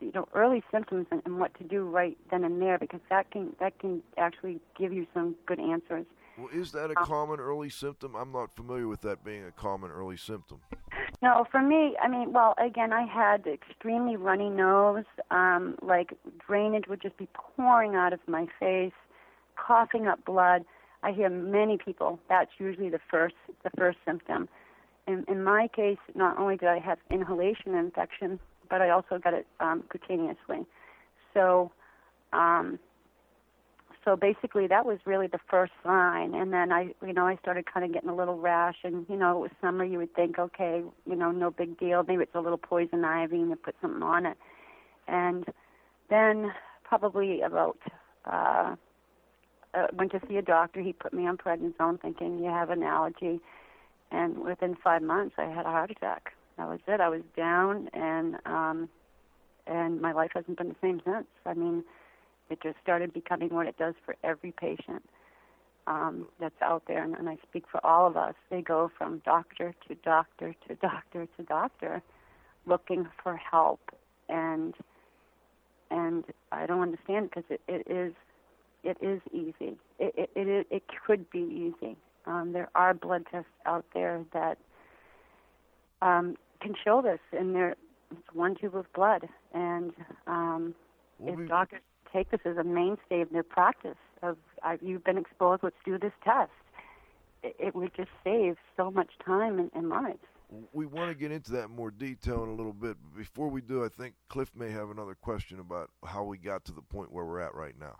you 0.00 0.12
know 0.14 0.28
early 0.34 0.62
symptoms 0.70 1.06
and, 1.10 1.22
and 1.24 1.38
what 1.38 1.56
to 1.58 1.64
do 1.64 1.84
right 1.84 2.16
then 2.30 2.44
and 2.44 2.60
there 2.60 2.78
because 2.78 3.00
that 3.10 3.30
can 3.30 3.54
that 3.60 3.78
can 3.78 4.02
actually 4.18 4.60
give 4.78 4.92
you 4.92 5.06
some 5.12 5.34
good 5.46 5.60
answers. 5.60 6.06
Well, 6.38 6.48
is 6.52 6.72
that 6.72 6.90
a 6.90 6.98
Uh, 6.98 7.04
common 7.04 7.40
early 7.40 7.68
symptom? 7.68 8.14
I'm 8.14 8.32
not 8.32 8.50
familiar 8.52 8.88
with 8.88 9.00
that 9.02 9.24
being 9.24 9.44
a 9.44 9.52
common 9.52 9.90
early 9.90 10.16
symptom. 10.16 10.60
No, 11.22 11.44
for 11.50 11.60
me, 11.60 11.96
I 12.00 12.08
mean, 12.08 12.32
well, 12.32 12.54
again, 12.58 12.92
I 12.92 13.02
had 13.04 13.46
extremely 13.46 14.16
runny 14.16 14.48
nose. 14.48 15.04
Um, 15.30 15.76
like 15.82 16.14
drainage 16.38 16.86
would 16.88 17.00
just 17.00 17.16
be 17.16 17.28
pouring 17.34 17.94
out 17.94 18.12
of 18.12 18.20
my 18.26 18.46
face, 18.58 18.92
coughing 19.56 20.06
up 20.06 20.24
blood. 20.24 20.64
I 21.02 21.12
hear 21.12 21.28
many 21.28 21.76
people. 21.78 22.18
That's 22.28 22.50
usually 22.58 22.88
the 22.88 23.00
first 23.10 23.34
the 23.62 23.70
first 23.76 23.98
symptom. 24.04 24.48
In, 25.06 25.24
in 25.28 25.42
my 25.42 25.68
case, 25.68 25.98
not 26.14 26.38
only 26.38 26.56
did 26.56 26.68
I 26.68 26.78
have 26.78 26.98
inhalation 27.10 27.74
infection, 27.74 28.38
but 28.68 28.80
I 28.80 28.90
also 28.90 29.18
got 29.18 29.34
it 29.34 29.46
um, 29.58 29.82
cutaneously. 29.90 30.64
So, 31.34 31.72
um, 32.32 32.78
so 34.04 34.16
basically, 34.16 34.66
that 34.66 34.86
was 34.86 34.98
really 35.04 35.26
the 35.26 35.40
first 35.50 35.72
sign. 35.84 36.34
And 36.34 36.52
then 36.52 36.72
I, 36.72 36.94
you 37.06 37.12
know, 37.12 37.26
I 37.26 37.36
started 37.36 37.66
kind 37.72 37.84
of 37.84 37.92
getting 37.92 38.08
a 38.08 38.14
little 38.14 38.38
rash, 38.38 38.76
and 38.82 39.04
you 39.08 39.16
know, 39.16 39.36
it 39.36 39.40
was 39.40 39.50
summer. 39.60 39.84
You 39.84 39.98
would 39.98 40.14
think, 40.14 40.38
okay, 40.38 40.82
you 41.06 41.16
know, 41.16 41.30
no 41.30 41.50
big 41.50 41.78
deal. 41.78 42.02
Maybe 42.06 42.22
it's 42.22 42.34
a 42.34 42.40
little 42.40 42.58
poison 42.58 43.04
ivy, 43.04 43.36
and 43.36 43.50
you 43.50 43.56
put 43.56 43.76
something 43.82 44.02
on 44.02 44.26
it. 44.26 44.38
And 45.06 45.44
then 46.08 46.52
probably 46.84 47.42
about 47.42 47.78
uh, 48.24 48.74
uh, 49.74 49.86
went 49.92 50.12
to 50.12 50.20
see 50.28 50.36
a 50.36 50.42
doctor. 50.42 50.80
He 50.80 50.92
put 50.92 51.12
me 51.12 51.26
on 51.26 51.36
prednisone, 51.36 52.00
thinking 52.00 52.38
you 52.38 52.50
have 52.50 52.70
an 52.70 52.82
allergy. 52.82 53.40
And 54.10 54.38
within 54.38 54.76
five 54.82 55.02
months, 55.02 55.36
I 55.38 55.44
had 55.44 55.66
a 55.66 55.70
heart 55.70 55.90
attack. 55.90 56.32
That 56.56 56.68
was 56.68 56.80
it. 56.88 57.00
I 57.00 57.08
was 57.08 57.22
down, 57.36 57.88
and 57.92 58.36
um, 58.46 58.88
and 59.66 60.00
my 60.00 60.12
life 60.12 60.30
hasn't 60.34 60.58
been 60.58 60.68
the 60.68 60.76
same 60.80 61.00
since. 61.04 61.26
I 61.46 61.54
mean, 61.54 61.84
it 62.50 62.60
just 62.62 62.76
started 62.82 63.12
becoming 63.12 63.50
what 63.50 63.66
it 63.66 63.76
does 63.78 63.94
for 64.04 64.16
every 64.24 64.52
patient 64.52 65.02
um, 65.86 66.26
that's 66.38 66.60
out 66.62 66.82
there, 66.86 67.02
and, 67.02 67.14
and 67.14 67.28
I 67.28 67.36
speak 67.48 67.64
for 67.70 67.84
all 67.84 68.06
of 68.06 68.16
us. 68.16 68.34
They 68.50 68.62
go 68.62 68.90
from 68.96 69.22
doctor 69.24 69.74
to 69.88 69.94
doctor 69.96 70.54
to 70.68 70.74
doctor 70.76 71.26
to 71.36 71.42
doctor, 71.44 72.02
looking 72.66 73.08
for 73.22 73.36
help, 73.36 73.80
and 74.28 74.74
and 75.90 76.24
I 76.52 76.66
don't 76.66 76.82
understand 76.82 77.30
because 77.30 77.44
it, 77.50 77.60
it 77.66 77.86
is 77.90 78.14
it 78.84 78.96
is 79.00 79.20
easy. 79.32 79.76
It 79.98 80.14
it 80.16 80.30
it, 80.36 80.66
it 80.70 80.82
could 81.06 81.28
be 81.30 81.72
easy. 81.80 81.96
Um, 82.26 82.52
there 82.52 82.68
are 82.74 82.94
blood 82.94 83.24
tests 83.30 83.48
out 83.66 83.84
there 83.94 84.24
that 84.32 84.58
um, 86.02 86.36
can 86.60 86.74
show 86.84 87.02
this, 87.02 87.20
and 87.32 87.54
there 87.54 87.76
it's 88.10 88.34
one 88.34 88.54
tube 88.56 88.76
of 88.76 88.92
blood, 88.92 89.28
and 89.54 89.92
um, 90.26 90.74
Well, 91.18 91.32
if 91.32 91.38
we- 91.38 91.46
doctors 91.46 91.80
take 92.12 92.30
this 92.30 92.40
as 92.44 92.56
a 92.56 92.64
mainstay 92.64 93.20
of 93.20 93.30
their 93.30 93.42
practice 93.42 93.96
of 94.22 94.36
uh, 94.62 94.76
you've 94.80 95.04
been 95.04 95.18
exposed, 95.18 95.62
let's 95.62 95.76
do 95.84 95.98
this 95.98 96.12
test. 96.24 96.50
It, 97.42 97.56
it 97.58 97.74
would 97.74 97.94
just 97.96 98.10
save 98.22 98.56
so 98.76 98.90
much 98.90 99.10
time 99.24 99.58
and, 99.58 99.70
and 99.74 99.88
lives. 99.88 100.18
We 100.72 100.84
want 100.84 101.10
to 101.10 101.14
get 101.14 101.30
into 101.30 101.52
that 101.52 101.68
in 101.68 101.76
more 101.76 101.92
detail 101.92 102.42
in 102.42 102.48
a 102.48 102.54
little 102.54 102.72
bit, 102.72 102.96
but 103.02 103.16
before 103.16 103.48
we 103.48 103.60
do, 103.60 103.84
I 103.84 103.88
think 103.88 104.14
Cliff 104.28 104.50
may 104.54 104.70
have 104.70 104.90
another 104.90 105.14
question 105.14 105.60
about 105.60 105.90
how 106.04 106.24
we 106.24 106.38
got 106.38 106.64
to 106.64 106.72
the 106.72 106.82
point 106.82 107.12
where 107.12 107.24
we're 107.24 107.40
at 107.40 107.54
right 107.54 107.74
now. 107.78 107.96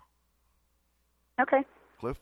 Okay. 1.41 1.65
Cliff, 2.01 2.19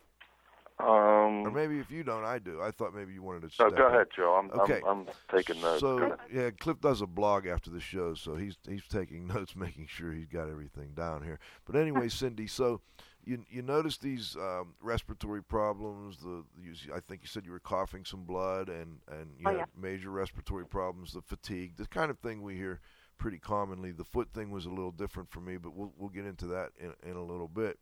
or 0.79 1.27
Um, 1.47 1.53
maybe 1.53 1.79
if 1.79 1.91
you 1.91 2.05
don't, 2.05 2.25
I 2.25 2.39
do. 2.39 2.61
I 2.63 2.71
thought 2.71 2.95
maybe 2.95 3.13
you 3.13 3.23
wanted 3.23 3.41
to. 3.41 3.47
no, 3.63 3.69
step 3.69 3.77
go 3.79 3.89
in. 3.89 3.95
ahead, 3.95 4.07
Joe. 4.15 4.35
I'm, 4.35 4.61
Okay. 4.61 4.81
I'm, 4.87 5.01
I'm 5.01 5.07
taking 5.35 5.61
notes. 5.61 5.81
So 5.81 6.17
yeah, 6.33 6.51
Cliff 6.51 6.81
does 6.81 7.01
a 7.01 7.07
blog 7.07 7.47
after 7.47 7.71
the 7.71 7.81
show, 7.81 8.15
so 8.15 8.35
he's 8.37 8.57
he's 8.69 8.87
taking 8.89 9.27
notes, 9.35 9.57
making 9.57 9.87
sure 9.87 10.13
he's 10.13 10.27
got 10.29 10.49
everything 10.49 10.93
down 10.95 11.23
here. 11.23 11.39
But 11.65 11.77
anyway, 11.77 12.09
Cindy, 12.09 12.47
so 12.47 12.81
you 13.25 13.45
you 13.51 13.63
noticed 13.63 14.01
these 14.03 14.37
um, 14.37 14.75
respiratory 14.81 15.43
problems. 15.43 16.19
The 16.19 16.45
you, 16.61 16.73
I 16.95 17.01
think 17.01 17.23
you 17.23 17.29
said 17.29 17.45
you 17.45 17.53
were 17.53 17.59
coughing 17.61 18.05
some 18.05 18.25
blood, 18.25 18.69
and 18.69 19.01
and 19.11 19.31
you 19.39 19.45
Oh, 19.47 19.51
had 19.51 19.59
yeah. 19.59 19.65
major 19.77 20.11
respiratory 20.11 20.67
problems, 20.67 21.13
the 21.13 21.23
fatigue, 21.23 21.77
the 21.77 21.87
kind 21.87 22.11
of 22.11 22.19
thing 22.21 22.43
we 22.43 22.55
hear 22.57 22.81
pretty 23.19 23.39
commonly. 23.39 23.91
The 23.91 24.05
foot 24.05 24.29
thing 24.33 24.51
was 24.53 24.65
a 24.65 24.71
little 24.71 24.93
different 24.93 25.29
for 25.31 25.41
me, 25.41 25.57
but 25.57 25.75
we'll 25.75 25.93
we'll 25.97 26.09
get 26.09 26.25
into 26.25 26.47
that 26.47 26.71
in 26.79 26.95
in 27.09 27.17
a 27.17 27.25
little 27.25 27.49
bit. 27.49 27.79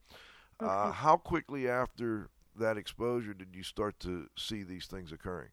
Uh, 0.59 0.91
how 0.91 1.19
quickly 1.19 1.69
after 1.69 2.31
that 2.59 2.77
exposure 2.77 3.35
did 3.35 3.55
you 3.55 3.63
start 3.63 3.99
to 4.01 4.29
see 4.37 4.63
these 4.63 4.87
things 4.87 5.13
occurring? 5.13 5.49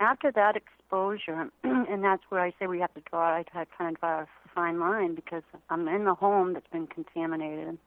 After 0.00 0.30
that 0.32 0.56
exposure, 0.56 1.50
and 1.64 2.04
that's 2.04 2.22
where 2.28 2.40
I 2.40 2.52
say 2.58 2.66
we 2.66 2.80
have 2.80 2.94
to 2.94 3.00
draw, 3.10 3.36
I 3.36 3.44
kind 3.76 3.94
of 3.94 4.00
draw 4.00 4.20
a 4.22 4.26
fine 4.54 4.78
line 4.78 5.14
because 5.14 5.42
I'm 5.70 5.88
in 5.88 6.04
the 6.04 6.14
home 6.14 6.52
that's 6.52 6.68
been 6.70 6.86
contaminated. 6.86 7.78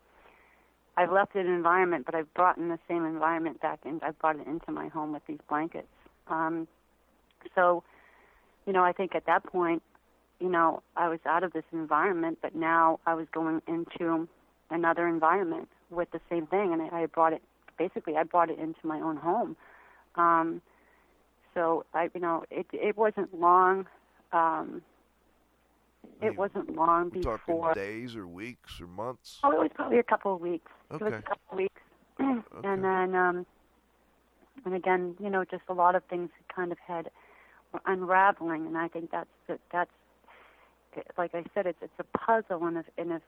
I've 0.97 1.11
left 1.11 1.35
an 1.35 1.47
environment, 1.47 2.05
but 2.05 2.15
I've 2.15 2.33
brought 2.33 2.57
in 2.57 2.69
the 2.69 2.79
same 2.87 3.05
environment 3.05 3.61
back 3.61 3.79
in. 3.85 4.01
I've 4.03 4.19
brought 4.19 4.35
it 4.35 4.47
into 4.47 4.71
my 4.71 4.89
home 4.89 5.13
with 5.13 5.23
these 5.25 5.39
blankets. 5.47 5.87
Um, 6.27 6.67
so, 7.55 7.83
you 8.65 8.73
know, 8.73 8.83
I 8.83 8.91
think 8.91 9.15
at 9.15 9.25
that 9.25 9.43
point, 9.45 9.81
you 10.39 10.49
know, 10.49 10.81
I 10.97 11.07
was 11.07 11.19
out 11.25 11.43
of 11.43 11.53
this 11.53 11.63
environment, 11.71 12.39
but 12.41 12.55
now 12.55 12.99
I 13.05 13.13
was 13.13 13.27
going 13.31 13.61
into 13.67 14.27
another 14.69 15.07
environment 15.07 15.69
with 15.89 16.09
the 16.11 16.19
same 16.29 16.47
thing, 16.47 16.73
and 16.73 16.81
I, 16.81 17.03
I 17.03 17.05
brought 17.05 17.33
it. 17.33 17.41
Basically, 17.77 18.15
I 18.17 18.23
brought 18.23 18.49
it 18.49 18.59
into 18.59 18.79
my 18.83 18.99
own 18.99 19.17
home. 19.17 19.55
Um, 20.15 20.61
so 21.53 21.85
I, 21.93 22.09
you 22.13 22.21
know, 22.21 22.43
it 22.49 22.67
it 22.71 22.97
wasn't 22.97 23.33
long. 23.39 23.87
Um, 24.31 24.81
it 26.21 26.37
wasn't 26.37 26.75
long 26.75 27.09
before. 27.09 27.73
talking 27.73 27.73
days 27.73 28.15
or 28.15 28.27
weeks 28.27 28.79
or 28.79 28.87
months. 28.87 29.39
Oh, 29.43 29.51
it 29.51 29.59
was 29.59 29.71
probably 29.73 29.97
a 29.97 30.03
couple 30.03 30.35
of 30.35 30.41
weeks. 30.41 30.71
It 30.91 31.01
was 31.03 31.13
Okay. 31.13 31.17
a 31.25 31.29
couple 31.29 31.51
of 31.51 31.57
weeks, 31.57 31.81
Okay. 32.19 32.43
and 32.63 32.83
then, 32.83 33.15
um, 33.15 33.45
and 34.65 34.75
again, 34.75 35.15
you 35.19 35.29
know, 35.29 35.43
just 35.43 35.63
a 35.69 35.73
lot 35.73 35.95
of 35.95 36.03
things 36.05 36.29
kind 36.53 36.71
of 36.71 36.77
had 36.85 37.09
were 37.73 37.81
unraveling, 37.85 38.67
and 38.67 38.77
I 38.77 38.87
think 38.87 39.11
that's 39.11 39.29
the, 39.47 39.57
that's 39.71 39.91
like 41.17 41.33
I 41.33 41.43
said, 41.53 41.65
it's 41.65 41.79
it's 41.81 41.93
a 41.99 42.17
puzzle, 42.17 42.65
and 42.65 42.77
if 42.77 42.85
and 42.97 43.11
if 43.13 43.21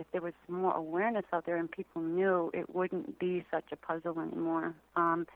if 0.00 0.06
there 0.12 0.22
was 0.22 0.32
more 0.48 0.74
awareness 0.74 1.24
out 1.32 1.44
there 1.44 1.56
and 1.56 1.70
people 1.70 2.00
knew, 2.00 2.50
it 2.54 2.74
wouldn't 2.74 3.18
be 3.18 3.44
such 3.50 3.66
a 3.70 3.76
puzzle 3.76 4.18
anymore. 4.18 4.74
Um, 4.96 5.26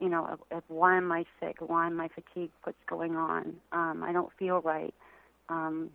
you 0.00 0.08
know, 0.08 0.26
of, 0.26 0.40
of 0.50 0.64
why 0.68 0.96
am 0.96 1.12
I 1.12 1.24
sick? 1.38 1.56
Why 1.60 1.86
am 1.86 2.00
I 2.00 2.08
fatigued? 2.08 2.54
What's 2.64 2.78
going 2.88 3.14
on? 3.14 3.56
Um, 3.72 4.02
I 4.02 4.12
don't 4.12 4.32
feel 4.38 4.60
right. 4.62 4.94
Um, 5.50 5.90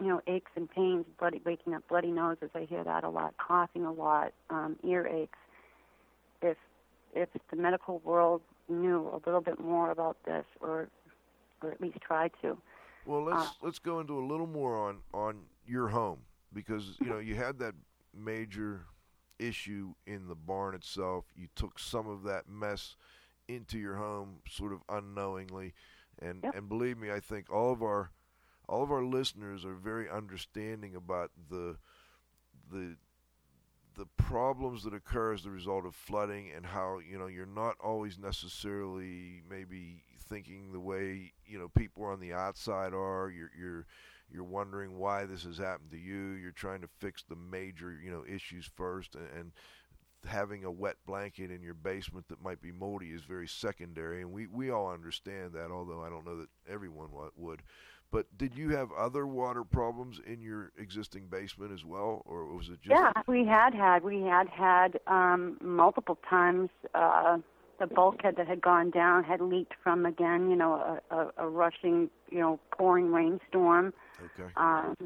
you 0.00 0.08
know, 0.08 0.22
aches 0.26 0.50
and 0.56 0.68
pains, 0.70 1.04
bloody 1.18 1.40
waking 1.44 1.74
up, 1.74 1.86
bloody 1.86 2.10
noses. 2.10 2.50
I 2.54 2.62
hear 2.68 2.82
that 2.82 3.04
a 3.04 3.10
lot. 3.10 3.34
Coughing 3.36 3.84
a 3.84 3.92
lot, 3.92 4.32
um, 4.50 4.76
ear 4.82 5.06
aches. 5.06 5.38
If 6.42 6.56
if 7.14 7.28
the 7.50 7.56
medical 7.56 8.00
world 8.00 8.40
knew 8.68 9.08
a 9.12 9.20
little 9.24 9.40
bit 9.40 9.60
more 9.60 9.90
about 9.90 10.16
this, 10.24 10.44
or 10.60 10.88
or 11.62 11.70
at 11.70 11.80
least 11.80 11.98
tried 12.00 12.32
to, 12.42 12.58
Well, 13.06 13.22
let's 13.24 13.46
Uh, 13.46 13.50
let's 13.62 13.78
go 13.78 14.00
into 14.00 14.18
a 14.18 14.24
little 14.24 14.48
more 14.48 14.76
on 14.76 15.02
on 15.12 15.42
your 15.66 15.88
home 15.88 16.18
because 16.54 16.98
you 17.00 17.08
know 17.10 17.18
you 17.18 17.34
had 17.36 17.58
that 17.60 17.74
major 18.14 18.86
issue 19.38 19.94
in 20.06 20.28
the 20.28 20.34
barn 20.36 20.74
itself. 20.74 21.26
You 21.36 21.48
took 21.56 21.78
some 21.78 22.08
of 22.08 22.22
that 22.24 22.48
mess 22.48 22.96
into 23.48 23.78
your 23.78 23.96
home, 23.96 24.40
sort 24.48 24.72
of 24.72 24.80
unknowingly, 24.88 25.74
and 26.20 26.44
Yep. 26.44 26.54
and 26.56 26.68
believe 26.68 26.98
me, 26.98 27.10
I 27.12 27.20
think 27.20 27.50
all 27.50 27.72
of 27.72 27.82
our 27.82 28.10
all 28.68 28.82
of 28.82 28.90
our 28.92 29.04
listeners 29.04 29.64
are 29.64 29.74
very 29.74 30.08
understanding 30.10 30.94
about 30.96 31.30
the 31.50 31.76
the 32.70 32.96
the 33.96 34.06
problems 34.16 34.82
that 34.84 34.94
occur 34.94 35.32
as 35.34 35.44
the 35.44 35.50
result 35.50 35.86
of 35.86 35.94
flooding 35.94 36.50
and 36.54 36.66
how 36.66 36.98
you 36.98 37.18
know 37.18 37.26
you're 37.26 37.46
not 37.46 37.76
always 37.80 38.18
necessarily 38.18 39.42
maybe 39.48 40.02
thinking 40.28 40.72
the 40.72 40.80
way 40.80 41.32
you 41.46 41.58
know 41.58 41.68
people 41.68 42.04
on 42.04 42.18
the 42.20 42.32
outside 42.32 42.92
are 42.92 43.30
you're 43.30 43.50
you're 43.58 43.86
you're 44.34 44.44
wondering 44.44 44.98
why 44.98 45.24
this 45.24 45.44
has 45.44 45.56
happened 45.56 45.90
to 45.90 45.96
you 45.96 46.32
you're 46.32 46.50
trying 46.50 46.80
to 46.80 46.88
fix 46.98 47.22
the 47.22 47.36
major 47.36 47.96
you 48.04 48.10
know 48.10 48.24
issues 48.28 48.68
first 48.74 49.14
and, 49.14 49.28
and 49.38 49.52
having 50.26 50.64
a 50.64 50.70
wet 50.70 50.96
blanket 51.06 51.50
in 51.50 51.62
your 51.62 51.74
basement 51.74 52.26
that 52.28 52.42
might 52.42 52.60
be 52.60 52.72
moldy 52.72 53.08
is 53.08 53.22
very 53.22 53.46
secondary 53.46 54.22
and 54.22 54.32
we 54.32 54.46
we 54.46 54.70
all 54.70 54.90
understand 54.90 55.52
that 55.52 55.70
although 55.70 56.02
I 56.02 56.08
don't 56.08 56.26
know 56.26 56.38
that 56.38 56.48
everyone 56.68 57.12
wa- 57.12 57.30
would 57.36 57.62
but 58.10 58.26
did 58.36 58.56
you 58.56 58.70
have 58.70 58.90
other 58.92 59.26
water 59.26 59.64
problems 59.64 60.20
in 60.26 60.40
your 60.40 60.72
existing 60.78 61.26
basement 61.26 61.72
as 61.72 61.84
well 61.84 62.22
or 62.24 62.46
was 62.54 62.68
it 62.68 62.80
just 62.80 62.98
yeah, 62.98 63.12
we 63.26 63.44
had 63.44 63.74
had 63.74 64.02
we 64.02 64.22
had 64.22 64.48
had 64.48 64.98
um, 65.06 65.58
multiple 65.60 66.18
times. 66.28 66.70
Uh, 66.94 67.38
the 67.88 67.94
bulkhead 67.94 68.36
that 68.36 68.46
had 68.46 68.60
gone 68.60 68.90
down 68.90 69.24
had 69.24 69.40
leaked 69.40 69.74
from 69.82 70.06
again, 70.06 70.50
you 70.50 70.56
know, 70.56 71.00
a, 71.10 71.14
a, 71.14 71.30
a 71.38 71.48
rushing, 71.48 72.08
you 72.30 72.38
know, 72.38 72.58
pouring 72.70 73.12
rainstorm. 73.12 73.92
okay 74.24 74.50
Um, 74.56 74.96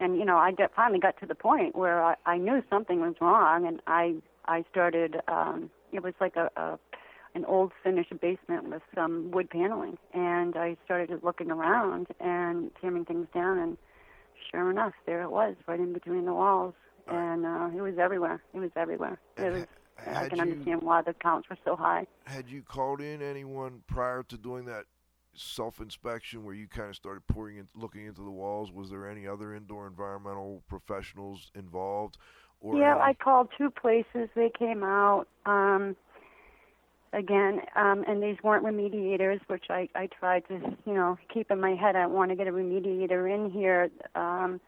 and 0.00 0.16
you 0.16 0.24
know, 0.24 0.36
I 0.36 0.52
got, 0.52 0.72
finally 0.74 0.98
got 0.98 1.18
to 1.20 1.26
the 1.26 1.34
point 1.34 1.76
where 1.76 2.02
I, 2.02 2.14
I 2.26 2.38
knew 2.38 2.62
something 2.70 3.00
was 3.00 3.14
wrong, 3.20 3.66
and 3.66 3.80
I 3.86 4.16
I 4.46 4.64
started. 4.70 5.16
Um, 5.28 5.70
it 5.92 6.02
was 6.02 6.14
like 6.20 6.36
a, 6.36 6.50
a 6.56 6.78
an 7.34 7.44
old 7.44 7.72
finished 7.84 8.12
basement 8.20 8.70
with 8.70 8.82
some 8.94 9.30
wood 9.30 9.50
paneling, 9.50 9.98
and 10.12 10.56
I 10.56 10.76
started 10.84 11.22
looking 11.22 11.50
around 11.50 12.08
and 12.18 12.70
tearing 12.80 13.04
things 13.04 13.28
down, 13.32 13.58
and 13.58 13.78
sure 14.50 14.70
enough, 14.70 14.94
there 15.06 15.22
it 15.22 15.30
was, 15.30 15.54
right 15.66 15.78
in 15.78 15.92
between 15.92 16.24
the 16.24 16.34
walls, 16.34 16.74
and 17.06 17.44
uh, 17.46 17.68
it 17.76 17.82
was 17.82 17.98
everywhere. 17.98 18.42
It 18.54 18.58
was 18.58 18.70
everywhere. 18.74 19.18
It 19.36 19.52
was. 19.52 19.66
I 20.06 20.28
can 20.28 20.36
you- 20.36 20.42
understand 20.42 20.82
why 20.82 21.02
the 21.02 21.14
counts 21.14 21.48
were 21.48 21.58
so 21.64 21.76
high. 21.76 22.06
had 22.26 22.48
you 22.48 22.62
called 22.62 23.00
in 23.00 23.22
anyone 23.22 23.82
prior 23.86 24.22
to 24.24 24.36
doing 24.36 24.64
that 24.66 24.84
self 25.34 25.80
inspection 25.80 26.44
where 26.44 26.54
you 26.54 26.66
kind 26.66 26.88
of 26.90 26.96
started 26.96 27.26
pouring 27.26 27.58
in, 27.58 27.68
looking 27.74 28.06
into 28.06 28.22
the 28.22 28.30
walls? 28.30 28.72
Was 28.72 28.90
there 28.90 29.08
any 29.08 29.26
other 29.26 29.54
indoor 29.54 29.86
environmental 29.86 30.62
professionals 30.68 31.50
involved? 31.54 32.18
Or 32.60 32.76
yeah, 32.76 32.92
any- 32.92 33.00
I 33.00 33.14
called 33.14 33.48
two 33.56 33.70
places. 33.70 34.28
They 34.34 34.50
came 34.50 34.82
out. 34.82 35.26
Um, 35.46 35.96
again, 37.12 37.60
um, 37.74 38.04
and 38.06 38.22
these 38.22 38.36
weren't 38.42 38.64
remediators, 38.64 39.40
which 39.48 39.64
I, 39.70 39.88
I 39.94 40.06
tried 40.06 40.46
to, 40.48 40.76
you 40.86 40.94
know, 40.94 41.18
keep 41.32 41.50
in 41.50 41.60
my 41.60 41.74
head. 41.74 41.96
I 41.96 42.06
want 42.06 42.30
to 42.30 42.36
get 42.36 42.46
a 42.46 42.52
remediator 42.52 43.32
in 43.32 43.50
here 43.50 43.90
um, 44.14 44.60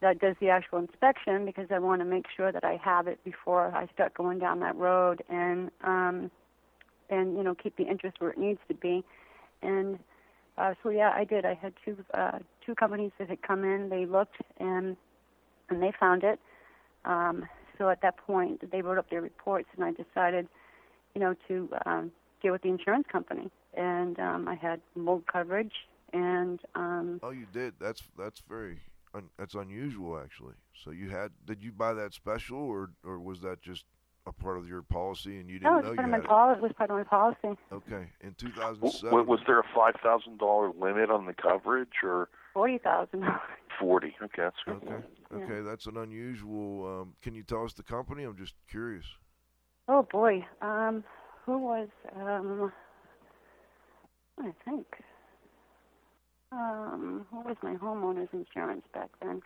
that 0.00 0.18
does 0.18 0.36
the 0.40 0.48
actual 0.48 0.78
inspection 0.78 1.44
because 1.44 1.66
I 1.70 1.78
want 1.78 2.00
to 2.00 2.04
make 2.04 2.24
sure 2.34 2.52
that 2.52 2.64
I 2.64 2.80
have 2.82 3.06
it 3.06 3.22
before 3.24 3.74
I 3.74 3.86
start 3.92 4.14
going 4.14 4.38
down 4.38 4.60
that 4.60 4.76
road 4.76 5.22
and 5.28 5.70
um, 5.84 6.30
and 7.10 7.36
you 7.36 7.42
know 7.42 7.54
keep 7.54 7.76
the 7.76 7.84
interest 7.84 8.16
where 8.20 8.30
it 8.30 8.38
needs 8.38 8.60
to 8.68 8.74
be. 8.74 9.04
And 9.62 9.98
uh, 10.56 10.74
so 10.82 10.90
yeah, 10.90 11.12
I 11.14 11.24
did. 11.24 11.44
I 11.44 11.54
had 11.54 11.74
two 11.84 11.96
uh, 12.14 12.38
two 12.64 12.74
companies 12.74 13.12
that 13.18 13.28
had 13.28 13.42
come 13.42 13.64
in. 13.64 13.88
They 13.88 14.06
looked 14.06 14.36
and 14.58 14.96
and 15.68 15.82
they 15.82 15.92
found 15.98 16.24
it. 16.24 16.40
Um, 17.04 17.46
so 17.78 17.88
at 17.88 18.02
that 18.02 18.16
point, 18.18 18.70
they 18.70 18.82
wrote 18.82 18.98
up 18.98 19.08
their 19.08 19.22
reports, 19.22 19.68
and 19.74 19.84
I 19.84 19.92
decided, 19.92 20.48
you 21.14 21.20
know, 21.20 21.34
to 21.48 21.68
um, 21.86 22.12
deal 22.42 22.52
with 22.52 22.62
the 22.62 22.68
insurance 22.68 23.06
company. 23.10 23.50
And 23.74 24.18
um, 24.18 24.48
I 24.48 24.54
had 24.54 24.80
mold 24.94 25.24
coverage, 25.26 25.72
and 26.12 26.60
um, 26.74 27.20
Oh, 27.22 27.30
you 27.30 27.46
did. 27.52 27.74
That's 27.80 28.02
that's 28.18 28.42
very 28.48 28.78
un, 29.14 29.28
that's 29.38 29.54
unusual 29.54 30.18
actually. 30.18 30.54
So 30.84 30.90
you 30.90 31.10
had 31.10 31.30
did 31.44 31.62
you 31.62 31.72
buy 31.72 31.94
that 31.94 32.14
special 32.14 32.58
or 32.58 32.90
or 33.04 33.18
was 33.20 33.40
that 33.42 33.60
just 33.62 33.84
a 34.26 34.32
part 34.32 34.58
of 34.58 34.68
your 34.68 34.82
policy 34.82 35.38
and 35.38 35.48
you 35.48 35.58
didn't 35.58 35.80
no, 35.80 35.80
know 35.80 35.88
was 35.92 35.96
you 35.98 36.02
part 36.02 36.08
of 36.08 36.12
had 36.12 36.24
it? 36.24 36.28
policy. 36.28 36.58
It 36.58 36.62
was 36.62 36.72
part 36.76 36.90
of 36.90 36.96
my 36.96 37.04
policy. 37.04 37.60
Okay, 37.72 38.10
in 38.20 38.34
2007. 38.34 39.08
w- 39.10 39.28
was 39.28 39.40
there 39.46 39.58
a 39.58 39.64
five 39.74 39.94
thousand 40.02 40.38
dollar 40.38 40.70
limit 40.78 41.10
on 41.10 41.26
the 41.26 41.34
coverage 41.34 42.02
or 42.02 42.28
Forty 42.52 42.78
thousand 42.78 43.20
dollars. 43.20 43.40
forty? 43.78 44.14
Okay, 44.22 44.42
that's 44.42 44.56
good. 44.66 44.74
Okay, 44.82 45.04
okay, 45.34 45.60
that's 45.62 45.86
an 45.86 45.96
unusual. 45.96 47.00
Um, 47.02 47.14
can 47.22 47.34
you 47.34 47.42
tell 47.42 47.64
us 47.64 47.72
the 47.72 47.82
company? 47.82 48.24
I'm 48.24 48.36
just 48.36 48.54
curious. 48.70 49.06
Oh 49.88 50.06
boy, 50.10 50.44
um, 50.60 51.02
who 51.46 51.58
was 51.58 51.88
um, 52.16 52.72
I 54.38 54.52
think, 54.64 54.86
um, 56.52 57.26
who 57.30 57.40
was 57.40 57.56
my 57.62 57.74
homeowner's 57.74 58.28
insurance 58.32 58.84
back 58.92 59.10
then? 59.22 59.42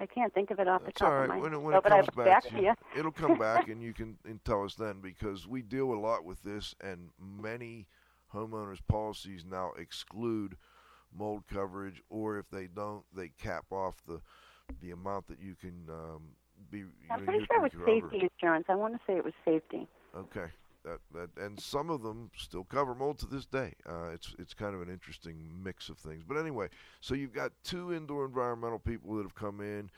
I 0.00 0.06
can't 0.06 0.32
think 0.32 0.50
of 0.50 0.60
it 0.60 0.68
off 0.68 0.84
the 0.84 0.92
top 0.92 1.08
all 1.08 1.18
right. 1.18 1.22
of 1.22 1.28
my 1.28 1.42
When 1.42 1.52
it, 1.54 1.58
when 1.58 1.74
it 1.74 1.82
but 1.82 1.92
comes 1.92 2.08
back, 2.16 2.44
back 2.44 2.52
you, 2.52 2.58
you. 2.62 2.74
it'll 2.98 3.12
come 3.12 3.38
back, 3.38 3.68
and 3.68 3.82
you 3.82 3.92
can 3.92 4.18
and 4.24 4.44
tell 4.44 4.64
us 4.64 4.74
then 4.74 5.00
because 5.00 5.46
we 5.46 5.62
deal 5.62 5.92
a 5.92 5.98
lot 5.98 6.24
with 6.24 6.42
this, 6.42 6.74
and 6.80 7.10
many 7.20 7.86
homeowners' 8.34 8.80
policies 8.88 9.44
now 9.48 9.72
exclude 9.78 10.56
mold 11.16 11.44
coverage, 11.52 12.00
or 12.10 12.38
if 12.38 12.48
they 12.50 12.66
don't, 12.66 13.04
they 13.14 13.28
cap 13.28 13.66
off 13.72 13.96
the 14.06 14.20
the 14.82 14.90
amount 14.90 15.26
that 15.28 15.40
you 15.40 15.54
can 15.60 15.84
um, 15.88 16.22
be. 16.70 16.84
I'm 17.10 17.18
know, 17.18 17.24
pretty 17.24 17.40
you 17.40 17.46
sure 17.46 17.56
it 17.58 17.62
was 17.62 17.72
cover. 17.72 18.10
safety 18.12 18.28
insurance. 18.32 18.66
I 18.68 18.74
want 18.76 18.94
to 18.94 19.00
say 19.06 19.16
it 19.16 19.24
was 19.24 19.34
safety. 19.44 19.88
Okay. 20.16 20.46
That, 20.88 21.00
that 21.36 21.44
and 21.44 21.60
some 21.60 21.90
of 21.90 22.02
them 22.02 22.30
still 22.36 22.64
cover 22.64 22.94
mold 22.94 23.18
to 23.18 23.26
this 23.26 23.46
day. 23.46 23.74
Uh, 23.86 24.10
it's 24.14 24.34
it's 24.38 24.54
kind 24.54 24.74
of 24.74 24.82
an 24.82 24.88
interesting 24.88 25.50
mix 25.62 25.88
of 25.88 25.98
things. 25.98 26.22
But 26.26 26.38
anyway, 26.38 26.68
so 27.00 27.14
you've 27.14 27.34
got 27.34 27.52
two 27.62 27.92
indoor 27.92 28.24
environmental 28.24 28.78
people 28.78 29.16
that 29.16 29.22
have 29.22 29.34
come 29.34 29.60
in. 29.60 29.90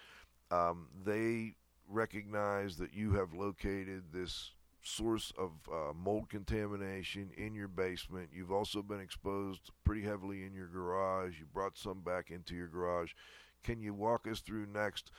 Um, 0.51 0.89
they 1.05 1.55
recognize 1.89 2.77
that 2.77 2.93
you 2.95 3.13
have 3.13 3.33
located 3.33 4.05
this 4.13 4.53
source 4.83 5.33
of 5.39 5.51
uh, 5.71 5.93
mold 5.93 6.29
contamination 6.29 7.31
in 7.37 7.55
your 7.55 7.69
basement. 7.69 8.31
You've 8.33 8.53
also 8.53 8.83
been 8.83 9.01
exposed 9.01 9.71
pretty 9.85 10.03
heavily 10.03 10.45
in 10.45 10.55
your 10.55 10.69
garage. 10.69 11.39
You 11.39 11.47
brought 11.53 11.77
some 11.77 12.01
back 12.01 12.31
into 12.31 12.55
your 12.55 12.69
garage. 12.69 13.13
Can 13.63 13.83
you 13.83 13.93
walk 13.93 14.27
us 14.27 14.41
through 14.41 14.67
next? 14.67 15.11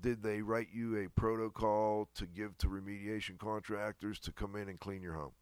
Did 0.00 0.22
they 0.22 0.42
write 0.42 0.68
you 0.72 0.96
a 1.04 1.08
protocol 1.08 2.08
to 2.14 2.26
give 2.26 2.56
to 2.58 2.68
remediation 2.68 3.38
contractors 3.38 4.18
to 4.20 4.32
come 4.32 4.54
in 4.56 4.68
and 4.68 4.78
clean 4.78 5.02
your 5.02 5.14
home? 5.14 5.32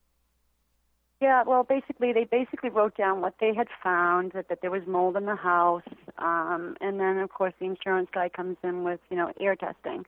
Yeah, 1.20 1.42
well, 1.46 1.64
basically, 1.64 2.12
they 2.12 2.24
basically 2.24 2.70
wrote 2.70 2.96
down 2.96 3.20
what 3.20 3.34
they 3.40 3.54
had 3.54 3.68
found 3.82 4.32
that, 4.32 4.48
that 4.48 4.60
there 4.60 4.70
was 4.70 4.82
mold 4.86 5.16
in 5.16 5.26
the 5.26 5.36
house, 5.36 5.82
um, 6.18 6.76
and 6.80 7.00
then 7.00 7.18
of 7.18 7.30
course 7.30 7.54
the 7.58 7.66
insurance 7.66 8.08
guy 8.12 8.28
comes 8.28 8.56
in 8.62 8.84
with 8.84 9.00
you 9.10 9.16
know 9.16 9.32
air 9.40 9.56
testing, 9.56 10.04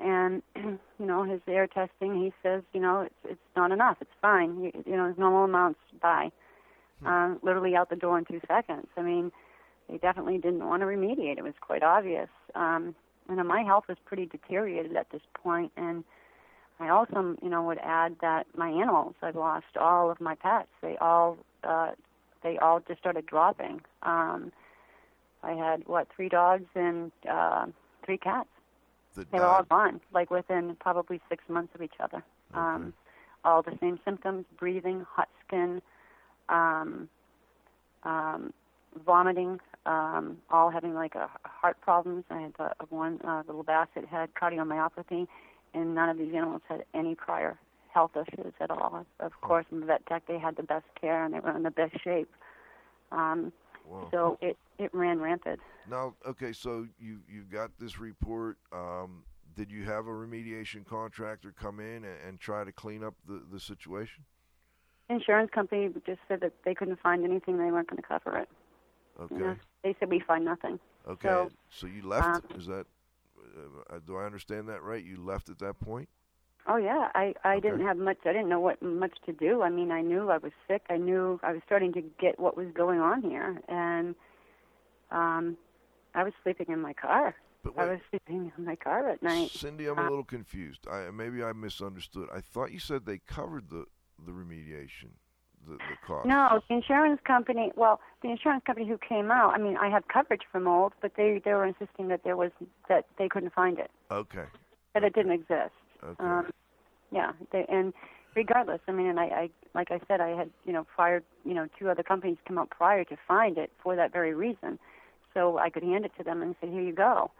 and 0.00 0.42
you 0.56 1.06
know 1.06 1.22
his 1.22 1.40
air 1.46 1.66
testing. 1.66 2.14
He 2.20 2.32
says 2.42 2.62
you 2.74 2.80
know 2.80 3.02
it's 3.02 3.14
it's 3.24 3.40
not 3.56 3.72
enough. 3.72 3.98
It's 4.00 4.10
fine. 4.20 4.60
You, 4.62 4.72
you 4.84 4.96
know 4.96 5.14
normal 5.16 5.44
amounts. 5.44 5.80
Bye. 6.02 6.30
Um, 7.06 7.38
literally 7.42 7.74
out 7.74 7.88
the 7.88 7.96
door 7.96 8.18
in 8.18 8.26
two 8.26 8.40
seconds. 8.46 8.86
I 8.94 9.00
mean, 9.00 9.32
they 9.88 9.96
definitely 9.96 10.36
didn't 10.36 10.66
want 10.66 10.82
to 10.82 10.86
remediate. 10.86 11.38
It 11.38 11.44
was 11.44 11.54
quite 11.58 11.82
obvious. 11.82 12.28
Um, 12.54 12.94
you 13.30 13.36
know, 13.36 13.44
my 13.44 13.62
health 13.62 13.84
was 13.88 13.96
pretty 14.04 14.26
deteriorated 14.26 14.96
at 14.96 15.10
this 15.10 15.22
point, 15.34 15.72
and 15.76 16.04
I 16.80 16.88
also, 16.88 17.36
you 17.42 17.48
know, 17.48 17.62
would 17.64 17.78
add 17.78 18.16
that 18.20 18.46
my 18.56 18.68
animals, 18.68 19.14
I've 19.22 19.36
lost 19.36 19.76
all 19.78 20.10
of 20.10 20.20
my 20.20 20.34
pets. 20.34 20.68
They 20.82 20.96
all, 20.96 21.38
uh, 21.62 21.92
they 22.42 22.58
all 22.58 22.80
just 22.80 22.98
started 22.98 23.26
dropping. 23.26 23.82
Um, 24.02 24.50
I 25.42 25.52
had 25.52 25.86
what 25.86 26.08
three 26.14 26.28
dogs 26.28 26.66
and 26.74 27.12
uh, 27.30 27.66
three 28.04 28.18
cats. 28.18 28.48
That 29.14 29.30
They 29.30 29.38
were 29.38 29.46
all 29.46 29.64
gone, 29.64 30.00
like 30.12 30.30
within 30.30 30.76
probably 30.80 31.20
six 31.28 31.42
months 31.48 31.74
of 31.74 31.82
each 31.82 31.98
other. 32.00 32.22
Um, 32.54 32.92
all 33.44 33.62
the 33.62 33.76
same 33.80 33.98
symptoms: 34.04 34.44
breathing, 34.58 35.04
hot 35.08 35.28
skin, 35.46 35.82
um, 36.48 37.08
um, 38.04 38.52
vomiting, 39.04 39.60
um, 39.86 40.38
all 40.50 40.70
having 40.70 40.94
like 40.94 41.14
a 41.14 41.30
heart 41.44 41.80
problems. 41.80 42.24
I 42.30 42.40
had 42.42 42.52
uh, 42.58 42.68
one 42.90 43.20
uh, 43.24 43.42
little 43.46 43.62
basset 43.62 44.04
had 44.04 44.34
cardiomyopathy, 44.34 45.26
and 45.74 45.94
none 45.94 46.08
of 46.08 46.18
these 46.18 46.34
animals 46.34 46.62
had 46.68 46.84
any 46.94 47.14
prior 47.14 47.58
health 47.92 48.12
issues 48.16 48.52
at 48.60 48.70
all. 48.70 49.04
Of 49.18 49.32
course, 49.40 49.66
in 49.72 49.80
the 49.80 49.86
vet 49.86 50.06
tech, 50.06 50.26
they 50.26 50.38
had 50.38 50.56
the 50.56 50.62
best 50.62 50.86
care 51.00 51.24
and 51.24 51.34
they 51.34 51.40
were 51.40 51.56
in 51.56 51.62
the 51.62 51.70
best 51.70 51.94
shape. 52.02 52.30
Um, 53.12 53.52
so 54.10 54.38
it 54.40 54.56
it 54.78 54.94
ran 54.94 55.20
rampant. 55.20 55.60
Now, 55.88 56.14
okay, 56.26 56.52
so 56.52 56.86
you 56.98 57.20
you 57.28 57.42
got 57.42 57.70
this 57.78 57.98
report. 57.98 58.58
Um, 58.72 59.24
did 59.56 59.70
you 59.70 59.84
have 59.84 60.06
a 60.06 60.10
remediation 60.10 60.86
contractor 60.86 61.52
come 61.52 61.80
in 61.80 62.04
and, 62.04 62.16
and 62.26 62.40
try 62.40 62.62
to 62.62 62.70
clean 62.70 63.02
up 63.02 63.14
the, 63.26 63.42
the 63.52 63.58
situation? 63.58 64.24
Insurance 65.08 65.50
company 65.52 65.88
just 66.06 66.20
said 66.28 66.40
that 66.40 66.52
they 66.64 66.74
couldn't 66.74 67.00
find 67.00 67.24
anything; 67.24 67.58
they 67.58 67.72
weren't 67.72 67.88
going 67.88 68.00
to 68.00 68.06
cover 68.06 68.38
it. 68.38 68.48
Okay, 69.20 69.34
You 69.34 69.40
know, 69.40 69.56
they 69.82 69.94
said 69.98 70.10
we 70.10 70.20
find 70.20 70.44
nothing. 70.44 70.78
okay. 71.08 71.28
so, 71.28 71.50
So, 71.70 71.86
you 71.86 72.02
left. 72.06 72.30
um, 72.36 72.42
is 72.56 72.66
that? 72.66 72.86
Uh, 73.90 73.98
do 74.06 74.16
I 74.16 74.24
understand 74.24 74.68
that 74.68 74.82
right? 74.82 75.02
You 75.04 75.22
left 75.22 75.48
at 75.48 75.58
that 75.58 75.78
point. 75.80 76.08
Oh 76.66 76.76
yeah, 76.76 77.08
I 77.14 77.34
I 77.44 77.58
Okay. 77.58 77.60
didn't 77.60 77.80
have 77.80 77.96
much. 77.96 78.18
I 78.24 78.32
didn't 78.32 78.48
know 78.48 78.60
what 78.60 78.82
much 78.82 79.14
to 79.26 79.32
do. 79.32 79.62
I 79.62 79.70
mean, 79.70 79.90
I 79.90 80.02
knew 80.02 80.30
I 80.30 80.38
was 80.38 80.52
sick. 80.68 80.82
I 80.90 80.96
knew 80.98 81.40
I 81.42 81.52
was 81.52 81.62
starting 81.66 81.92
to 81.94 82.02
get 82.20 82.38
what 82.38 82.56
was 82.56 82.68
going 82.74 83.00
on 83.00 83.22
here, 83.22 83.60
and 83.68 84.14
um, 85.10 85.56
I 86.14 86.22
was 86.24 86.32
sleeping 86.42 86.66
in 86.68 86.80
my 86.80 86.92
car. 86.92 87.34
But 87.62 87.74
I 87.76 87.84
wait, 87.84 87.92
was 87.92 88.00
sleeping 88.10 88.52
in 88.56 88.64
my 88.64 88.76
car 88.76 89.08
at 89.08 89.22
night. 89.22 89.52
Cindy, 89.52 89.86
I'm 89.86 89.98
Uh, 89.98 90.02
a 90.06 90.08
little 90.08 90.24
confused. 90.24 90.86
I 90.88 91.10
maybe 91.10 91.42
I 91.42 91.52
misunderstood. 91.52 92.28
I 92.32 92.40
thought 92.40 92.72
you 92.72 92.78
said 92.78 93.04
they 93.06 93.18
covered 93.18 93.68
the 93.70 93.86
the 94.24 94.32
remediation, 94.32 95.12
the 95.66 95.74
the 95.74 95.96
cost. 96.06 96.26
No, 96.26 96.60
the 96.68 96.74
insurance 96.74 97.20
company. 97.24 97.72
Well, 97.76 98.00
the 98.22 98.30
insurance 98.30 98.62
company 98.66 98.88
who 98.88 98.98
came 98.98 99.30
out. 99.30 99.54
I 99.54 99.58
mean, 99.58 99.76
I 99.76 99.88
had 99.88 100.08
coverage 100.08 100.42
for 100.50 100.60
mold, 100.60 100.92
but 101.00 101.12
they 101.16 101.40
they 101.44 101.52
were 101.52 101.66
insisting 101.66 102.08
that 102.08 102.24
there 102.24 102.36
was 102.36 102.50
that 102.88 103.06
they 103.18 103.28
couldn't 103.28 103.52
find 103.52 103.78
it, 103.78 103.90
Okay. 104.10 104.44
that 104.94 105.04
it 105.04 105.14
didn't 105.14 105.32
exist. 105.32 105.74
Okay. 106.02 106.14
Um, 106.24 106.50
yeah, 107.12 107.32
they, 107.52 107.66
and 107.68 107.92
regardless, 108.34 108.80
I 108.88 108.92
mean, 108.92 109.06
and 109.06 109.20
I, 109.20 109.24
I, 109.24 109.50
like 109.74 109.90
I 109.90 110.00
said, 110.08 110.20
I 110.20 110.30
had, 110.30 110.50
you 110.64 110.72
know, 110.72 110.86
fired, 110.96 111.24
you 111.44 111.54
know, 111.54 111.66
two 111.78 111.90
other 111.90 112.02
companies 112.02 112.38
come 112.46 112.56
out 112.58 112.70
prior 112.70 113.04
to 113.04 113.16
find 113.26 113.58
it 113.58 113.70
for 113.82 113.96
that 113.96 114.12
very 114.12 114.32
reason, 114.34 114.78
so 115.34 115.58
I 115.58 115.70
could 115.70 115.82
hand 115.82 116.04
it 116.04 116.12
to 116.18 116.24
them 116.24 116.40
and 116.40 116.54
say, 116.60 116.70
here 116.70 116.82
you 116.82 116.94
go, 116.94 117.30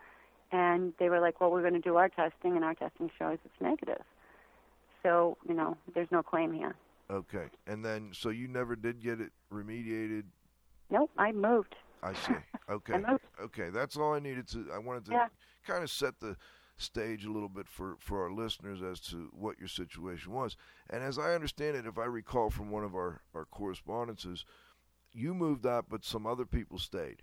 and 0.53 0.93
they 0.99 1.09
were 1.09 1.21
like, 1.21 1.41
well, 1.41 1.51
we're 1.51 1.63
going 1.63 1.75
to 1.75 1.81
do 1.81 1.97
our 1.97 2.09
testing, 2.09 2.57
and 2.57 2.65
our 2.65 2.75
testing 2.75 3.11
shows 3.19 3.39
it's 3.45 3.61
negative, 3.61 4.03
so 5.03 5.37
you 5.49 5.55
know, 5.55 5.77
there's 5.95 6.11
no 6.11 6.23
claim 6.23 6.53
here. 6.53 6.75
Okay. 7.11 7.47
And 7.67 7.85
then, 7.85 8.11
so 8.13 8.29
you 8.31 8.49
never 8.49 8.77
did 8.77 9.03
get 9.03 9.21
it 9.21 9.33
remediated. 9.53 10.25
Nope, 10.91 11.11
I 11.19 11.33
moved. 11.33 11.75
I 12.03 12.13
see. 12.15 12.35
Okay. 12.71 12.99
moved. 12.99 13.25
Okay. 13.43 13.69
That's 13.71 13.97
all 13.97 14.15
I 14.15 14.21
needed 14.21 14.47
to. 14.49 14.69
I 14.73 14.79
wanted 14.79 15.05
to 15.07 15.13
Yeah. 15.13 15.27
kind 15.67 15.83
of 15.83 15.91
set 15.91 16.21
the 16.21 16.37
stage 16.77 17.25
a 17.25 17.31
little 17.31 17.49
bit 17.49 17.67
for 17.69 17.97
for 17.99 18.23
our 18.23 18.31
listeners 18.31 18.81
as 18.81 19.01
to 19.01 19.29
what 19.33 19.59
your 19.59 19.67
situation 19.67 20.33
was. 20.33 20.57
And 20.89 21.03
as 21.03 21.19
I 21.19 21.35
understand 21.35 21.77
it, 21.77 21.85
if 21.85 21.99
I 21.99 22.05
recall 22.05 22.49
from 22.51 22.71
one 22.71 22.85
of 22.85 22.95
our 22.95 23.23
our 23.35 23.45
correspondences, 23.45 24.45
you 25.13 25.35
moved 25.35 25.67
out, 25.67 25.87
but 25.89 26.05
some 26.05 26.27
other 26.29 26.47
people 26.47 26.79
stayed, 26.79 27.23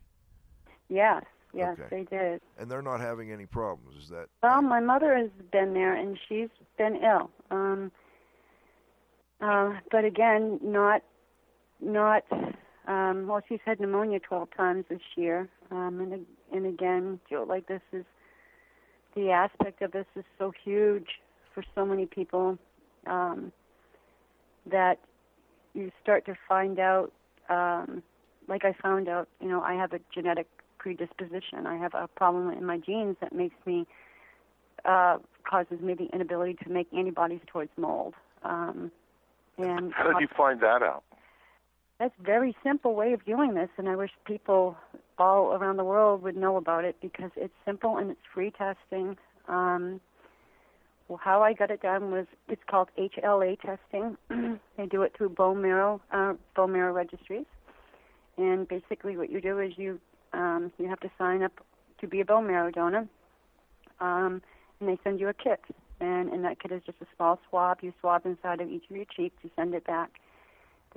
Yes, 0.90 1.24
yes, 1.54 1.78
Okay. 1.80 1.88
they 1.90 2.04
did. 2.18 2.42
and 2.58 2.70
they're 2.70 2.82
not 2.82 3.00
having 3.00 3.32
any 3.32 3.46
problems. 3.46 3.96
Is 4.04 4.10
that? 4.10 4.28
Well, 4.44 4.62
my 4.62 4.82
mother 4.82 5.16
has 5.16 5.30
been 5.52 5.74
there, 5.74 5.96
and 5.96 6.20
she's 6.28 6.50
been 6.78 6.98
ill. 6.98 7.32
Um, 7.52 7.90
uh, 9.42 9.74
but 9.92 10.06
again, 10.06 10.60
not 10.64 11.02
not 11.82 12.24
Um, 12.88 13.28
well, 13.28 13.42
she's 13.50 13.60
had 13.66 13.82
pneumonia 13.82 14.20
12 14.22 14.48
times 14.56 14.86
this 14.90 15.02
year, 15.18 15.50
um, 15.72 16.00
and 16.00 16.26
and 16.54 16.66
again, 16.66 17.20
like 17.46 17.68
this 17.68 17.82
is 17.92 18.06
the 19.14 19.32
aspect 19.32 19.82
of 19.82 19.92
this 19.92 20.06
is 20.16 20.24
so 20.38 20.54
huge 20.64 21.08
for 21.54 21.64
so 21.76 21.86
many 21.86 22.06
people 22.06 22.58
um, 23.08 23.52
that 24.66 25.00
you 25.74 25.92
start 26.02 26.26
to 26.28 26.36
find 26.48 26.80
out. 26.80 27.12
Um, 27.50 28.04
like 28.48 28.64
I 28.64 28.74
found 28.82 29.10
out, 29.10 29.28
you 29.42 29.50
know, 29.50 29.62
I 29.62 29.74
have 29.74 29.92
a 29.92 30.00
genetic 30.14 30.48
predisposition. 30.78 31.68
I 31.68 31.76
have 31.78 31.94
a 31.94 32.08
problem 32.08 32.52
in 32.52 32.66
my 32.66 32.78
genes 32.78 33.18
that 33.20 33.34
makes 33.34 33.56
me 33.66 33.86
uh, 34.86 35.18
causes 35.44 35.80
the 35.96 36.08
inability 36.14 36.56
to 36.64 36.70
make 36.70 36.88
antibodies 36.94 37.42
towards 37.48 37.72
mold. 37.76 38.14
Um, 38.44 38.92
and 39.58 39.94
How 39.94 40.12
did 40.12 40.22
you 40.22 40.28
find 40.36 40.62
that 40.62 40.82
out? 40.82 41.04
that's 42.00 42.14
a 42.20 42.24
very 42.24 42.56
simple 42.64 42.94
way 42.94 43.14
of 43.14 43.26
doing 43.26 43.56
this, 43.56 43.70
and 43.78 43.90
I 43.90 43.96
wish 43.96 44.12
people 44.26 44.78
all 45.18 45.54
around 45.54 45.78
the 45.78 45.84
world 45.84 46.22
would 46.22 46.38
know 46.38 46.58
about 46.58 46.86
it 46.86 46.96
because 47.02 47.32
it's 47.36 47.54
simple 47.66 47.98
and 47.98 48.12
it's 48.12 48.22
free 48.34 48.52
testing. 48.52 49.18
Um, 49.48 50.00
well, 51.08 51.20
how 51.24 51.42
I 51.42 51.54
got 51.54 51.72
it 51.72 51.82
done 51.82 52.12
was 52.12 52.26
it's 52.50 52.62
called 52.70 52.90
HLA 53.00 53.58
testing. 53.60 54.18
they 54.78 54.86
do 54.86 55.02
it 55.02 55.14
through 55.18 55.30
bone 55.30 55.62
marrow 55.62 56.02
uh, 56.12 56.34
bone 56.56 56.74
marrow 56.74 56.94
registries, 56.94 57.46
and 58.38 58.68
basically 58.68 59.18
what 59.18 59.32
you 59.32 59.42
do 59.42 59.60
is 59.60 59.74
you 59.78 60.00
um, 60.34 60.72
you 60.78 60.88
have 60.88 61.00
to 61.00 61.10
sign 61.18 61.42
up 61.42 61.54
to 62.00 62.08
be 62.08 62.22
a 62.22 62.26
bone 62.26 62.46
marrow 62.46 62.70
donor, 62.70 63.08
um, 64.02 64.42
and 64.80 64.90
they 64.90 65.00
send 65.04 65.20
you 65.20 65.30
a 65.30 65.34
kit. 65.34 65.62
And 66.00 66.44
that 66.44 66.60
kit 66.62 66.72
is 66.72 66.82
just 66.86 67.02
a 67.02 67.08
small 67.16 67.40
swab. 67.50 67.80
You 67.82 67.94
swab 68.00 68.26
inside 68.26 68.62
of 68.62 68.70
each 68.70 68.84
of 68.90 68.96
your 68.96 69.06
cheeks. 69.06 69.36
You 69.44 69.50
send 69.56 69.74
it 69.74 69.86
back 69.86 70.12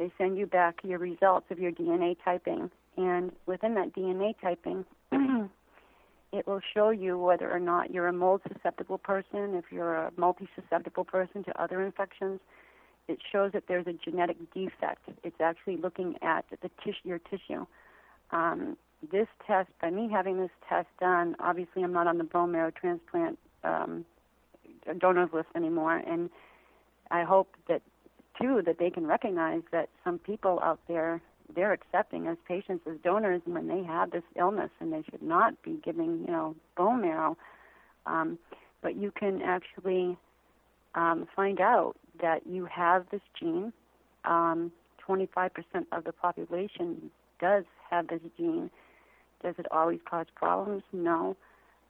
they 0.01 0.11
send 0.17 0.39
you 0.39 0.47
back 0.47 0.77
your 0.83 0.99
results 0.99 1.47
of 1.51 1.59
your 1.59 1.73
DNA 1.73 2.17
typing. 2.25 2.71
And 2.97 3.33
within 3.47 3.75
that 3.75 3.95
DNA 3.95 4.35
typing, 4.41 4.85
it 6.33 6.47
will 6.47 6.61
show 6.75 6.89
you 6.89 7.19
whether 7.19 7.51
or 7.51 7.61
not 7.61 7.93
you're 7.93 8.09
a 8.09 8.13
mold 8.13 8.41
susceptible 8.49 8.97
person, 8.97 9.55
if 9.55 9.67
you're 9.71 9.95
a 9.95 10.13
multi 10.17 10.49
susceptible 10.55 11.05
person 11.05 11.45
to 11.45 11.63
other 11.63 11.85
infections. 11.85 12.41
It 13.09 13.19
shows 13.31 13.53
that 13.53 13.65
there's 13.69 13.87
a 13.87 13.93
genetic 13.93 14.39
defect. 14.55 15.09
It's 15.23 15.41
actually 15.41 15.77
looking 15.77 16.15
at 16.23 16.45
the 16.51 16.71
tissue, 16.83 16.97
your 17.05 17.19
tissue. 17.19 17.67
Um, 18.31 18.77
this 19.11 19.27
test, 19.47 19.69
by 19.83 19.91
me 19.91 20.09
having 20.11 20.39
this 20.39 20.51
test 20.69 20.89
done, 21.01 21.37
obviously 21.41 21.83
I'm 21.83 21.93
not 21.93 22.07
on 22.07 22.19
the 22.19 22.25
bone 22.25 22.53
marrow 22.53 22.71
transplant 22.71 23.39
um, 23.65 24.05
donors 24.99 25.31
list 25.33 25.49
anymore, 25.55 25.97
and 25.97 26.31
I 27.11 27.25
hope 27.25 27.55
that 27.69 27.83
too 28.41 28.63
that 28.65 28.79
they 28.79 28.91
can 28.91 29.07
recognize 29.07 29.63
that 29.73 29.89
some 30.05 30.19
people 30.19 30.61
out 30.63 30.81
there 30.89 31.21
they're 31.55 31.73
accepting 31.73 32.29
as 32.29 32.37
patients 32.47 32.87
as 32.89 32.97
donors 33.03 33.43
when 33.45 33.67
they 33.67 33.83
have 33.83 34.13
this 34.13 34.23
illness 34.37 34.71
and 34.79 34.93
they 34.93 35.03
should 35.11 35.23
not 35.23 35.61
be 35.63 35.81
giving 35.85 36.25
you 36.27 36.33
know 36.33 36.55
bone 36.77 37.03
marrow. 37.03 37.37
Um, 38.07 38.39
but 38.83 38.97
you 38.97 39.11
can 39.11 39.43
actually 39.43 40.17
um, 40.95 41.27
find 41.37 41.61
out 41.61 41.95
that 42.21 42.47
you 42.47 42.67
have 42.67 43.07
this 43.11 43.21
gene. 43.39 43.73
Um, 44.25 44.73
25% 45.07 45.51
of 45.93 46.05
the 46.05 46.13
population 46.13 47.11
does 47.41 47.65
have 47.91 48.09
this 48.09 48.21
gene. 48.37 48.71
Does 49.43 49.55
it 49.59 49.67
always 49.73 49.99
cause 50.09 50.27
problems? 50.35 50.83
No. 50.93 51.37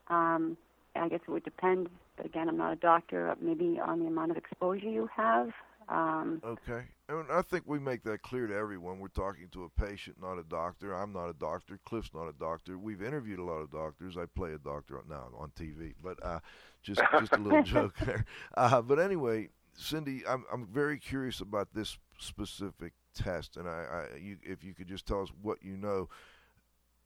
Um, 0.09 0.57
i 1.01 1.09
guess 1.09 1.21
it 1.27 1.31
would 1.31 1.45
depend 1.45 1.89
but 2.17 2.27
again 2.27 2.49
i'm 2.49 2.57
not 2.57 2.73
a 2.73 2.77
doctor 2.77 3.35
maybe 3.41 3.81
on 3.85 4.01
the 4.01 4.07
amount 4.07 4.31
of 4.31 4.37
exposure 4.37 4.89
you 4.89 5.09
have 5.15 5.51
um, 5.91 6.41
Okay. 6.45 6.85
And 7.09 7.27
I 7.33 7.43
think 7.43 7.65
we 7.67 7.81
make 7.81 8.05
that 8.05 8.23
clear 8.23 8.47
to 8.47 8.55
everyone. 8.55 9.01
We're 9.01 9.09
talking 9.09 9.49
to 9.53 9.65
a 9.65 9.69
patient, 9.69 10.17
not 10.23 10.39
a 10.39 10.45
doctor. 10.45 10.95
I'm 10.95 11.13
not 11.13 11.29
a 11.29 11.33
doctor. 11.33 11.81
Cliff's 11.85 12.15
not 12.15 12.29
a 12.29 12.33
doctor. 12.33 12.79
We've 12.79 13.03
interviewed 13.03 13.41
a 13.41 13.45
lot 13.45 13.59
of 13.59 13.73
doctors. 13.73 14.17
I 14.17 14.27
play 14.27 14.53
a 14.53 14.59
doctor 14.59 15.01
now 15.09 15.29
on 15.37 15.51
TV, 15.59 15.95
but 16.01 16.25
uh, 16.25 16.39
just 16.83 17.01
just 17.19 17.33
a 17.33 17.39
little 17.39 17.63
joke 17.65 17.97
there. 18.07 18.25
Uh, 18.57 18.81
but 18.81 19.01
anyway, 19.01 19.49
Cindy, 19.75 20.23
I'm 20.29 20.45
I'm 20.53 20.67
very 20.67 20.99
curious 20.99 21.41
about 21.41 21.75
this 21.75 21.99
specific 22.21 22.93
test, 23.13 23.57
and 23.57 23.69
I, 23.69 24.07
I 24.15 24.17
you, 24.17 24.37
if 24.45 24.63
you 24.63 24.73
could 24.75 24.87
just 24.87 25.07
tell 25.07 25.23
us 25.23 25.31
what 25.43 25.59
you 25.63 25.77
know. 25.77 26.09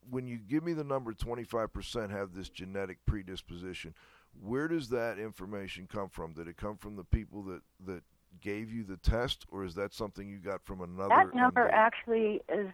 When 0.09 0.27
you 0.27 0.37
give 0.37 0.63
me 0.63 0.73
the 0.73 0.83
number 0.83 1.13
25% 1.13 2.11
have 2.11 2.33
this 2.33 2.49
genetic 2.49 2.97
predisposition, 3.05 3.93
where 4.41 4.67
does 4.67 4.89
that 4.89 5.17
information 5.17 5.87
come 5.91 6.09
from? 6.09 6.33
Did 6.33 6.47
it 6.47 6.57
come 6.57 6.77
from 6.77 6.95
the 6.95 7.03
people 7.03 7.43
that 7.43 7.61
that 7.85 8.03
gave 8.41 8.71
you 8.71 8.83
the 8.83 8.97
test, 8.97 9.45
or 9.51 9.63
is 9.63 9.75
that 9.75 9.93
something 9.93 10.27
you 10.29 10.37
got 10.37 10.63
from 10.63 10.81
another? 10.81 11.09
that 11.09 11.33
number 11.33 11.67
MD? 11.67 11.73
actually 11.73 12.41
is 12.49 12.69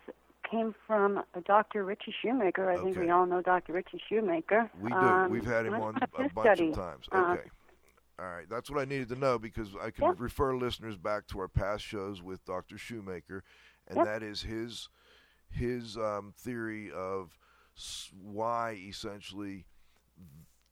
came 0.50 0.76
from 0.86 1.24
Dr. 1.46 1.86
Ritchie 1.86 2.13
Shoemaker. 2.22 2.70
I 2.70 2.78
think 2.84 2.98
we 2.98 3.10
all 3.10 3.26
know 3.26 3.41
Dr. 3.41 3.74
Ritchie 3.74 4.02
Shoemaker. 4.10 4.70
We 4.82 4.89
do. 4.89 4.96
Um, 4.96 5.32
We've 5.32 5.46
had 5.46 5.65
him 5.65 5.76
on 5.76 5.98
a 6.02 6.08
bunch 6.08 6.32
studies. 6.32 6.78
of 6.78 6.84
times. 6.84 7.06
Uh, 7.12 7.36
Okay. 7.38 7.50
All 8.20 8.26
right. 8.26 8.48
That's 8.50 8.70
what 8.70 8.80
I 8.80 8.86
needed 8.86 9.10
to 9.10 9.15
know 9.15 9.39
because 9.39 9.70
I 9.82 9.89
can 9.89 10.15
refer 10.17 10.56
listeners 10.56 10.98
back 10.98 11.26
to 11.28 11.39
our 11.39 11.48
past 11.48 11.84
shows 11.84 12.22
with 12.22 12.44
Dr. 12.46 12.78
Shoemaker, 12.78 13.44
and 13.88 14.06
that 14.06 14.22
is 14.22 14.41
his 14.44 14.89
his 15.52 15.98
um, 15.98 16.34
theory 16.38 16.92
of 16.92 17.38
why 18.22 18.78
essentially 18.88 19.66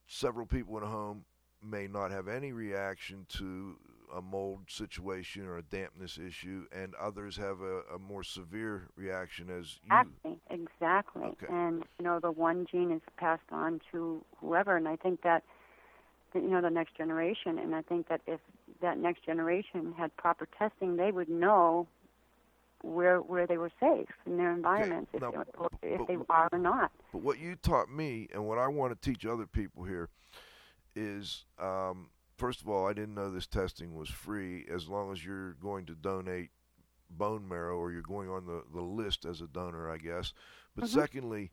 several 0.07 0.45
people 0.45 0.77
in 0.77 0.83
a 0.83 0.87
home 0.87 1.25
may 1.61 1.87
not 1.87 2.11
have 2.11 2.27
any 2.27 2.51
reaction 2.51 3.25
to 3.29 3.75
a 4.15 4.21
mold 4.21 4.61
situation 4.67 5.45
or 5.45 5.57
a 5.57 5.61
dampness 5.61 6.17
issue, 6.17 6.65
and 6.71 6.95
others 6.95 7.37
have 7.37 7.61
a, 7.61 7.81
a 7.93 7.99
more 7.99 8.23
severe 8.23 8.89
reaction 8.95 9.49
as 9.49 9.79
you. 9.83 9.91
Exactly, 9.91 10.39
exactly. 10.49 11.27
Okay. 11.27 11.45
And 11.49 11.83
you 11.99 12.05
know, 12.05 12.19
the 12.19 12.31
one 12.31 12.65
gene 12.71 12.91
is 12.91 13.01
passed 13.17 13.43
on 13.51 13.79
to 13.91 14.23
whoever, 14.37 14.77
and 14.77 14.87
I 14.87 14.95
think 14.95 15.21
that, 15.21 15.43
that 16.33 16.41
you 16.41 16.49
know 16.49 16.61
the 16.61 16.69
next 16.69 16.95
generation. 16.95 17.59
And 17.59 17.75
I 17.75 17.81
think 17.83 18.07
that 18.09 18.21
if 18.25 18.39
that 18.81 18.97
next 18.97 19.25
generation 19.25 19.93
had 19.97 20.15
proper 20.17 20.47
testing, 20.57 20.95
they 20.95 21.11
would 21.11 21.29
know 21.29 21.87
where 22.81 23.19
where 23.19 23.45
they 23.47 23.57
were 23.57 23.71
safe 23.79 24.07
in 24.25 24.37
their 24.37 24.51
environments, 24.51 25.11
if, 25.13 25.21
Now, 25.21 25.31
they, 25.31 25.37
but- 25.57 25.71
if 25.81 26.07
but- 26.07 26.25
are 26.29 26.49
or 26.51 26.59
not. 26.59 26.91
But 27.11 27.21
what 27.21 27.39
you 27.39 27.55
taught 27.55 27.89
me, 27.89 28.27
and 28.33 28.45
what 28.47 28.57
I 28.57 28.67
want 28.67 28.99
to 28.99 29.09
teach 29.09 29.25
other 29.25 29.45
people 29.47 29.83
here, 29.83 30.09
is 30.95 31.45
um, 31.59 32.09
first 32.37 32.61
of 32.61 32.69
all, 32.69 32.87
I 32.87 32.93
didn't 32.93 33.15
know 33.15 33.31
this 33.31 33.47
testing 33.47 33.95
was 33.95 34.09
free 34.09 34.65
as 34.73 34.87
long 34.87 35.11
as 35.11 35.23
you're 35.25 35.53
going 35.53 35.85
to 35.87 35.95
donate 35.95 36.51
bone 37.09 37.47
marrow 37.47 37.77
or 37.77 37.91
you're 37.91 38.01
going 38.01 38.29
on 38.29 38.45
the, 38.45 38.63
the 38.73 38.81
list 38.81 39.25
as 39.25 39.41
a 39.41 39.47
donor, 39.47 39.89
I 39.91 39.97
guess. 39.97 40.31
But 40.75 40.85
Mhm. 40.85 40.89
secondly, 40.89 41.51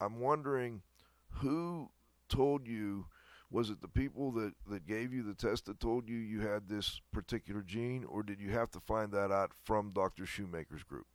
I'm 0.00 0.20
wondering 0.20 0.82
who 1.30 1.90
told 2.28 2.66
you. 2.66 3.06
Was 3.50 3.70
it 3.70 3.80
the 3.80 3.88
people 3.88 4.30
that, 4.32 4.52
that 4.70 4.86
gave 4.86 5.12
you 5.12 5.22
the 5.22 5.34
test 5.34 5.66
that 5.66 5.80
told 5.80 6.08
you 6.08 6.16
you 6.16 6.40
had 6.40 6.68
this 6.68 7.00
particular 7.12 7.62
gene, 7.62 8.04
or 8.04 8.22
did 8.22 8.40
you 8.40 8.50
have 8.50 8.70
to 8.72 8.80
find 8.80 9.10
that 9.12 9.30
out 9.32 9.52
from 9.64 9.90
Dr. 9.92 10.26
Shoemaker's 10.26 10.82
group? 10.82 11.06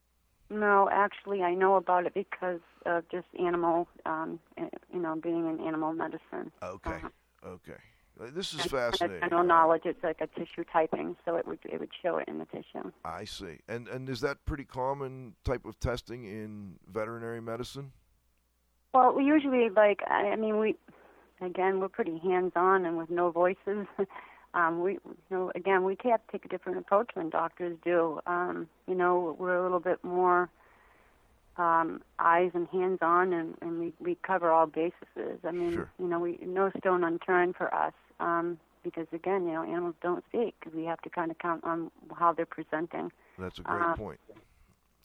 No, 0.49 0.89
actually, 0.91 1.41
I 1.43 1.53
know 1.53 1.75
about 1.75 2.05
it 2.05 2.13
because 2.13 2.59
of 2.85 3.07
just 3.09 3.27
animal, 3.39 3.87
um, 4.05 4.39
eh, 4.57 4.67
you 4.91 4.99
know, 4.99 5.15
being 5.15 5.47
in 5.47 5.59
animal 5.65 5.93
medicine. 5.93 6.51
Okay, 6.61 6.91
Uh-huh. 6.91 7.09
okay. 7.49 7.77
Uh, 8.19 8.27
This 8.31 8.53
is 8.53 8.61
And 8.61 8.69
fascinating. 8.71 9.21
General 9.21 9.43
knowledge. 9.43 9.83
It's 9.85 10.03
like 10.03 10.21
a 10.21 10.27
tissue 10.27 10.63
typing, 10.71 11.15
so 11.25 11.35
it 11.35 11.47
would 11.47 11.59
it 11.65 11.79
would 11.79 11.89
show 12.01 12.17
it 12.17 12.27
in 12.27 12.37
the 12.37 12.45
tissue. 12.45 12.91
I 13.05 13.25
see. 13.25 13.59
And 13.67 13.87
and 13.87 14.07
is 14.09 14.21
that 14.21 14.45
pretty 14.45 14.65
common 14.65 15.35
type 15.43 15.65
of 15.65 15.79
testing 15.79 16.23
in 16.25 16.77
veterinary 16.87 17.41
medicine? 17.41 17.91
Well, 18.93 19.13
we 19.13 19.23
usually 19.25 19.69
like. 19.69 20.01
I 20.07 20.35
mean, 20.35 20.59
we 20.59 20.75
again 21.41 21.79
we're 21.79 21.89
pretty 21.89 22.17
hands-on 22.19 22.85
and 22.85 22.97
with 22.97 23.09
no 23.09 23.31
voices. 23.31 23.87
um, 24.53 24.81
we 24.81 24.93
you 24.93 24.99
know 25.29 25.51
again 25.55 25.83
we 25.83 25.97
have 26.05 26.25
to 26.25 26.31
take 26.31 26.45
a 26.45 26.47
different 26.47 26.77
approach 26.77 27.09
than 27.15 27.29
doctors 27.29 27.77
do. 27.83 28.19
Um, 28.27 28.67
you 28.87 28.95
know, 28.95 29.35
we're 29.39 29.55
a 29.57 29.63
little 29.63 29.79
bit 29.79 30.03
more 30.03 30.49
um, 31.57 32.01
eyes 32.19 32.51
and 32.53 32.67
hands-on, 32.69 33.33
and, 33.33 33.55
and 33.61 33.79
we 33.79 33.93
we 33.99 34.15
cover 34.23 34.51
all 34.51 34.65
bases. 34.67 35.39
I 35.43 35.51
mean, 35.51 35.73
Sure. 35.73 35.89
you 35.99 36.07
know, 36.07 36.19
we 36.19 36.39
no 36.41 36.71
stone 36.79 37.03
unturned 37.03 37.55
for 37.55 37.73
us. 37.73 37.93
Um, 38.19 38.59
because 38.83 39.07
again, 39.13 39.45
you 39.45 39.53
know, 39.53 39.63
animals 39.63 39.95
don't 40.01 40.23
speak. 40.25 40.55
We 40.75 40.83
have 40.85 40.99
to 41.01 41.09
kind 41.09 41.31
of 41.31 41.37
count 41.39 41.63
on 41.63 41.89
how 42.17 42.33
they're 42.33 42.45
presenting. 42.45 43.11
That's 43.39 43.57
a 43.59 43.61
great 43.61 43.81
Uh, 43.81 43.95
point. 43.95 44.19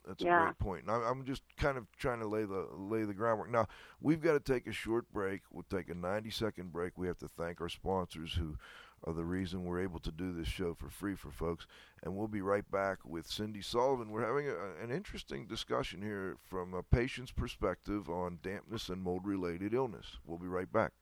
That's 0.08 0.22
a 0.22 0.26
great 0.44 0.58
point. 0.58 0.86
Now, 0.86 1.02
I'm 1.02 1.24
just 1.24 1.42
kind 1.58 1.76
of 1.76 1.86
trying 1.98 2.20
to 2.20 2.26
lay 2.26 2.44
the 2.44 2.66
lay 2.74 3.04
the 3.04 3.12
groundwork. 3.12 3.50
Now, 3.50 3.66
we've 4.00 4.22
got 4.22 4.32
to 4.32 4.40
take 4.40 4.66
a 4.66 4.72
short 4.72 5.04
break. 5.12 5.42
We'll 5.52 5.66
take 5.68 5.90
a 5.90 5.94
90 5.94 6.30
second 6.30 6.72
break. 6.72 6.96
We 6.96 7.06
have 7.08 7.18
to 7.18 7.28
thank 7.28 7.60
our 7.60 7.68
sponsors 7.68 8.32
who 8.34 8.56
are 9.04 9.12
the 9.12 9.24
reason 9.24 9.64
we're 9.64 9.82
able 9.82 10.00
to 10.00 10.10
do 10.10 10.32
this 10.32 10.48
show 10.48 10.74
for 10.74 10.88
free 10.88 11.14
for 11.14 11.30
folks. 11.30 11.66
And 12.02 12.16
we'll 12.16 12.26
be 12.26 12.40
right 12.40 12.68
back 12.70 13.04
with 13.04 13.30
Cindy 13.30 13.60
Sullivan. 13.60 14.10
We're 14.10 14.26
having 14.26 14.48
a, 14.48 14.82
an 14.82 14.90
interesting 14.90 15.46
discussion 15.46 16.00
here 16.00 16.36
from 16.42 16.72
a 16.72 16.82
patient's 16.82 17.30
perspective 17.30 18.08
on 18.08 18.38
dampness 18.42 18.88
and 18.88 19.02
mold 19.02 19.26
related 19.26 19.74
illness. 19.74 20.16
We'll 20.24 20.38
be 20.38 20.48
right 20.48 20.72
back. 20.72 20.92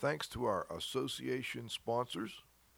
Thanks 0.00 0.26
to 0.26 0.44
our 0.46 0.66
association 0.74 1.68
sponsors. 1.68 2.32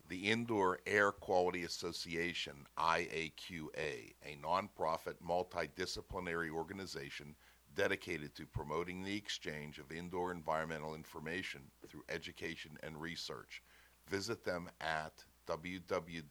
The 0.09 0.29
Indoor 0.29 0.81
Air 0.87 1.13
Quality 1.13 1.63
Association, 1.63 2.67
IAQA, 2.77 4.13
a 4.25 4.37
nonprofit 4.43 5.15
multidisciplinary 5.25 6.51
organization 6.51 7.37
dedicated 7.77 8.35
to 8.35 8.45
promoting 8.45 9.05
the 9.05 9.17
exchange 9.17 9.79
of 9.79 9.93
indoor 9.93 10.33
environmental 10.33 10.97
information 10.97 11.63
through 11.89 12.03
education 12.09 12.77
and 12.83 13.01
research. 13.01 13.63
Visit 14.11 14.45
them 14.45 14.69
at 14.81 15.25
www.iaqa.org. 15.47 16.25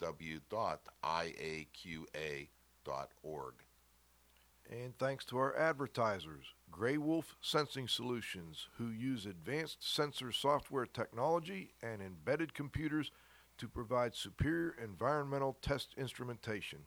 And 4.69 4.97
thanks 4.97 5.25
to 5.25 5.37
our 5.37 5.55
advertisers, 5.55 6.45
Grey 6.72 6.97
Wolf 6.97 7.36
Sensing 7.41 7.88
Solutions, 7.88 8.67
who 8.78 8.89
use 8.89 9.26
advanced 9.26 9.88
sensor 9.88 10.32
software 10.32 10.86
technology 10.86 11.74
and 11.84 12.01
embedded 12.01 12.53
computers 12.53 13.11
to 13.57 13.67
provide 13.67 14.15
superior 14.15 14.76
environmental 14.82 15.57
test 15.61 15.93
instrumentation. 15.97 16.80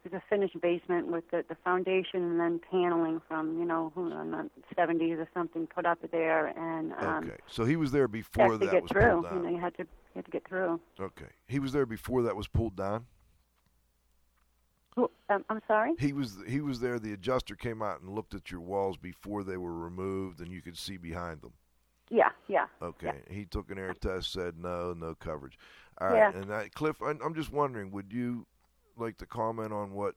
it 0.04 0.12
was 0.12 0.20
a 0.20 0.22
finished 0.28 0.60
basement 0.60 1.06
with 1.08 1.24
the 1.30 1.44
the 1.48 1.56
foundation 1.64 2.22
and 2.22 2.38
then 2.40 2.60
paneling 2.70 3.20
from 3.28 3.58
you 3.58 3.64
know 3.64 3.90
who 3.94 4.10
in 4.10 4.30
the 4.32 4.50
70s 4.76 5.18
or 5.18 5.28
something 5.32 5.66
put 5.66 5.86
up 5.86 5.98
there, 6.10 6.48
and 6.48 6.92
um, 6.94 7.24
Okay, 7.24 7.36
so 7.46 7.64
he 7.64 7.76
was 7.76 7.90
there 7.92 8.08
before 8.08 8.52
had 8.52 8.60
to 8.60 8.66
that 8.66 8.72
get 8.72 8.82
was 8.82 8.90
through. 8.92 9.10
pulled 9.10 9.24
You 9.24 9.30
down. 9.30 9.42
know, 9.44 9.50
you 9.50 9.58
had 9.60 9.74
to 9.76 9.82
you 9.82 10.16
had 10.16 10.24
to 10.26 10.30
get 10.30 10.46
through. 10.48 10.80
Okay, 11.00 11.30
he 11.46 11.58
was 11.58 11.72
there 11.72 11.86
before 11.86 12.22
that 12.22 12.36
was 12.36 12.48
pulled 12.48 12.76
down. 12.76 13.06
Who, 14.96 15.10
um, 15.28 15.44
I'm 15.48 15.60
sorry. 15.66 15.94
He 15.98 16.12
was 16.12 16.36
he 16.46 16.60
was 16.60 16.80
there. 16.80 16.98
The 16.98 17.12
adjuster 17.12 17.56
came 17.56 17.82
out 17.82 18.00
and 18.00 18.10
looked 18.10 18.34
at 18.34 18.50
your 18.50 18.60
walls 18.60 18.96
before 18.96 19.42
they 19.42 19.56
were 19.56 19.74
removed, 19.74 20.40
and 20.40 20.52
you 20.52 20.62
could 20.62 20.78
see 20.78 20.96
behind 20.96 21.42
them. 21.42 21.52
Yeah, 22.10 22.30
yeah. 22.48 22.66
Okay, 22.80 23.22
he 23.28 23.44
took 23.44 23.70
an 23.70 23.78
air 23.78 23.94
test, 23.94 24.32
said 24.32 24.58
no, 24.58 24.92
no 24.92 25.14
coverage. 25.14 25.58
All 26.00 26.08
right, 26.08 26.16
Yeah. 26.34 26.40
and 26.40 26.52
I, 26.52 26.68
Cliff, 26.68 27.02
I, 27.02 27.10
I'm 27.24 27.34
just 27.34 27.50
wondering, 27.52 27.90
would 27.90 28.12
you 28.12 28.46
like 28.96 29.16
to 29.18 29.26
comment 29.26 29.72
on 29.72 29.94
what 29.94 30.14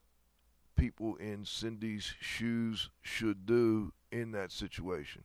people 0.75 1.15
in 1.15 1.45
Cindy's 1.45 2.13
shoes 2.19 2.89
should 3.01 3.45
do 3.45 3.93
in 4.11 4.32
that 4.34 4.51
situation? 4.51 5.23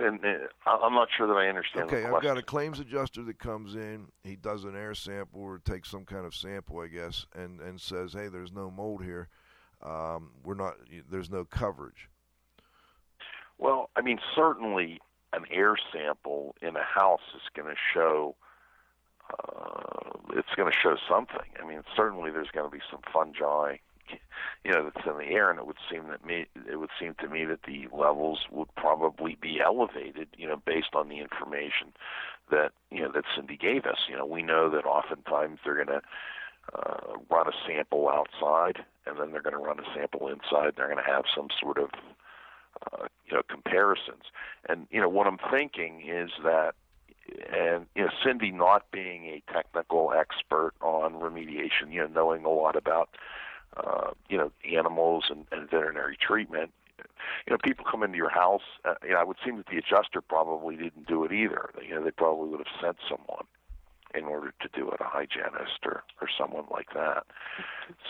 And 0.00 0.20
uh, 0.24 0.70
I'm 0.70 0.94
not 0.94 1.08
sure 1.16 1.26
that 1.26 1.34
I 1.34 1.48
understand 1.48 1.86
Okay, 1.86 2.04
I've 2.04 2.22
got 2.22 2.38
a 2.38 2.42
claims 2.42 2.80
adjuster 2.80 3.22
that 3.24 3.38
comes 3.38 3.74
in. 3.74 4.08
He 4.24 4.36
does 4.36 4.64
an 4.64 4.76
air 4.76 4.94
sample 4.94 5.40
or 5.40 5.58
takes 5.58 5.90
some 5.90 6.04
kind 6.04 6.26
of 6.26 6.34
sample, 6.34 6.80
I 6.80 6.88
guess, 6.88 7.26
and 7.34 7.60
and 7.60 7.80
says, 7.80 8.12
"Hey, 8.12 8.28
there's 8.28 8.52
no 8.52 8.70
mold 8.70 9.02
here. 9.02 9.28
Um, 9.82 10.30
we're 10.44 10.54
not. 10.54 10.74
There's 11.10 11.30
no 11.30 11.44
coverage." 11.44 12.08
Well, 13.58 13.90
I 13.96 14.02
mean, 14.02 14.18
certainly 14.34 15.00
an 15.32 15.44
air 15.50 15.76
sample 15.92 16.54
in 16.60 16.76
a 16.76 16.82
house 16.82 17.20
is 17.34 17.42
going 17.54 17.68
to 17.68 17.80
show. 17.94 18.36
Uh, 19.30 20.18
it's 20.34 20.54
going 20.56 20.70
to 20.70 20.76
show 20.76 20.96
something. 21.08 21.50
I 21.62 21.66
mean, 21.66 21.82
certainly 21.96 22.30
there's 22.30 22.50
going 22.52 22.70
to 22.70 22.74
be 22.74 22.82
some 22.90 23.00
fungi, 23.12 23.76
you 24.64 24.72
know, 24.72 24.90
that's 24.90 25.06
in 25.06 25.16
the 25.18 25.32
air, 25.32 25.50
and 25.50 25.58
it 25.58 25.66
would 25.66 25.76
seem 25.90 26.08
that 26.08 26.24
me, 26.24 26.46
it 26.68 26.76
would 26.76 26.90
seem 26.98 27.14
to 27.20 27.28
me 27.28 27.44
that 27.44 27.62
the 27.66 27.86
levels 27.92 28.40
would 28.50 28.74
probably 28.76 29.36
be 29.40 29.60
elevated, 29.64 30.28
you 30.36 30.48
know, 30.48 30.60
based 30.64 30.94
on 30.94 31.08
the 31.08 31.20
information 31.20 31.92
that 32.50 32.72
you 32.90 33.02
know 33.02 33.12
that 33.12 33.24
Cindy 33.34 33.56
gave 33.56 33.84
us. 33.86 33.98
You 34.08 34.16
know, 34.16 34.26
we 34.26 34.42
know 34.42 34.70
that 34.70 34.84
oftentimes 34.84 35.60
they're 35.64 35.84
going 35.84 36.00
to 36.00 36.02
uh, 36.74 37.16
run 37.30 37.46
a 37.46 37.52
sample 37.66 38.08
outside, 38.08 38.84
and 39.06 39.18
then 39.18 39.30
they're 39.30 39.42
going 39.42 39.54
to 39.54 39.58
run 39.58 39.78
a 39.78 39.94
sample 39.94 40.28
inside. 40.28 40.74
They're 40.76 40.92
going 40.92 41.04
to 41.04 41.10
have 41.10 41.24
some 41.34 41.48
sort 41.60 41.78
of 41.78 41.90
uh, 42.92 43.06
you 43.26 43.34
know 43.34 43.42
comparisons. 43.48 44.24
And 44.68 44.86
you 44.90 45.00
know 45.00 45.08
what 45.08 45.26
I'm 45.26 45.38
thinking 45.50 46.02
is 46.06 46.30
that, 46.42 46.74
and 47.52 47.86
you 47.94 48.04
know 48.04 48.10
Cindy 48.24 48.50
not 48.50 48.90
being 48.90 49.26
a 49.26 49.52
technical 49.52 50.12
expert 50.12 50.72
on 50.80 51.14
remediation, 51.14 51.92
you 51.92 52.00
know 52.00 52.08
knowing 52.08 52.44
a 52.44 52.50
lot 52.50 52.76
about 52.76 53.10
uh, 53.76 54.10
you 54.28 54.36
know 54.36 54.50
animals 54.74 55.24
and, 55.30 55.46
and 55.52 55.70
veterinary 55.70 56.16
treatment. 56.16 56.70
You 57.46 57.52
know, 57.52 57.58
people 57.62 57.84
come 57.88 58.02
into 58.02 58.16
your 58.16 58.30
house. 58.30 58.62
Uh, 58.84 58.94
you 59.02 59.12
know, 59.12 59.20
it 59.20 59.28
would 59.28 59.36
seem 59.44 59.56
that 59.58 59.66
the 59.66 59.78
adjuster 59.78 60.20
probably 60.20 60.76
didn't 60.76 61.06
do 61.06 61.24
it 61.24 61.32
either. 61.32 61.70
You 61.86 61.96
know, 61.96 62.04
they 62.04 62.10
probably 62.10 62.48
would 62.48 62.60
have 62.60 62.80
sent 62.80 62.96
someone 63.08 63.44
in 64.14 64.24
order 64.24 64.52
to 64.60 64.68
do 64.74 64.88
it, 64.90 65.00
a 65.00 65.04
hygienist 65.04 65.80
or 65.84 66.02
or 66.20 66.28
someone 66.38 66.64
like 66.70 66.88
that. 66.94 67.24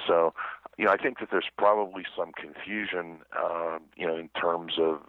So, 0.07 0.35
you 0.79 0.85
know, 0.85 0.93
I 0.93 0.97
think 0.97 1.19
that 1.19 1.29
there's 1.31 1.51
probably 1.59 2.05
some 2.17 2.33
confusion, 2.33 3.19
um, 3.37 3.81
you 3.97 4.07
know, 4.07 4.17
in 4.17 4.29
terms 4.41 4.75
of 4.79 5.01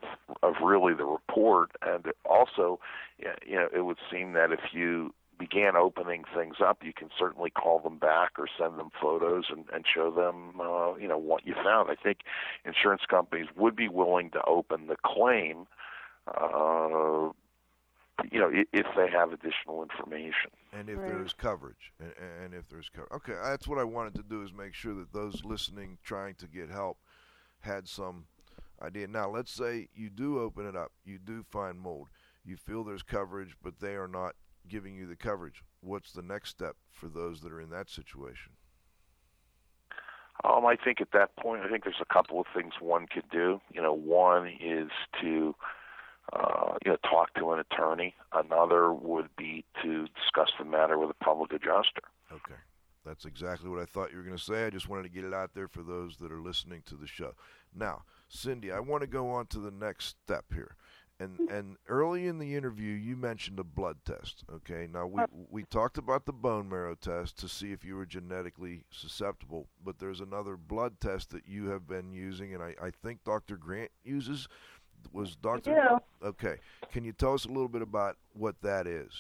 of 0.44 0.56
really 0.64 0.94
the 0.94 1.06
report, 1.06 1.72
and 1.82 2.06
also, 2.26 2.80
you 3.18 3.56
know, 3.56 3.68
it 3.74 3.82
would 3.82 3.98
seem 4.12 4.34
that 4.34 4.52
if 4.52 4.74
you 4.74 5.14
began 5.38 5.76
opening 5.76 6.24
things 6.36 6.56
up, 6.66 6.80
you 6.84 6.94
can 6.94 7.10
certainly 7.18 7.50
call 7.50 7.80
them 7.80 7.98
back 7.98 8.32
or 8.38 8.48
send 8.60 8.78
them 8.80 8.90
photos 9.02 9.46
and, 9.50 9.66
and 9.74 9.86
show 9.92 10.12
them, 10.12 10.60
uh, 10.60 10.96
you 10.96 11.08
know, 11.08 11.18
what 11.18 11.46
you 11.46 11.54
found. 11.54 11.90
I 11.90 11.96
think 11.96 12.20
insurance 12.66 13.04
companies 13.10 13.48
would 13.56 13.76
be 13.76 13.88
willing 13.88 14.32
to 14.32 14.42
open 14.46 14.88
the 14.88 14.98
claim, 15.06 15.68
uh, 16.28 17.30
you 18.32 18.40
know, 18.40 18.52
if 18.74 18.86
they 18.96 19.08
have 19.12 19.32
additional 19.32 19.84
information. 19.84 20.52
and 20.74 20.90
if 20.90 20.98
Right. 20.98 21.08
there's 21.08 21.34
coverage 21.34 21.94
and, 22.00 22.14
and 22.44 22.54
if 22.54 22.68
there's 22.68 22.90
coverage 22.90 23.12
okay 23.14 23.34
that's 23.44 23.68
what 23.68 23.78
i 23.80 23.84
wanted 23.84 24.16
to 24.16 24.24
do 24.24 24.42
is 24.44 24.52
make 24.52 24.74
sure 24.74 24.94
that 24.96 25.14
those 25.14 25.46
listening 25.46 25.98
trying 26.04 26.34
to 26.36 26.48
get 26.48 26.70
help 26.70 26.98
had 27.62 27.88
some 27.88 28.26
idea 28.82 29.08
now 29.08 29.30
let's 29.30 29.52
say 29.52 29.88
you 29.96 30.10
do 30.10 30.40
open 30.40 30.66
it 30.68 30.76
up 30.76 30.92
you 31.06 31.18
do 31.20 31.44
find 31.44 31.80
mold 31.80 32.08
you 32.44 32.58
feel 32.58 32.84
there's 32.84 33.04
coverage 33.04 33.56
but 33.64 33.80
they 33.80 33.96
are 33.96 34.08
not 34.08 34.36
giving 34.68 34.96
you 34.96 35.08
the 35.08 35.16
coverage 35.16 35.64
what's 35.82 36.12
the 36.12 36.22
next 36.22 36.50
step 36.50 36.76
for 36.92 37.08
those 37.08 37.42
that 37.42 37.52
are 37.52 37.62
in 37.62 37.70
that 37.70 37.90
situation 37.90 38.52
Um, 40.44 40.66
I 40.66 40.76
think 40.76 41.02
at 41.02 41.12
that 41.14 41.36
point, 41.36 41.64
I 41.64 41.70
think 41.70 41.84
there's 41.84 41.96
a 42.02 42.14
couple 42.14 42.40
of 42.40 42.46
things 42.56 42.74
one 42.80 43.08
could 43.08 43.28
do. 43.32 43.60
You 43.74 43.82
know, 43.82 43.94
one 43.94 44.48
is 44.48 44.90
to 45.22 45.56
uh, 46.34 46.74
you 46.86 46.92
know 46.92 46.98
talk 47.10 47.34
to 47.36 47.52
an 47.54 47.60
attorney. 47.60 48.14
Another 48.34 48.94
would 48.94 49.30
be 49.36 49.66
to 49.82 50.08
discuss 50.22 50.52
the 50.60 50.66
matter 50.66 50.98
with 51.00 51.10
a 51.10 51.24
public 51.24 51.52
adjuster. 51.54 52.04
Okay. 52.32 52.60
That's 53.06 53.26
exactly 53.26 53.70
what 53.70 53.80
I 53.80 53.86
thought 53.86 54.12
you 54.12 54.18
were 54.18 54.24
going 54.24 54.38
to 54.38 54.44
say. 54.44 54.66
I 54.66 54.70
just 54.70 54.90
wanted 54.90 55.04
to 55.04 55.10
get 55.10 55.24
it 55.24 55.34
out 55.34 55.52
there 55.54 55.70
for 55.70 55.82
those 55.82 56.18
that 56.18 56.30
are 56.30 56.42
listening 56.42 56.84
to 56.88 56.96
the 56.96 57.08
show. 57.08 57.34
Now, 57.74 58.04
Cindy, 58.28 58.70
I 58.70 58.82
want 58.82 59.02
to 59.02 59.08
go 59.08 59.30
on 59.30 59.48
to 59.48 59.60
the 59.60 59.72
next 59.72 60.18
step 60.26 60.44
here. 60.54 60.76
And 61.20 61.40
and 61.50 61.78
early 61.88 62.28
in 62.28 62.38
the 62.38 62.56
interview, 62.56 62.94
you 62.94 63.16
mentioned 63.16 63.60
a 63.60 63.64
blood 63.64 63.98
test. 64.06 64.44
Okay, 64.54 64.88
now 64.92 65.08
we 65.08 65.22
we 65.50 65.64
talked 65.64 65.98
about 65.98 66.26
the 66.26 66.34
bone 66.34 66.70
marrow 66.70 66.96
test 66.96 67.38
to 67.40 67.50
see 67.50 67.72
if 67.72 67.84
you 67.84 67.96
were 67.96 68.06
genetically 68.06 68.84
susceptible, 68.92 69.68
but 69.84 69.98
there's 69.98 70.22
another 70.22 70.58
blood 70.58 71.00
test 71.02 71.32
that 71.32 71.48
you 71.48 71.70
have 71.70 71.88
been 71.88 72.12
using, 72.12 72.54
and 72.54 72.62
I, 72.62 72.76
I 72.82 72.92
think 72.92 73.24
Dr. 73.24 73.58
Grant 73.58 73.92
uses. 74.04 74.48
Was 75.14 75.36
Dr. 75.36 76.00
do. 76.22 76.28
Okay, 76.28 76.58
can 76.92 77.04
you 77.04 77.14
tell 77.14 77.34
us 77.34 77.46
a 77.46 77.50
little 77.50 77.68
bit 77.68 77.84
about 77.84 78.18
what 78.34 78.60
that 78.62 78.88
is? 78.88 79.12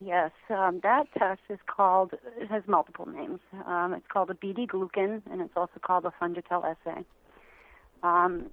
Yes, 0.00 0.30
um, 0.50 0.80
that 0.82 1.06
test 1.18 1.40
is 1.48 1.58
called, 1.66 2.12
it 2.38 2.48
has 2.48 2.62
multiple 2.66 3.06
names. 3.06 3.40
Um, 3.66 3.94
it's 3.94 4.06
called 4.08 4.30
a 4.30 4.34
BD 4.34 4.66
glucan, 4.66 5.22
and 5.30 5.40
it's 5.40 5.56
also 5.56 5.80
called 5.80 6.04
a 6.04 6.12
Fungitell 6.20 6.64
assay. 6.64 7.02
Um, 8.02 8.50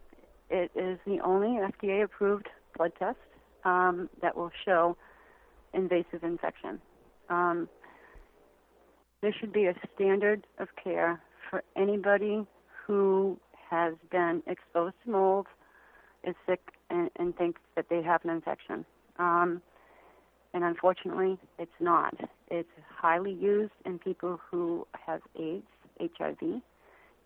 it 0.49 0.71
is 0.75 0.99
the 1.05 1.19
only 1.23 1.59
FDA 1.59 2.03
approved 2.03 2.47
blood 2.77 2.91
test 2.97 3.17
um, 3.65 4.09
that 4.21 4.35
will 4.35 4.51
show 4.65 4.97
invasive 5.73 6.23
infection. 6.23 6.79
Um, 7.29 7.69
this 9.21 9.33
should 9.39 9.53
be 9.53 9.65
a 9.65 9.73
standard 9.95 10.45
of 10.59 10.67
care 10.81 11.21
for 11.49 11.63
anybody 11.75 12.45
who 12.85 13.39
has 13.69 13.93
been 14.11 14.43
exposed 14.47 14.95
to 15.05 15.11
mold, 15.11 15.47
is 16.23 16.35
sick, 16.47 16.61
and, 16.89 17.09
and 17.15 17.35
thinks 17.35 17.61
that 17.75 17.85
they 17.89 18.01
have 18.01 18.23
an 18.23 18.29
infection. 18.29 18.85
Um, 19.17 19.61
and 20.53 20.63
unfortunately, 20.63 21.37
it's 21.57 21.71
not. 21.79 22.13
It's 22.49 22.69
highly 22.95 23.33
used 23.33 23.71
in 23.85 23.97
people 23.97 24.39
who 24.51 24.85
have 25.05 25.21
AIDS, 25.39 25.65
HIV, 25.99 26.61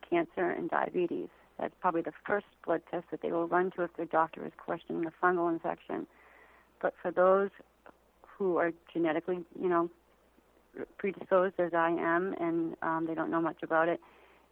cancer, 0.09 0.51
and 0.51 0.70
diabetes. 0.70 1.28
That's 1.60 1.74
probably 1.80 2.01
the 2.01 2.14
first 2.26 2.45
blood 2.66 2.82
test 2.91 3.05
that 3.12 3.22
they 3.22 3.32
will 3.32 3.47
run 3.47 3.72
to 3.72 3.84
if 3.84 3.95
their 3.97 4.05
doctor 4.05 4.45
is 4.45 4.51
questioning 4.58 5.05
a 5.05 5.26
fungal 5.26 5.51
infection. 5.51 6.05
But 6.82 6.93
for 7.01 7.12
those 7.12 7.49
who 8.38 8.58
are 8.58 8.72
genetically, 8.93 9.39
you 9.60 9.68
know, 9.68 9.89
predisposed 10.97 11.60
as 11.60 11.74
I 11.74 11.89
am, 11.89 12.36
and 12.39 12.76
um, 12.84 13.05
they 13.08 13.16
don't 13.16 13.32
know 13.32 13.41
much 13.41 13.64
about 13.64 13.89
it, 13.89 13.99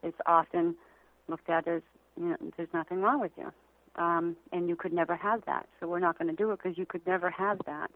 it's 0.02 0.18
often 0.26 0.76
looked 1.28 1.50
at 1.50 1.68
as, 1.68 1.82
you 2.18 2.30
know, 2.30 2.38
there's 2.58 2.70
nothing 2.74 3.02
wrong 3.02 3.20
with 3.20 3.32
you. 3.38 3.52
Um, 3.98 4.36
and 4.52 4.68
you 4.68 4.76
could 4.76 4.92
never 4.92 5.16
have 5.16 5.46
that. 5.46 5.68
So 5.80 5.88
we're 5.88 6.00
not 6.00 6.18
going 6.18 6.28
to 6.28 6.36
do 6.36 6.52
it 6.52 6.60
because 6.62 6.78
you 6.78 6.86
could 6.86 7.06
never 7.08 7.30
have 7.30 7.60
that. 7.66 7.92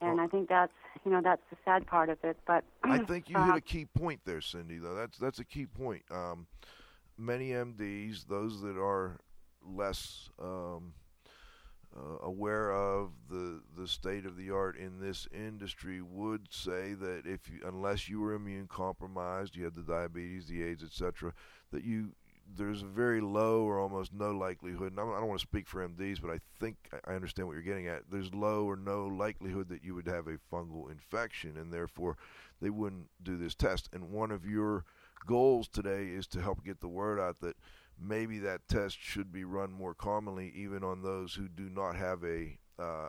And 0.00 0.20
I 0.20 0.26
think 0.26 0.48
that's, 0.48 0.72
you 1.04 1.10
know, 1.10 1.20
that's 1.22 1.42
the 1.50 1.56
sad 1.64 1.86
part 1.86 2.10
of 2.10 2.18
it. 2.22 2.36
But 2.46 2.64
I 2.82 2.98
think 2.98 3.28
you 3.28 3.36
uh, 3.38 3.46
hit 3.46 3.56
a 3.56 3.60
key 3.60 3.86
point 3.86 4.20
there, 4.24 4.40
Cindy. 4.40 4.78
Though 4.78 4.94
that's 4.94 5.18
that's 5.18 5.38
a 5.38 5.44
key 5.44 5.66
point. 5.66 6.02
Um, 6.10 6.46
many 7.18 7.50
MDs, 7.50 8.26
those 8.26 8.60
that 8.62 8.76
are 8.76 9.18
less 9.62 10.28
um, 10.40 10.92
uh, 11.96 12.24
aware 12.24 12.72
of 12.72 13.10
the 13.30 13.62
the 13.76 13.88
state 13.88 14.26
of 14.26 14.36
the 14.36 14.50
art 14.50 14.76
in 14.76 15.00
this 15.00 15.26
industry, 15.32 16.02
would 16.02 16.52
say 16.52 16.94
that 16.94 17.22
if 17.24 17.48
you, 17.48 17.60
unless 17.66 18.08
you 18.08 18.20
were 18.20 18.34
immune 18.34 18.68
compromised, 18.68 19.56
you 19.56 19.64
had 19.64 19.74
the 19.74 19.82
diabetes, 19.82 20.46
the 20.46 20.62
AIDS, 20.62 20.82
etc., 20.82 21.32
that 21.72 21.84
you 21.84 22.12
there's 22.54 22.82
a 22.82 22.86
very 22.86 23.20
low 23.20 23.62
or 23.62 23.80
almost 23.80 24.12
no 24.12 24.30
likelihood. 24.30 24.92
And 24.92 25.00
I 25.00 25.02
don't, 25.02 25.26
want 25.26 25.40
to 25.40 25.46
speak 25.46 25.66
for 25.66 25.86
MDs, 25.86 26.20
but 26.20 26.30
I 26.30 26.38
think 26.60 26.76
I 26.92 27.12
I 27.12 27.14
understand 27.14 27.48
what 27.48 27.54
you're 27.54 27.62
getting 27.62 27.88
at. 27.88 28.02
There's 28.10 28.32
low 28.34 28.64
or 28.64 28.76
no 28.76 29.06
likelihood 29.06 29.68
that 29.70 29.84
you 29.84 29.94
would 29.94 30.06
have 30.06 30.26
a 30.28 30.38
fungal 30.52 30.90
infection, 30.90 31.56
and 31.56 31.72
therefore 31.72 32.16
they 32.60 32.70
wouldn't 32.70 33.08
do 33.22 33.36
this 33.36 33.54
test. 33.54 33.88
And 33.92 34.10
one 34.10 34.30
of 34.30 34.46
your 34.46 34.84
goals 35.26 35.68
today 35.68 36.06
is 36.06 36.26
to 36.28 36.40
help 36.40 36.64
get 36.64 36.80
the 36.80 36.88
word 36.88 37.20
out 37.20 37.40
that 37.40 37.56
maybe 38.00 38.38
that 38.38 38.68
test 38.68 38.98
should 39.00 39.32
be 39.32 39.44
run 39.44 39.72
more 39.72 39.94
commonly, 39.94 40.52
even 40.54 40.84
on 40.84 41.02
those 41.02 41.34
who 41.34 41.48
do 41.48 41.68
not 41.68 41.96
have 41.96 42.24
a 42.24 42.58
uh, 42.78 43.08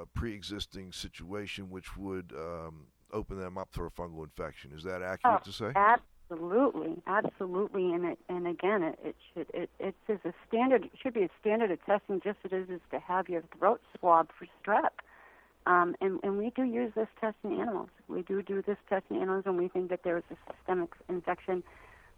a 0.00 0.06
pre-existing 0.14 0.90
situation, 0.90 1.70
which 1.70 1.96
would 1.96 2.32
um, 2.34 2.86
open 3.12 3.38
them 3.38 3.58
up 3.58 3.68
for 3.72 3.86
a 3.86 3.90
fungal 3.90 4.24
infection. 4.24 4.72
Is 4.74 4.82
that 4.84 5.02
accurate 5.02 5.40
Oh, 5.42 5.44
to 5.44 5.52
say? 5.52 5.72
Absolutely, 5.76 7.02
absolutely, 7.06 7.92
and 7.92 8.06
it, 8.06 8.18
and 8.28 8.46
again, 8.46 8.82
it, 8.82 8.98
it 9.04 9.16
should 9.32 9.46
it 9.52 9.70
it 9.78 9.94
is 10.08 10.18
a 10.24 10.32
standard. 10.48 10.84
It 10.84 10.92
should 11.02 11.14
be 11.14 11.24
a 11.24 11.30
standard 11.40 11.70
of 11.70 11.84
testing, 11.84 12.20
just 12.24 12.38
as 12.44 12.52
it 12.52 12.70
is 12.70 12.80
to 12.90 12.98
have 13.00 13.28
your 13.28 13.42
throat 13.58 13.80
swab 13.98 14.30
for 14.38 14.46
strep. 14.64 14.90
Um, 15.66 15.94
and 16.00 16.18
and 16.22 16.38
we 16.38 16.50
do 16.50 16.64
use 16.64 16.92
this 16.94 17.08
test 17.20 17.36
in 17.44 17.60
animals. 17.60 17.88
We 18.08 18.22
do 18.22 18.42
do 18.42 18.62
this 18.66 18.78
test 18.88 19.04
in 19.10 19.16
animals 19.16 19.44
when 19.44 19.56
we 19.56 19.68
think 19.68 19.90
that 19.90 20.02
there 20.02 20.18
is 20.18 20.24
a 20.30 20.36
systemic 20.52 20.90
infection. 21.08 21.62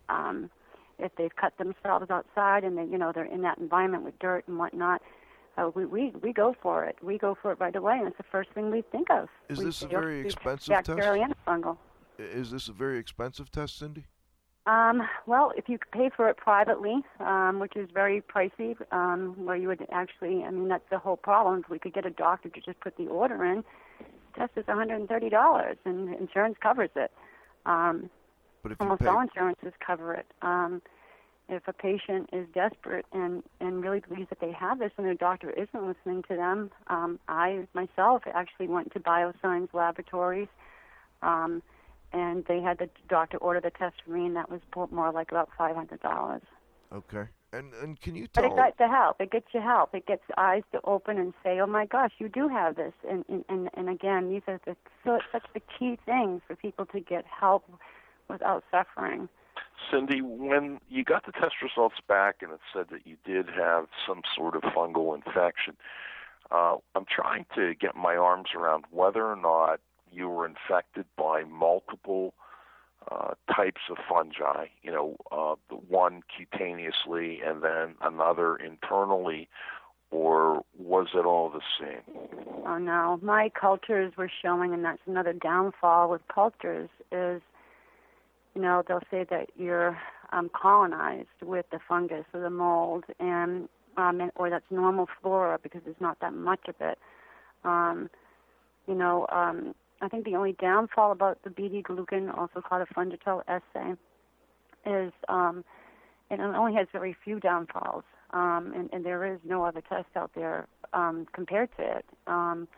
Um, 0.08 0.50
if 0.98 1.10
they've 1.16 1.34
cut 1.34 1.56
themselves 1.58 2.10
outside 2.10 2.64
and 2.64 2.78
they 2.78 2.84
you 2.84 2.98
know 2.98 3.12
they're 3.12 3.24
in 3.24 3.42
that 3.42 3.58
environment 3.58 4.04
with 4.04 4.18
dirt 4.18 4.44
and 4.48 4.58
whatnot. 4.58 5.02
Uh, 5.56 5.70
we, 5.74 5.86
we 5.86 6.12
we 6.22 6.32
go 6.32 6.54
for 6.62 6.84
it. 6.84 6.96
We 7.02 7.16
go 7.16 7.36
for 7.40 7.52
it 7.52 7.60
right 7.60 7.76
away, 7.76 7.96
and 7.98 8.08
it's 8.08 8.16
the 8.16 8.24
first 8.24 8.50
thing 8.50 8.70
we 8.72 8.82
think 8.90 9.08
of. 9.10 9.28
Is 9.48 9.58
We 9.58 9.66
this 9.66 9.82
a 9.82 9.86
very 9.86 10.20
expensive 10.20 10.68
bacterial 10.74 11.14
test? 11.14 11.34
and 11.46 11.62
fungal. 11.62 11.76
Is 12.18 12.50
this 12.50 12.68
a 12.68 12.72
very 12.72 12.98
expensive 12.98 13.50
test, 13.52 13.78
Cindy? 13.78 14.06
Um, 14.66 15.02
well, 15.26 15.52
if 15.56 15.68
you 15.68 15.78
pay 15.92 16.10
for 16.16 16.28
it 16.30 16.38
privately, 16.38 17.02
um, 17.20 17.58
which 17.60 17.76
is 17.76 17.88
very 17.92 18.22
pricey, 18.22 18.74
um, 18.92 19.34
where 19.44 19.56
you 19.56 19.68
would 19.68 19.86
actually, 19.92 20.42
I 20.42 20.50
mean, 20.50 20.68
that's 20.68 20.88
the 20.90 20.98
whole 20.98 21.18
problem. 21.18 21.60
If 21.60 21.68
we 21.68 21.78
could 21.78 21.92
get 21.92 22.06
a 22.06 22.10
doctor 22.10 22.48
to 22.48 22.60
just 22.60 22.80
put 22.80 22.96
the 22.96 23.06
order 23.06 23.44
in, 23.44 23.62
test 24.36 24.52
is 24.56 24.64
$130, 24.64 25.76
and 25.84 26.14
insurance 26.14 26.56
covers 26.62 26.90
it. 26.96 27.12
Um, 27.66 28.08
But 28.62 28.72
if 28.72 28.80
almost 28.80 29.02
pay, 29.02 29.06
all 29.08 29.20
insurances 29.20 29.72
cover 29.86 30.14
it. 30.14 30.26
Um, 30.40 30.80
if 31.50 31.68
a 31.68 31.74
patient 31.74 32.30
is 32.32 32.46
desperate 32.54 33.04
and, 33.12 33.42
and 33.60 33.82
really 33.82 34.00
believes 34.00 34.30
that 34.30 34.40
they 34.40 34.52
have 34.52 34.78
this 34.78 34.92
and 34.96 35.06
their 35.06 35.14
doctor 35.14 35.50
isn't 35.50 35.86
listening 35.86 36.22
to 36.28 36.36
them, 36.36 36.70
um, 36.86 37.20
I 37.28 37.68
myself 37.74 38.22
actually 38.32 38.68
went 38.68 38.94
to 38.94 39.00
Biosigns 39.00 39.68
Laboratories, 39.74 40.48
um, 41.20 41.62
and 42.14 42.44
they 42.46 42.60
had 42.60 42.78
the 42.78 42.88
doctor 43.08 43.36
order 43.38 43.60
the 43.60 43.70
test 43.70 43.96
for 44.04 44.12
me, 44.12 44.26
and 44.26 44.36
that 44.36 44.50
was 44.50 44.60
more 44.90 45.12
like 45.12 45.30
about 45.32 45.50
five 45.58 45.74
hundred 45.74 46.00
dollars. 46.00 46.42
okay, 46.92 47.26
and 47.52 47.74
and 47.82 48.00
can 48.00 48.14
you 48.14 48.28
But 48.34 48.42
tell? 48.42 48.52
it 48.52 48.56
got 48.56 48.78
the 48.78 48.88
help. 48.88 49.20
It 49.20 49.30
gets 49.30 49.46
you 49.52 49.60
help. 49.60 49.94
It 49.94 50.06
gets 50.06 50.22
eyes 50.38 50.62
to 50.72 50.80
open 50.84 51.18
and 51.18 51.34
say, 51.42 51.60
"Oh 51.60 51.66
my 51.66 51.86
gosh, 51.86 52.12
you 52.18 52.28
do 52.28 52.48
have 52.48 52.76
this." 52.76 52.94
And 53.08 53.24
and 53.28 53.44
and, 53.48 53.68
and 53.74 53.88
again, 53.88 54.30
these 54.30 54.42
are 54.46 54.60
the 54.64 54.76
so 55.04 55.16
it's 55.16 55.24
such 55.32 55.44
the 55.52 55.62
key 55.78 55.98
things 56.06 56.40
for 56.46 56.56
people 56.56 56.86
to 56.86 57.00
get 57.00 57.24
help 57.26 57.64
without 58.28 58.64
suffering. 58.70 59.28
Cindy, 59.90 60.22
when 60.22 60.80
you 60.88 61.04
got 61.04 61.26
the 61.26 61.32
test 61.32 61.56
results 61.62 61.96
back 62.08 62.36
and 62.42 62.52
it 62.52 62.60
said 62.72 62.86
that 62.90 63.06
you 63.06 63.16
did 63.24 63.46
have 63.48 63.86
some 64.06 64.22
sort 64.34 64.56
of 64.56 64.62
fungal 64.62 65.14
infection, 65.14 65.76
uh, 66.50 66.76
I'm 66.94 67.04
trying 67.04 67.44
to 67.54 67.74
get 67.74 67.94
my 67.94 68.16
arms 68.16 68.48
around 68.56 68.84
whether 68.90 69.26
or 69.26 69.36
not 69.36 69.80
you 70.14 70.28
were 70.28 70.46
infected 70.46 71.06
by 71.16 71.44
multiple 71.44 72.34
uh, 73.10 73.34
types 73.54 73.82
of 73.90 73.96
fungi. 74.08 74.66
You 74.82 74.92
know, 74.92 75.16
uh, 75.30 75.54
one 75.88 76.22
cutaneously 76.36 77.40
and 77.44 77.62
then 77.62 77.94
another 78.00 78.56
internally, 78.56 79.48
or 80.10 80.64
was 80.78 81.08
it 81.14 81.26
all 81.26 81.50
the 81.50 81.60
same? 81.78 82.16
Oh 82.66 82.78
no, 82.78 83.18
my 83.22 83.50
cultures 83.50 84.12
were 84.16 84.30
showing, 84.42 84.72
and 84.72 84.84
that's 84.84 85.02
another 85.06 85.32
downfall 85.32 86.10
with 86.10 86.22
cultures 86.32 86.88
is, 87.12 87.42
you 88.54 88.62
know, 88.62 88.82
they'll 88.86 89.02
say 89.10 89.26
that 89.28 89.50
you're 89.56 89.98
um, 90.32 90.50
colonized 90.50 91.28
with 91.42 91.66
the 91.70 91.78
fungus 91.86 92.24
or 92.32 92.40
the 92.40 92.50
mold, 92.50 93.04
and 93.20 93.68
um, 93.96 94.30
or 94.36 94.50
that's 94.50 94.64
normal 94.70 95.08
flora 95.20 95.58
because 95.62 95.82
there's 95.84 96.00
not 96.00 96.18
that 96.20 96.32
much 96.32 96.60
of 96.68 96.74
it. 96.80 96.98
Um, 97.64 98.08
you 98.86 98.94
know, 98.94 99.26
um, 99.32 99.74
I 100.04 100.08
think 100.08 100.24
the 100.24 100.36
only 100.36 100.52
downfall 100.60 101.12
about 101.12 101.42
the 101.44 101.50
BD 101.50 101.82
glucan, 101.82 102.36
also 102.36 102.60
called 102.60 102.82
a 102.82 102.94
Fungitell 102.94 103.42
assay, 103.48 103.94
is 104.86 105.12
um, 105.28 105.64
it 106.30 106.40
only 106.40 106.74
has 106.74 106.86
very 106.92 107.16
few 107.24 107.40
downfalls, 107.40 108.04
um, 108.32 108.72
and, 108.76 108.90
and 108.92 109.04
there 109.04 109.24
is 109.32 109.40
no 109.44 109.64
other 109.64 109.80
test 109.80 110.08
out 110.14 110.30
there 110.34 110.66
um, 110.92 111.26
compared 111.32 111.70
to 111.78 111.96
it. 111.96 112.04
Um, 112.26 112.68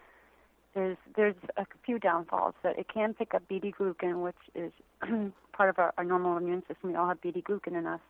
there's 0.74 0.96
there's 1.16 1.34
a 1.56 1.66
few 1.84 1.98
downfalls 1.98 2.54
that 2.62 2.78
it 2.78 2.86
can 2.92 3.14
pick 3.14 3.34
up 3.34 3.42
BD 3.50 3.72
glucan, 3.74 4.22
which 4.22 4.36
is 4.54 4.72
part 5.52 5.70
of 5.70 5.78
our, 5.78 5.92
our 5.98 6.04
normal 6.04 6.36
immune 6.36 6.62
system. 6.68 6.90
We 6.90 6.94
all 6.94 7.08
have 7.08 7.20
BD 7.20 7.42
glucan 7.42 7.76
in 7.76 7.86
us. 7.86 8.00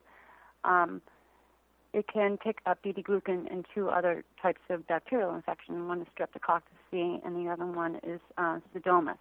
It 1.96 2.08
can 2.12 2.36
pick 2.36 2.58
up 2.66 2.82
BD 2.84 3.02
glucan 3.02 3.50
and 3.50 3.64
two 3.74 3.88
other 3.88 4.22
types 4.42 4.60
of 4.68 4.86
bacterial 4.86 5.34
infection. 5.34 5.88
One 5.88 6.02
is 6.02 6.06
Streptococcus 6.14 6.60
C, 6.90 7.20
and 7.24 7.34
the 7.34 7.50
other 7.50 7.64
one 7.64 7.98
is 8.06 8.20
uh, 8.36 8.58
Pseudomonas. 8.74 9.16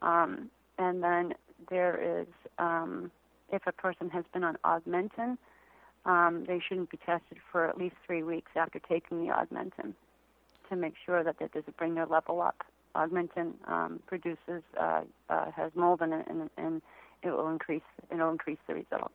Um, 0.00 0.48
and 0.78 1.02
then 1.02 1.34
there 1.68 2.20
is 2.20 2.28
um, 2.60 3.10
if 3.50 3.62
a 3.66 3.72
person 3.72 4.10
has 4.10 4.24
been 4.32 4.44
on 4.44 4.56
augmentin, 4.64 5.38
um, 6.04 6.44
they 6.46 6.60
shouldn't 6.60 6.90
be 6.90 6.98
tested 6.98 7.38
for 7.50 7.68
at 7.68 7.76
least 7.76 7.96
three 8.06 8.22
weeks 8.22 8.52
after 8.54 8.78
taking 8.78 9.26
the 9.26 9.32
augmentin 9.32 9.92
to 10.68 10.76
make 10.76 10.94
sure 11.04 11.24
that 11.24 11.40
that 11.40 11.50
doesn't 11.50 11.76
bring 11.76 11.96
their 11.96 12.06
level 12.06 12.40
up. 12.40 12.62
Augmentin 12.94 13.54
um, 13.66 13.98
produces 14.06 14.62
uh, 14.80 15.00
uh, 15.28 15.50
has 15.50 15.72
mold 15.74 16.00
in 16.00 16.12
it, 16.12 16.26
and, 16.28 16.48
and 16.58 16.80
it 17.24 17.30
will 17.30 17.48
increase 17.48 17.82
it 18.08 18.14
will 18.14 18.30
increase 18.30 18.58
the 18.68 18.74
results. 18.74 19.14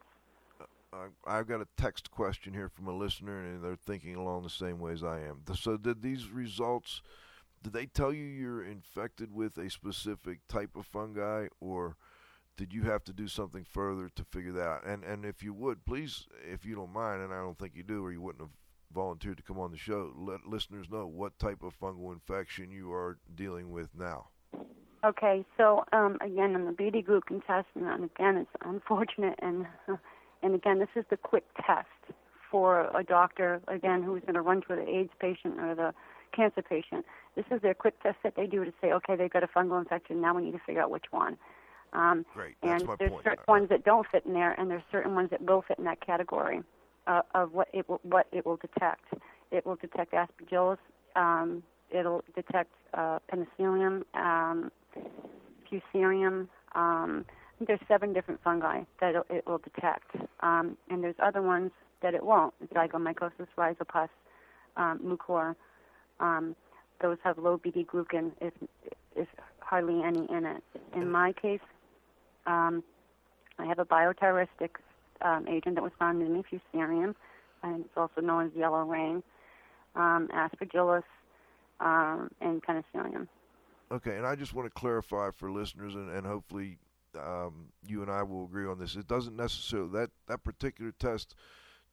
I- 0.94 1.38
I've 1.38 1.48
got 1.48 1.62
a 1.62 1.68
text 1.78 2.12
question 2.12 2.54
here 2.54 2.70
from 2.70 2.88
a 2.88 2.94
listener, 2.94 3.40
and 3.40 3.64
they're 3.64 3.76
thinking 3.76 4.16
along 4.16 4.44
the 4.44 4.50
same 4.50 4.80
way 4.80 4.94
as 4.94 5.04
I 5.04 5.22
am. 5.22 5.44
So, 5.56 5.78
did 5.78 6.02
these 6.02 6.30
results? 6.30 7.02
Did 7.62 7.74
they 7.74 7.86
tell 7.86 8.14
you 8.14 8.26
you're 8.26 8.64
infected 8.64 9.34
with 9.34 9.58
a 9.58 9.70
specific 9.70 10.48
type 10.48 10.76
of 10.76 10.86
fungi, 10.86 11.48
or 11.60 11.98
did 12.58 12.74
you 12.74 12.84
have 12.84 13.04
to 13.06 13.14
do 13.14 13.28
something 13.28 13.64
further 13.64 14.10
to 14.10 14.24
figure 14.24 14.52
that 14.54 14.68
out? 14.68 14.86
And 14.86 15.04
and 15.04 15.26
if 15.26 15.42
you 15.42 15.54
would, 15.54 15.86
please, 15.86 16.28
if 16.44 16.66
you 16.66 16.76
don't 16.76 16.94
mind, 16.94 17.22
and 17.22 17.34
I 17.34 17.38
don't 17.38 17.58
think 17.58 17.76
you 17.76 17.84
do, 17.84 18.04
or 18.04 18.12
you 18.12 18.22
wouldn't 18.22 18.42
have 18.42 18.56
volunteered 18.94 19.38
to 19.38 19.44
come 19.44 19.60
on 19.60 19.72
the 19.72 19.78
show, 19.78 20.14
let 20.16 20.46
listeners 20.46 20.90
know 20.90 21.08
what 21.08 21.40
type 21.40 21.64
of 21.64 21.78
fungal 21.80 22.14
infection 22.14 22.70
you 22.72 22.94
are 22.94 23.18
dealing 23.34 23.72
with 23.72 23.90
now. 23.96 24.28
Okay, 25.04 25.46
so 25.58 25.84
um, 25.92 26.18
again, 26.22 26.56
on 26.56 26.66
the 26.66 26.72
beta 26.72 27.02
glucan 27.02 27.46
test, 27.46 27.68
and 27.76 28.06
again, 28.06 28.38
it's 28.38 28.50
unfortunate, 28.64 29.38
and 29.42 29.66
and 30.44 30.54
again, 30.54 30.80
this 30.80 30.90
is 30.96 31.06
the 31.10 31.18
quick 31.18 31.46
test 31.66 31.88
for 32.52 32.92
a 32.96 33.04
doctor, 33.04 33.62
again, 33.68 34.04
who's 34.04 34.22
going 34.22 34.36
to 34.36 34.42
run 34.42 34.62
to 34.62 34.76
the 34.76 34.88
AIDS 34.88 35.10
patient 35.20 35.60
or 35.60 35.74
the 35.74 35.94
cancer 36.36 36.62
patient. 36.62 37.06
This 37.36 37.46
is 37.50 37.62
their 37.62 37.74
quick 37.74 38.02
test 38.04 38.18
that 38.24 38.36
they 38.36 38.46
do 38.46 38.64
to 38.64 38.74
say, 38.82 38.92
okay, 38.92 39.16
they've 39.16 39.32
got 39.32 39.44
a 39.44 39.48
fungal 39.48 39.80
infection. 39.80 40.22
Now 40.22 40.36
we 40.36 40.44
need 40.44 40.52
to 40.52 40.62
figure 40.66 40.82
out 40.82 40.92
which 40.92 41.06
one. 41.12 41.38
Um, 41.94 42.26
Great, 42.34 42.56
that's 42.62 42.82
and 42.82 42.88
my 42.88 42.96
there's 43.00 43.12
point. 43.12 43.24
certain 43.24 43.44
ones 43.48 43.70
that 43.70 43.84
don't 43.86 44.06
fit 44.12 44.26
in 44.26 44.34
there, 44.34 44.52
and 44.60 44.70
there's 44.70 44.84
certain 44.92 45.16
ones 45.16 45.30
that 45.30 45.42
will 45.42 45.64
fit 45.68 45.78
in 45.80 45.86
that 45.86 46.06
category 46.06 46.62
uh, 47.08 47.22
of 47.34 47.54
what 47.54 47.70
it 47.74 47.88
will, 47.88 48.00
what 48.04 48.28
it 48.32 48.46
will 48.46 48.58
detect. 48.58 49.06
It 49.52 49.66
will 49.66 49.76
detect 49.76 50.14
aspergillus. 50.14 50.80
Um, 51.16 51.64
it'll 51.92 52.24
detect 52.36 52.72
uh, 52.94 53.20
penicillium, 53.28 54.04
um, 54.16 54.72
fusarium. 55.72 56.48
Um, 56.76 57.26
think 57.66 57.80
there's 57.80 57.88
seven 57.88 58.14
different 58.14 58.42
fungi 58.44 58.82
that 59.00 59.16
it, 59.30 59.48
will 59.48 59.60
detect, 59.60 60.16
um, 60.42 60.78
and 60.90 61.04
there's 61.04 61.16
other 61.24 61.42
ones 61.42 61.72
that 62.02 62.14
it 62.14 62.24
won't. 62.24 62.54
Zygomycosis, 62.74 63.48
rhizopus, 63.58 64.10
um, 64.76 65.00
mucor. 65.00 65.56
Um, 66.20 66.56
those 67.02 67.18
have 67.24 67.38
low 67.38 67.58
BD 67.58 67.86
glucan, 67.86 68.32
if, 68.42 68.54
if 69.16 69.28
hardly 69.60 70.02
any 70.04 70.28
in 70.30 70.46
it. 70.46 70.64
In 70.94 71.10
my 71.10 71.32
case, 71.34 71.62
um, 72.46 72.84
I 73.58 73.66
have 73.66 73.80
a 73.80 73.86
bioterroristic 73.86 74.72
um, 75.22 75.48
agent 75.48 75.76
that 75.76 75.84
was 75.84 75.94
found 75.98 76.22
in 76.22 76.44
fusarium, 76.44 77.16
and 77.62 77.86
it's 77.86 77.98
also 77.98 78.20
known 78.20 78.48
as 78.48 78.52
yellow 78.58 78.84
rain, 78.84 79.24
um, 79.96 80.28
aspergillus, 80.34 81.04
um, 81.80 82.30
and 82.42 82.62
penicillium. 82.62 83.30
Okay, 83.92 84.18
and 84.18 84.26
I 84.26 84.36
just 84.36 84.54
want 84.54 84.66
to 84.66 84.80
clarify 84.80 85.30
for 85.32 85.52
listeners, 85.52 85.96
and, 85.96 86.10
and 86.10 86.26
hopefully 86.26 86.78
um, 87.18 87.68
you 87.86 88.02
and 88.02 88.12
I 88.12 88.24
will 88.24 88.46
agree 88.46 88.68
on 88.68 88.80
this. 88.80 88.96
It 88.96 89.08
doesn't 89.08 89.36
necessarily 89.36 89.90
that 89.94 90.10
that 90.28 90.44
particular 90.44 90.92
test 91.00 91.36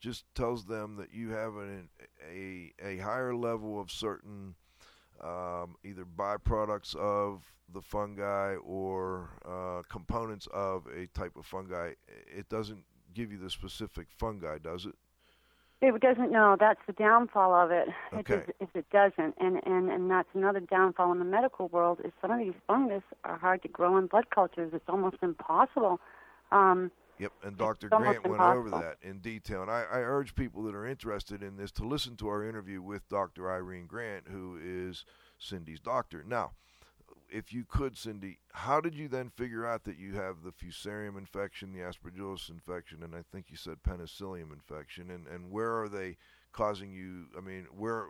just 0.00 0.24
tells 0.34 0.64
them 0.64 0.96
that 0.96 1.12
you 1.12 1.30
have 1.30 1.56
an, 1.56 1.88
a 2.32 2.72
a 2.82 2.98
higher 2.98 3.34
level 3.34 3.80
of 3.80 3.90
certain 3.90 4.54
um, 5.22 5.76
either 5.84 6.04
byproducts 6.04 6.94
of 6.96 7.42
the 7.72 7.80
fungi 7.82 8.54
or 8.56 9.30
uh, 9.46 9.82
components 9.88 10.48
of 10.52 10.86
a 10.86 11.06
type 11.08 11.36
of 11.36 11.46
fungi. 11.46 11.92
It 12.08 12.48
doesn't 12.48 12.84
give 13.14 13.30
you 13.30 13.38
the 13.38 13.50
specific 13.50 14.08
fungi, 14.10 14.58
does 14.58 14.86
it? 14.86 14.94
It 15.82 15.98
doesn't 16.02 16.30
know. 16.30 16.56
That's 16.60 16.80
the 16.86 16.92
downfall 16.92 17.54
of 17.54 17.70
it. 17.70 17.88
Okay. 18.12 18.34
It 18.34 18.56
if 18.60 18.68
it 18.74 18.86
doesn't, 18.90 19.34
and 19.38 19.60
and 19.64 19.90
and 19.90 20.10
that's 20.10 20.28
another 20.34 20.60
downfall 20.60 21.10
in 21.12 21.18
the 21.18 21.24
medical 21.24 21.68
world 21.68 22.00
is 22.04 22.12
some 22.20 22.30
of 22.30 22.38
these 22.38 22.54
fungus 22.66 23.02
are 23.24 23.38
hard 23.38 23.62
to 23.62 23.68
grow 23.68 23.96
in 23.96 24.06
blood 24.06 24.28
cultures. 24.28 24.72
It's 24.74 24.88
almost 24.88 25.16
impossible. 25.22 26.00
Um, 26.52 26.90
Yep, 27.20 27.32
and 27.42 27.58
Dr. 27.58 27.90
Grant 27.90 28.26
went 28.26 28.40
over 28.40 28.70
that 28.70 28.96
in 29.02 29.18
detail. 29.18 29.60
And 29.60 29.70
I, 29.70 29.84
I 29.92 29.98
urge 29.98 30.34
people 30.34 30.62
that 30.62 30.74
are 30.74 30.86
interested 30.86 31.42
in 31.42 31.58
this 31.58 31.70
to 31.72 31.84
listen 31.84 32.16
to 32.16 32.28
our 32.28 32.42
interview 32.42 32.80
with 32.80 33.06
Dr. 33.10 33.52
Irene 33.52 33.86
Grant, 33.86 34.24
who 34.28 34.58
is 34.58 35.04
Cindy's 35.38 35.80
doctor. 35.80 36.24
Now, 36.26 36.52
if 37.32 37.52
you 37.52 37.64
could, 37.68 37.96
Cindy, 37.96 38.38
how 38.52 38.80
did 38.80 38.94
you 38.94 39.08
then 39.08 39.30
figure 39.30 39.66
out 39.66 39.84
that 39.84 39.98
you 39.98 40.14
have 40.14 40.42
the 40.42 40.52
fusarium 40.52 41.16
infection, 41.16 41.72
the 41.72 41.80
aspergillus 41.80 42.50
infection, 42.50 43.02
and 43.02 43.14
I 43.14 43.22
think 43.32 43.46
you 43.48 43.56
said 43.56 43.82
penicillium 43.82 44.52
infection, 44.52 45.10
and, 45.10 45.26
and 45.26 45.50
where 45.50 45.80
are 45.80 45.88
they 45.88 46.16
causing 46.52 46.92
you? 46.92 47.26
I 47.36 47.40
mean, 47.40 47.66
where 47.76 48.06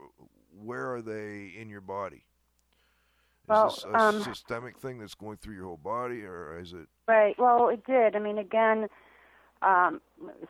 where 0.52 0.92
are 0.94 1.02
they 1.02 1.52
in 1.56 1.68
your 1.68 1.80
body? 1.80 2.24
Is 3.44 3.48
Well, 3.48 3.68
this 3.68 3.84
a 3.84 3.96
um, 3.96 4.22
systemic 4.22 4.78
thing 4.78 4.98
that's 4.98 5.14
going 5.14 5.38
through 5.38 5.54
your 5.54 5.66
whole 5.66 5.76
body, 5.76 6.24
or 6.24 6.58
is 6.58 6.72
it? 6.72 6.86
Right. 7.08 7.38
Well, 7.38 7.68
it 7.68 7.84
did. 7.84 8.16
I 8.16 8.18
mean, 8.18 8.38
again, 8.38 8.88
um, 9.62 10.00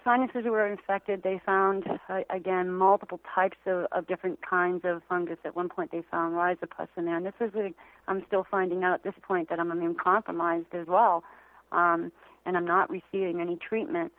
sinuses 0.05 0.45
were 0.45 0.67
infected. 0.67 1.23
They 1.23 1.41
found 1.45 1.85
uh, 2.09 2.21
again 2.31 2.71
multiple 2.71 3.21
types 3.35 3.57
of, 3.67 3.87
of 3.93 4.07
different 4.07 4.39
kinds 4.49 4.83
of 4.85 5.03
fungus. 5.09 5.39
At 5.45 5.57
one 5.57 5.69
point, 5.69 5.91
they 5.91 6.03
found 6.11 6.35
rhizopus 6.35 6.89
in 6.97 7.05
there, 7.07 7.17
and 7.17 7.27
this 7.27 7.35
is 7.41 7.53
a, 7.55 7.71
I'm 8.09 8.23
still 8.27 8.47
finding 8.51 8.85
out 8.85 8.95
at 8.95 9.03
this 9.03 9.15
point 9.23 9.49
that 9.51 9.59
I'm 9.59 9.71
immune 9.71 9.97
compromised 9.97 10.73
as 10.73 10.87
well, 10.87 11.25
um, 11.73 12.13
and 12.47 12.57
I'm 12.57 12.67
not 12.67 12.89
receiving 12.91 13.41
any 13.41 13.57
treatment 13.57 14.13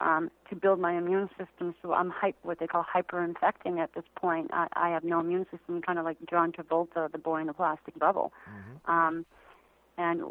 um, 0.00 0.30
to 0.50 0.56
build 0.56 0.78
my 0.78 0.96
immune 0.96 1.30
system. 1.38 1.74
So 1.80 1.94
I'm 1.94 2.10
hype, 2.10 2.36
what 2.42 2.58
they 2.58 2.66
call 2.66 2.84
hyperinfecting 2.84 3.78
at 3.78 3.94
this 3.94 4.04
point. 4.16 4.50
I, 4.52 4.66
I 4.74 4.88
have 4.90 5.04
no 5.04 5.20
immune 5.20 5.46
system, 5.50 5.80
kind 5.80 5.98
of 5.98 6.04
like 6.04 6.18
John 6.28 6.52
Travolta, 6.52 7.10
the 7.10 7.18
boy 7.18 7.40
in 7.40 7.46
the 7.46 7.54
plastic 7.54 7.98
bubble. 7.98 8.32
Um, 8.86 9.24
and 9.96 10.22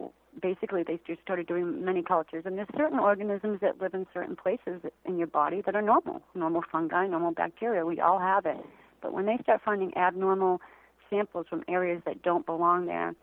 basically 0.41 0.83
they 0.83 0.99
just 1.05 1.21
started 1.21 1.47
doing 1.47 1.83
many 1.83 2.01
cultures. 2.01 2.43
And 2.45 2.57
there's 2.57 2.67
certain 2.75 2.99
organisms 2.99 3.59
that 3.61 3.81
live 3.81 3.93
in 3.93 4.05
certain 4.13 4.35
places 4.35 4.81
in 5.05 5.17
your 5.17 5.27
body 5.27 5.61
that 5.65 5.75
are 5.75 5.81
normal. 5.81 6.21
Normal 6.35 6.63
fungi 6.71 7.07
normal 7.07 7.31
bacteria 7.31 7.85
we 7.85 7.99
all 7.99 8.19
have 8.19 8.45
it. 8.45 8.63
But 9.01 9.13
when 9.13 9.25
they 9.25 9.37
start 9.43 9.61
finding 9.63 9.95
abnormal 9.97 10.61
samples 11.09 11.45
from 11.49 11.63
areas 11.67 12.01
that 12.05 12.21
don't 12.23 12.45
belong 12.45 12.85
there 12.85 13.13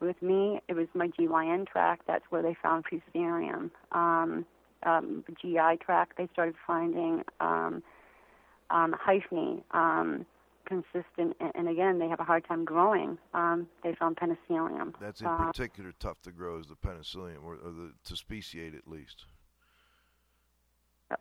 with 0.00 0.20
me 0.22 0.60
it 0.68 0.74
was 0.74 0.86
my 0.94 1.08
gyn 1.08 1.66
tract 1.70 2.02
that's 2.06 2.24
where 2.30 2.42
they 2.42 2.56
found 2.62 2.84
fusarium. 2.84 3.70
Um, 3.92 4.44
um, 4.82 5.24
gi 5.40 5.58
tract 5.80 6.16
they 6.16 6.28
started 6.32 6.54
finding 6.66 7.22
um, 7.40 7.82
um, 8.70 8.94
hyphene 8.98 9.62
um, 9.72 10.24
consistent 10.70 11.36
and, 11.40 11.52
and 11.54 11.68
again 11.68 11.98
they 11.98 12.08
have 12.08 12.20
a 12.20 12.24
hard 12.24 12.44
time 12.46 12.64
growing 12.64 13.18
um, 13.34 13.66
they 13.82 13.94
found 13.98 14.16
penicillium 14.16 14.94
That's 15.00 15.20
in 15.20 15.26
Uh, 15.26 15.46
particular 15.46 15.92
tough 15.98 16.22
to 16.22 16.30
grow 16.32 16.58
is 16.58 16.66
the 16.68 16.76
penicillium, 16.76 17.44
or, 17.44 17.54
or 17.54 17.72
the, 17.72 17.92
to 18.04 18.16
speciate 18.16 18.74
at 18.74 18.86
least. 18.88 19.24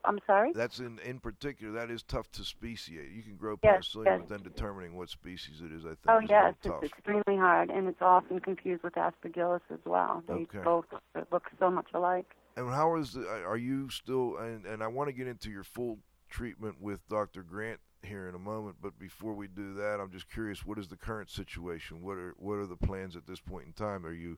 I'm 0.06 0.20
sorry? 0.28 0.52
That's 0.54 0.80
in 0.80 1.00
in 1.00 1.20
particular 1.20 1.74
that 1.74 1.90
is 1.90 2.04
tough 2.04 2.32
to 2.34 2.44
speciate. 2.44 3.10
You 3.12 3.24
can 3.24 3.38
grow 3.38 3.58
Yes, 3.64 3.74
penicillium, 3.74 4.20
yes. 4.20 4.22
but 4.22 4.30
then 4.30 4.44
determining 4.44 4.96
what 4.96 5.10
species 5.10 5.62
it 5.62 5.72
is, 5.72 5.84
I 5.84 5.90
think, 5.90 6.00
Oh, 6.10 6.20
is 6.20 6.30
yes, 6.30 6.54
tough. 6.64 6.84
it's 6.84 6.94
extremely 6.94 7.38
hard, 7.40 7.72
and 7.72 7.88
it's 7.88 8.02
often 8.02 8.40
confused 8.40 8.84
with 8.84 8.94
aspergillus 8.94 9.62
as 9.72 9.80
well. 9.86 10.24
They 10.28 10.46
Okay. 10.46 10.64
both 10.64 10.86
look 11.32 11.46
so 11.60 11.72
much 11.72 11.88
alike. 11.96 12.36
And 12.56 12.70
how 12.70 12.98
is 12.98 13.14
the? 13.14 13.28
Are 13.28 13.58
you 13.58 13.90
still? 13.90 14.38
And, 14.38 14.66
and 14.66 14.84
I 14.84 14.88
want 14.88 15.08
to 15.10 15.14
get 15.14 15.28
into 15.28 15.50
your 15.50 15.64
full 15.64 16.00
treatment 16.30 16.80
with 16.80 17.08
Dr. 17.10 17.42
Grant 17.42 17.80
here 18.04 18.28
in 18.28 18.36
a 18.36 18.40
moment. 18.40 18.78
But 18.82 18.98
before 19.00 19.34
we 19.34 19.48
do 19.48 19.74
that, 19.76 20.00
I'm 20.00 20.12
just 20.12 20.30
curious. 20.30 20.66
What 20.66 20.78
is 20.78 20.88
the 20.88 20.98
current 20.98 21.30
situation? 21.30 22.02
What 22.02 22.18
are 22.18 22.36
what 22.38 22.56
are 22.56 22.68
the 22.68 22.78
plans 22.78 23.16
at 23.16 23.26
this 23.28 23.40
point 23.40 23.68
in 23.68 23.74
time? 23.74 24.06
Are 24.06 24.14
you 24.14 24.38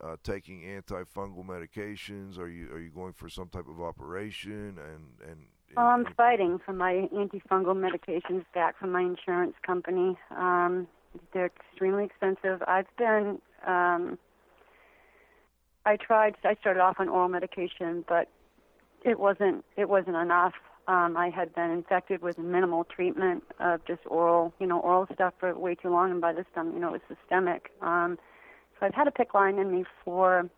uh, 0.00 0.16
taking 0.22 0.62
antifungal 0.62 1.44
medications? 1.44 2.38
Are 2.38 2.48
you 2.48 2.70
are 2.72 2.80
you 2.80 2.90
going 2.90 3.12
for 3.12 3.28
some 3.28 3.48
type 3.48 3.68
of 3.68 3.80
operation? 3.80 4.78
And 4.78 5.30
and 5.30 5.46
Well, 5.76 5.86
I'm 5.86 6.06
fighting 6.16 6.58
for 6.64 6.72
my 6.72 7.08
antifungal 7.14 7.76
medications 7.76 8.44
back 8.54 8.78
from 8.78 8.92
my 8.92 9.02
insurance 9.02 9.54
company. 9.64 10.16
Um, 10.36 10.86
they're 11.32 11.50
extremely 11.70 12.04
expensive. 12.04 12.62
I've 12.66 12.86
been, 12.96 13.40
um, 13.66 14.18
I 15.84 15.96
tried. 15.96 16.36
I 16.44 16.54
started 16.60 16.80
off 16.80 16.96
on 16.98 17.08
oral 17.08 17.28
medication, 17.28 18.04
but 18.08 18.28
it 19.04 19.18
wasn't. 19.18 19.64
It 19.76 19.88
wasn't 19.88 20.16
enough. 20.16 20.54
Um, 20.88 21.18
I 21.18 21.28
had 21.28 21.54
been 21.54 21.70
infected 21.70 22.22
with 22.22 22.38
minimal 22.38 22.84
treatment 22.84 23.44
of 23.60 23.84
just 23.86 24.00
oral, 24.06 24.54
you 24.58 24.66
know, 24.66 24.80
oral 24.80 25.06
stuff 25.12 25.34
for 25.38 25.54
way 25.54 25.74
too 25.74 25.90
long, 25.90 26.10
and 26.10 26.20
by 26.20 26.32
this 26.32 26.46
time, 26.54 26.72
you 26.72 26.80
know, 26.80 26.94
it 26.94 27.02
was 27.06 27.18
systemic. 27.18 27.70
Um, 27.82 28.18
so 28.80 28.86
I've 28.86 28.94
had 28.94 29.06
a 29.06 29.10
PICC 29.10 29.34
line 29.34 29.58
in 29.58 29.70
me 29.70 29.84
for, 30.02 30.48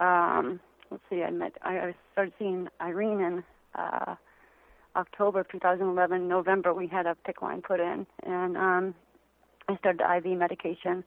um, 0.00 0.58
let's 0.90 1.04
see, 1.08 1.22
I 1.22 1.30
met, 1.30 1.52
I, 1.62 1.78
I 1.78 1.94
started 2.10 2.34
seeing 2.40 2.66
Irene 2.80 3.20
in 3.20 3.44
uh, 3.76 4.16
October 4.96 5.40
of 5.40 5.48
2011. 5.48 6.26
November, 6.26 6.74
we 6.74 6.88
had 6.88 7.06
a 7.06 7.16
PICC 7.24 7.40
line 7.40 7.62
put 7.62 7.78
in, 7.78 8.04
and 8.24 8.56
um, 8.56 8.94
I 9.68 9.76
started 9.76 10.02
IV 10.02 10.36
medication. 10.36 11.04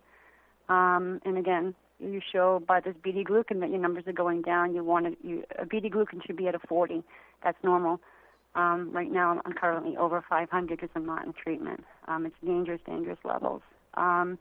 Um, 0.70 1.20
and 1.26 1.38
again, 1.38 1.76
you 2.00 2.22
show 2.32 2.64
by 2.66 2.80
this 2.80 2.96
BD 3.06 3.26
glucan 3.28 3.60
that 3.60 3.70
your 3.70 3.80
numbers 3.80 4.06
are 4.08 4.14
going 4.14 4.44
down. 4.44 4.74
You 4.74 4.82
want 4.86 5.08
to, 5.08 5.28
you, 5.28 5.44
a 5.58 5.66
BD 5.66 5.92
glucan 5.92 6.26
should 6.26 6.38
be 6.38 6.48
at 6.48 6.56
a 6.56 6.60
40. 6.60 7.04
That's 7.44 7.58
normal. 7.66 8.00
Um, 8.56 8.92
right 8.92 9.12
now, 9.12 9.42
I'm 9.46 9.54
currently 9.54 9.96
over 9.98 10.24
500 10.28 10.70
because 10.70 10.90
I'm 10.96 11.06
not 11.06 11.26
in 11.26 11.34
treatment. 11.34 11.84
Um, 12.08 12.26
it's 12.26 12.36
dangerous, 12.44 12.82
dangerous 12.86 13.20
levels. 13.24 13.62
Um, 13.96 14.38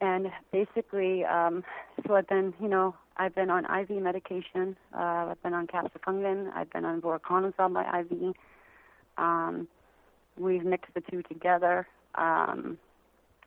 and 0.00 0.26
basically, 0.52 1.24
um, 1.24 1.62
so 2.06 2.16
I've 2.16 2.28
been, 2.28 2.52
you 2.60 2.68
know, 2.68 2.94
I've 3.16 3.34
been 3.34 3.50
on 3.50 3.64
IV 3.64 3.90
medication. 4.02 4.76
Uh, 4.94 5.30
I've 5.30 5.42
been 5.42 5.54
on 5.54 5.66
caspofungin. 5.66 6.52
I've 6.54 6.70
been 6.72 6.84
on 6.84 7.00
voriconazole 7.00 7.72
by 7.72 8.00
IV. 8.00 8.34
Um, 9.16 9.68
we've 10.38 10.64
mixed 10.64 10.92
the 10.94 11.02
two 11.10 11.22
together. 11.22 11.86
Um, 12.16 12.78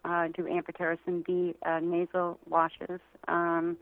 uh, 0.06 0.28
do 0.36 0.44
amphotericin 0.44 1.26
B 1.26 1.56
uh, 1.66 1.80
nasal 1.82 2.40
washes, 2.48 3.02
um, 3.28 3.76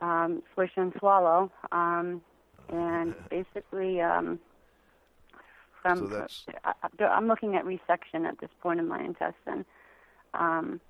um, 0.00 0.42
swish 0.54 0.72
and 0.76 0.92
swallow, 0.98 1.50
um, 1.72 2.20
and 2.68 3.14
basically 3.30 4.00
um, 4.00 4.38
So 5.94 6.06
that's- 6.06 6.46
I, 6.64 6.72
I- 6.82 7.04
I'm 7.04 7.28
looking 7.28 7.54
at 7.56 7.64
resection 7.64 8.26
at 8.26 8.38
this 8.40 8.50
point 8.60 8.80
in 8.80 8.88
my 8.88 9.00
intestine, 9.00 9.64
um, 10.34 10.80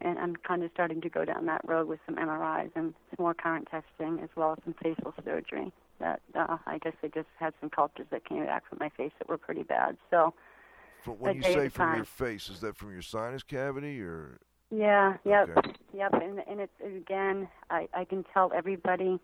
and 0.00 0.18
I'm 0.18 0.36
kind 0.36 0.62
of 0.62 0.70
starting 0.72 1.00
to 1.00 1.08
go 1.08 1.24
down 1.24 1.46
that 1.46 1.62
road 1.64 1.88
with 1.88 2.00
some 2.06 2.16
MRIs 2.16 2.70
and 2.74 2.94
some 3.10 3.16
more 3.24 3.34
current 3.34 3.68
testing 3.70 4.20
as 4.22 4.28
well 4.36 4.52
as 4.52 4.58
some 4.64 4.74
facial 4.82 5.14
surgery. 5.24 5.72
That 6.00 6.20
uh, 6.34 6.58
I 6.66 6.78
guess 6.78 6.94
they 7.00 7.08
just 7.08 7.28
had 7.38 7.54
some 7.60 7.70
cultures 7.70 8.06
that 8.10 8.24
came 8.24 8.44
back 8.44 8.68
from 8.68 8.78
my 8.80 8.88
face 8.90 9.12
that 9.18 9.28
were 9.28 9.38
pretty 9.38 9.62
bad. 9.62 9.96
So. 10.10 10.34
From, 11.00 11.14
when 11.14 11.36
you 11.36 11.42
say 11.42 11.68
from 11.68 11.96
your 11.96 12.04
face, 12.04 12.48
is 12.48 12.60
that 12.60 12.76
from 12.76 12.92
your 12.92 13.02
sinus 13.02 13.42
cavity 13.42 14.00
or? 14.00 14.38
Yeah, 14.70 15.16
yep, 15.24 15.48
Okay. 15.56 15.72
yep, 15.92 16.12
and 16.14 16.40
and 16.48 16.60
it's 16.60 16.72
again, 16.84 17.48
I 17.70 17.88
I 17.92 18.04
can 18.04 18.24
tell 18.32 18.50
everybody. 18.54 19.20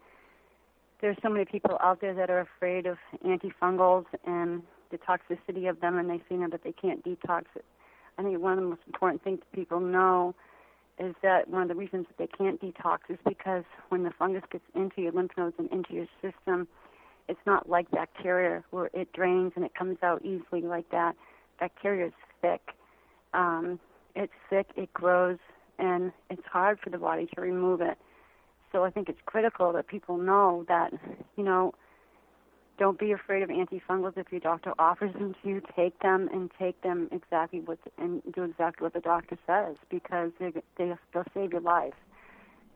There's 1.01 1.17
so 1.23 1.29
many 1.29 1.45
people 1.45 1.79
out 1.81 2.01
there 2.01 2.15
that 2.15 2.29
are 2.31 2.41
afraid 2.41 2.87
of 2.87 2.99
antifungals 3.25 4.05
and 4.25 4.63
the 4.91 4.99
toxicity 4.99 5.69
of 5.69 5.81
them, 5.81 5.99
and 5.99 6.09
they 6.09 6.21
feel 6.29 6.49
that 6.51 6.65
they 6.65 6.73
can't 6.73 7.05
detox 7.05 7.45
it. 7.55 7.65
I 8.19 8.23
think 8.23 8.39
one 8.41 8.53
of 8.53 8.59
the 8.59 8.69
most 8.69 8.81
important 8.87 9.23
things 9.23 9.41
people 9.53 9.81
know 9.81 10.35
is 10.99 11.15
that 11.23 11.49
one 11.49 11.63
of 11.63 11.69
the 11.69 11.75
reasons 11.75 12.07
that 12.09 12.19
they 12.19 12.27
can't 12.27 12.61
detox 12.61 12.99
is 13.09 13.19
because 13.27 13.65
when 13.91 14.03
the 14.03 14.11
fungus 14.19 14.43
gets 14.51 14.65
into 14.75 15.01
your 15.03 15.13
lymph 15.13 15.31
nodes 15.37 15.55
and 15.59 15.71
into 15.71 15.95
your 15.95 16.07
system, 16.21 16.67
it's 17.29 17.39
not 17.47 17.69
like 17.69 17.91
bacteria 17.91 18.65
where 18.71 18.91
it 18.93 19.13
drains 19.13 19.53
and 19.55 19.65
it 19.65 19.75
comes 19.75 19.99
out 20.03 20.25
easily 20.25 20.63
like 20.63 20.91
that. 20.91 21.15
Bacteria 21.61 22.07
is 22.07 22.13
thick. 22.41 22.61
Um, 23.35 23.79
it's 24.17 24.33
thick, 24.51 24.67
it 24.77 24.93
grows, 24.93 25.39
and 25.79 26.13
it's 26.31 26.43
hard 26.51 26.81
for 26.83 26.91
the 26.91 26.99
body 26.99 27.29
to 27.35 27.41
remove 27.41 27.81
it. 27.81 27.99
So 28.73 28.85
I 28.85 28.91
think 28.91 29.09
it's 29.09 29.21
critical 29.27 29.73
that 29.75 29.87
people 29.87 30.19
know 30.19 30.65
that, 30.69 30.93
you 31.37 31.45
know, 31.45 31.75
don't 32.79 32.99
be 32.99 33.13
afraid 33.13 33.43
of 33.43 33.51
antifungals 33.51 34.17
if 34.17 34.31
your 34.31 34.41
doctor 34.41 34.73
offers 34.79 35.13
them 35.15 35.35
to 35.43 35.49
you. 35.49 35.63
Take 35.77 35.99
them 36.01 36.29
and 36.33 36.51
take 36.59 36.81
them 36.83 37.09
exactly 37.13 37.61
what 37.61 37.79
the, 37.85 37.91
and 38.03 38.23
do 38.33 38.45
exactly 38.45 38.85
what 38.85 38.95
the 38.95 39.01
doctor 39.01 39.37
says 39.47 39.77
because 39.91 40.31
they 40.39 40.53
they 40.77 40.95
they'll 41.13 41.25
save 41.35 41.53
your 41.53 41.61
life. 41.61 41.95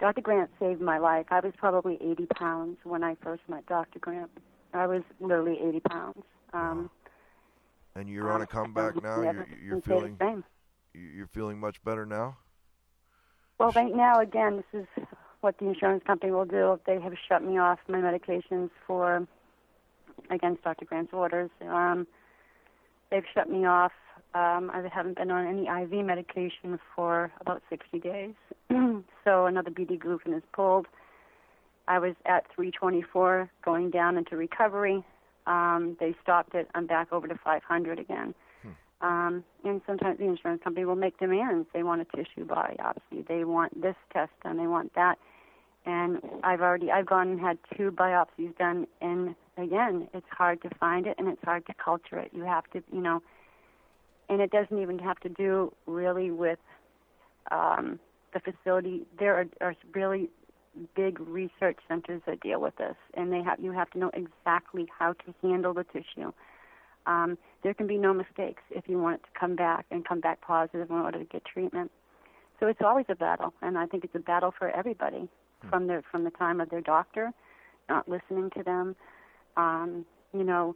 Dr. 0.00 0.20
Grant 0.20 0.50
saved 0.58 0.80
my 0.80 0.98
life. 0.98 1.26
I 1.30 1.38
was 1.40 1.52
probably 1.56 1.96
80 2.02 2.26
pounds 2.34 2.78
when 2.82 3.04
I 3.04 3.16
first 3.22 3.42
met 3.48 3.64
Dr. 3.66 4.00
Grant. 4.00 4.30
I 4.74 4.86
was 4.86 5.02
literally 5.20 5.58
80 5.62 5.80
pounds. 5.80 6.22
Um, 6.52 6.90
And 7.94 8.08
you're 8.08 8.32
on 8.32 8.40
a 8.40 8.42
um, 8.42 8.46
comeback 8.48 9.00
now. 9.00 9.22
You're 9.22 9.46
you're 9.62 9.74
and 9.74 9.84
stay 9.84 9.94
the 9.94 10.00
feeling 10.16 10.44
you're 10.94 11.28
feeling 11.28 11.60
much 11.60 11.82
better 11.84 12.04
now. 12.04 12.36
Well, 13.58 13.70
right 13.76 13.94
now, 13.94 14.18
again, 14.20 14.56
this 14.56 14.82
is 14.82 15.06
what 15.40 15.58
the 15.58 15.66
insurance 15.66 16.02
company 16.04 16.32
will 16.32 16.44
do. 16.46 16.72
if 16.72 16.84
They 16.84 17.00
have 17.00 17.14
shut 17.28 17.44
me 17.44 17.58
off 17.58 17.78
my 17.88 17.98
medications 17.98 18.70
for 18.86 19.26
against 20.34 20.62
Dr. 20.62 20.84
Grant's 20.84 21.12
orders. 21.12 21.50
Um, 21.62 22.06
they've 23.10 23.24
shut 23.34 23.50
me 23.50 23.66
off. 23.66 23.92
Um, 24.34 24.70
I 24.72 24.82
haven't 24.92 25.16
been 25.16 25.30
on 25.30 25.46
any 25.46 25.66
IV 25.66 26.04
medication 26.04 26.78
for 26.96 27.30
about 27.40 27.62
60 27.68 27.98
days. 27.98 28.34
so 29.24 29.46
another 29.46 29.70
BD 29.70 29.98
glucan 29.98 30.36
is 30.36 30.42
pulled. 30.54 30.86
I 31.86 31.98
was 31.98 32.14
at 32.24 32.44
324 32.54 33.50
going 33.64 33.90
down 33.90 34.16
into 34.16 34.36
recovery. 34.36 35.04
Um, 35.46 35.96
they 36.00 36.14
stopped 36.22 36.54
it. 36.54 36.68
I'm 36.74 36.86
back 36.86 37.12
over 37.12 37.26
to 37.28 37.38
500 37.44 37.98
again. 37.98 38.34
Um, 39.02 39.42
and 39.64 39.80
sometimes 39.84 40.18
the 40.18 40.24
insurance 40.24 40.62
company 40.62 40.86
will 40.86 40.96
make 40.96 41.18
demands. 41.18 41.66
They 41.74 41.82
want 41.82 42.00
a 42.00 42.04
tissue 42.16 42.46
biopsy. 42.46 43.26
They 43.26 43.44
want 43.44 43.82
this 43.82 43.96
test 44.12 44.30
done. 44.44 44.56
They 44.56 44.68
want 44.68 44.94
that. 44.94 45.18
And 45.84 46.20
I've 46.44 46.60
already 46.60 46.92
I've 46.92 47.06
gone 47.06 47.28
and 47.32 47.40
had 47.40 47.58
two 47.76 47.90
biopsies 47.90 48.56
done. 48.56 48.86
And 49.00 49.34
again, 49.56 50.08
it's 50.14 50.26
hard 50.30 50.62
to 50.62 50.70
find 50.80 51.06
it 51.06 51.16
and 51.18 51.28
it's 51.28 51.42
hard 51.44 51.66
to 51.66 51.74
culture 51.74 52.18
it. 52.18 52.30
You 52.32 52.44
have 52.44 52.64
to, 52.72 52.82
you 52.92 53.00
know, 53.00 53.22
and 54.28 54.40
it 54.40 54.50
doesn't 54.50 54.80
even 54.80 54.98
have 54.98 55.18
to 55.20 55.28
do 55.28 55.72
really 55.86 56.30
with 56.30 56.58
um, 57.50 57.98
the 58.32 58.40
facility. 58.40 59.02
There 59.18 59.34
are, 59.34 59.46
are 59.60 59.74
really 59.94 60.30
big 60.96 61.20
research 61.20 61.78
centers 61.86 62.22
that 62.26 62.40
deal 62.40 62.60
with 62.60 62.76
this, 62.76 62.96
and 63.14 63.30
they 63.32 63.42
have 63.42 63.60
you 63.60 63.72
have 63.72 63.90
to 63.90 63.98
know 63.98 64.10
exactly 64.14 64.86
how 64.98 65.12
to 65.12 65.34
handle 65.42 65.74
the 65.74 65.84
tissue. 65.84 66.32
Um, 67.04 67.36
there 67.62 67.74
can 67.74 67.86
be 67.86 67.98
no 67.98 68.14
mistakes 68.14 68.62
if 68.70 68.84
you 68.88 68.98
want 68.98 69.16
it 69.16 69.24
to 69.24 69.38
come 69.38 69.56
back 69.56 69.86
and 69.90 70.06
come 70.06 70.20
back 70.20 70.40
positive 70.40 70.88
in 70.88 70.96
order 70.96 71.18
to 71.18 71.24
get 71.24 71.44
treatment. 71.44 71.90
So 72.60 72.68
it's 72.68 72.80
always 72.80 73.06
a 73.08 73.16
battle, 73.16 73.52
and 73.60 73.76
I 73.76 73.86
think 73.86 74.04
it's 74.04 74.14
a 74.14 74.20
battle 74.20 74.54
for 74.56 74.70
everybody 74.70 75.28
from 75.68 75.88
the 75.88 76.02
from 76.10 76.24
the 76.24 76.30
time 76.30 76.60
of 76.60 76.70
their 76.70 76.80
doctor 76.80 77.32
not 77.88 78.08
listening 78.08 78.50
to 78.56 78.62
them, 78.62 78.96
um, 79.56 80.04
you 80.32 80.44
know, 80.44 80.74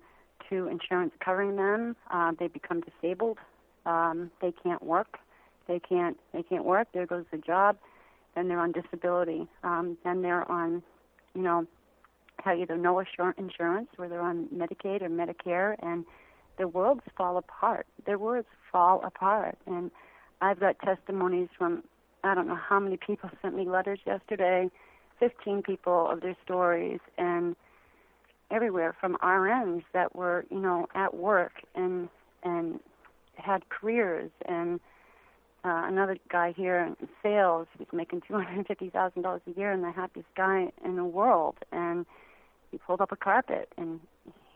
to 0.49 0.68
insurance 0.68 1.12
covering 1.24 1.57
them. 1.57 1.97
Uh, 2.12 2.33
they 2.39 2.49
become 2.49 2.83
disabled. 2.83 3.39
Um, 3.85 4.31
they 4.41 4.53
can't 4.62 4.83
work. 4.83 5.18
They 5.68 5.81
can't. 5.81 6.16
They 6.33 6.43
can't 6.43 6.64
work. 6.64 6.89
There 6.93 7.07
goes 7.07 7.24
the 7.31 7.39
job. 7.39 7.77
Then 8.35 8.49
they're 8.49 8.61
on 8.61 8.72
disability. 8.72 9.49
Um, 9.64 9.97
then 10.05 10.22
they're 10.22 10.51
on, 10.51 10.83
you 11.35 11.43
know, 11.43 11.66
have 12.45 12.59
either 12.59 12.77
no 12.77 13.03
insurance 13.39 13.89
or 13.99 14.09
they're 14.09 14.20
on 14.20 14.47
Medicaid 14.55 15.03
or 15.03 15.09
Medicare, 15.09 15.74
and 15.83 16.05
their 16.59 16.68
worlds 16.68 17.01
fall 17.16 17.39
apart. 17.39 17.87
Their 18.05 18.18
worlds 18.18 18.49
fall 18.70 19.03
apart. 19.05 19.57
And 19.66 19.91
I've 20.41 20.61
got 20.61 20.79
testimonies 20.81 21.49
from 21.57 21.83
I 22.24 22.35
don't 22.35 22.49
know 22.49 22.57
how 22.57 22.81
many 22.81 22.97
people 22.97 23.31
sent 23.41 23.57
me 23.57 23.68
letters 23.68 24.01
yesterday, 24.05 24.68
15 25.20 25.62
people 25.62 26.11
of 26.11 26.20
their 26.20 26.37
stories, 26.45 26.99
and 27.18 27.55
everywhere 28.51 28.94
from 29.01 29.16
RNs 29.22 29.84
that 29.92 30.14
were, 30.14 30.44
you 30.51 30.61
know, 30.61 30.86
at 30.94 31.14
work 31.14 31.53
and 31.74 32.09
and 32.42 32.80
had 33.34 33.68
careers. 33.68 34.30
And 34.47 34.80
uh, 35.64 35.82
another 35.86 36.16
guy 36.30 36.53
here 36.57 36.78
in 36.78 36.97
sales 37.22 37.66
he's 37.78 37.88
making 37.92 38.22
two 38.26 38.34
hundred 38.34 38.66
fifty 38.66 38.90
thousand 38.90 39.22
dollars 39.22 39.42
a 39.47 39.59
year 39.59 39.72
and 39.72 39.82
the 39.82 39.90
happiest 39.92 40.28
guy 40.36 40.68
in 40.84 40.97
the 40.97 41.05
world. 41.05 41.57
And 41.72 42.07
he 42.70 42.78
pulled 42.78 43.01
up 43.01 43.12
a 43.12 43.16
carpet 43.16 43.68
and 43.76 44.01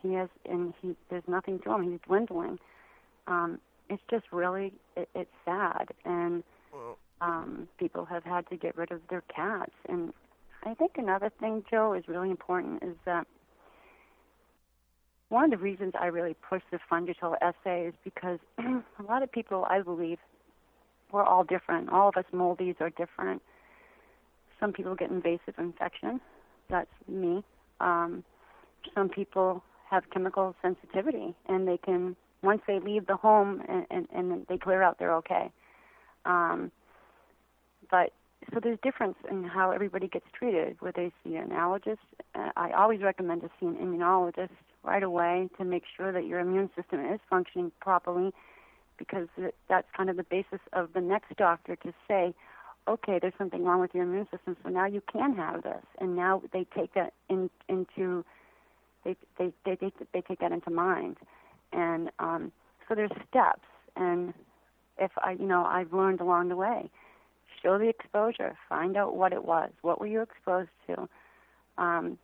he 0.01 0.13
has 0.13 0.29
and 0.49 0.73
he 0.81 0.95
there's 1.09 1.27
nothing 1.27 1.59
to 1.59 1.71
him. 1.73 1.91
He's 1.91 1.99
dwindling. 2.05 2.59
Um 3.27 3.59
it's 3.89 4.03
just 4.09 4.25
really 4.31 4.73
it, 4.95 5.09
it's 5.13 5.29
sad. 5.45 5.89
And 6.05 6.43
Well, 6.73 6.97
um 7.19 7.67
people 7.77 8.05
have 8.05 8.23
had 8.23 8.47
to 8.49 8.55
get 8.55 8.77
rid 8.77 8.91
of 8.91 9.01
their 9.09 9.23
cats. 9.33 9.73
And 9.89 10.13
i 10.63 10.73
think 10.75 10.91
another 10.97 11.31
thing 11.39 11.63
joe 11.69 11.93
is 11.93 12.07
really 12.07 12.29
important 12.29 12.83
is 12.83 12.95
that 13.05 13.25
one 15.31 15.45
of 15.45 15.51
the 15.51 15.63
reasons 15.63 15.93
I 15.97 16.07
really 16.07 16.35
push 16.49 16.61
the 16.71 16.79
Fungitell 16.91 17.35
assay 17.41 17.87
is 17.87 17.93
because 18.03 18.37
a 18.59 19.03
lot 19.07 19.23
of 19.23 19.31
people, 19.31 19.65
I 19.69 19.81
believe, 19.81 20.17
we're 21.13 21.23
all 21.23 21.45
different. 21.45 21.89
All 21.89 22.09
of 22.09 22.17
us 22.17 22.25
moldies 22.33 22.75
are 22.81 22.89
different. 22.89 23.41
Some 24.59 24.73
people 24.73 24.93
get 24.93 25.09
invasive 25.09 25.55
infection. 25.57 26.19
That's 26.69 26.89
me. 27.07 27.43
Um, 27.79 28.25
some 28.93 29.07
people 29.07 29.63
have 29.89 30.03
chemical 30.11 30.53
sensitivity, 30.61 31.33
and 31.47 31.65
they 31.65 31.77
can 31.77 32.17
once 32.43 32.61
they 32.67 32.79
leave 32.79 33.07
the 33.07 33.15
home 33.15 33.61
and, 33.69 33.85
and, 33.89 34.07
and 34.13 34.45
they 34.49 34.57
clear 34.57 34.81
out, 34.81 34.97
they're 34.99 35.15
okay. 35.15 35.49
Um, 36.25 36.71
but 37.89 38.11
so 38.51 38.59
there's 38.61 38.79
difference 38.83 39.15
in 39.29 39.43
how 39.45 39.71
everybody 39.71 40.07
gets 40.07 40.25
treated. 40.37 40.75
Whether 40.79 41.03
they 41.03 41.11
see 41.23 41.37
an 41.37 41.49
allergist, 41.49 41.99
uh, 42.35 42.49
I 42.57 42.71
always 42.71 43.01
recommend 43.01 43.41
to 43.43 43.49
see 43.59 43.67
an 43.67 43.75
immunologist 43.75 44.49
right 44.83 45.03
away 45.03 45.49
to 45.57 45.65
make 45.65 45.83
sure 45.95 46.11
that 46.11 46.25
your 46.25 46.39
immune 46.39 46.69
system 46.75 47.05
is 47.05 47.19
functioning 47.29 47.71
properly, 47.79 48.31
because 48.97 49.27
that's 49.69 49.87
kind 49.95 50.09
of 50.09 50.17
the 50.17 50.23
basis 50.23 50.59
of 50.73 50.93
the 50.93 51.01
next 51.01 51.35
doctor 51.37 51.75
to 51.77 51.93
say, 52.07 52.33
okay, 52.87 53.19
there's 53.21 53.33
something 53.37 53.63
wrong 53.63 53.79
with 53.79 53.93
your 53.93 54.03
immune 54.03 54.27
system, 54.31 54.57
so 54.63 54.69
now 54.69 54.85
you 54.85 55.01
can 55.11 55.35
have 55.35 55.63
this, 55.63 55.83
and 55.99 56.15
now 56.15 56.41
they 56.51 56.65
take 56.75 56.93
that 56.93 57.13
in, 57.29 57.49
into 57.69 58.25
they 59.03 59.15
they 59.37 59.51
they 59.65 59.75
they, 59.75 59.91
they 60.13 60.21
take 60.21 60.39
that 60.39 60.51
into 60.51 60.69
mind, 60.69 61.17
and 61.73 62.11
um, 62.19 62.51
so 62.87 62.95
there's 62.95 63.11
steps, 63.29 63.67
and 63.95 64.33
if 64.97 65.11
I 65.17 65.31
you 65.33 65.47
know 65.47 65.63
I've 65.63 65.93
learned 65.93 66.21
along 66.21 66.49
the 66.49 66.55
way 66.55 66.89
show 67.61 67.77
the 67.77 67.87
exposure. 67.87 68.57
Find 68.69 68.97
out 68.97 69.15
what 69.15 69.33
it 69.33 69.45
was. 69.45 69.71
What 69.81 69.99
were 69.99 70.07
you 70.07 70.21
exposed 70.21 70.69
to? 70.87 71.07
Um, 71.77 72.17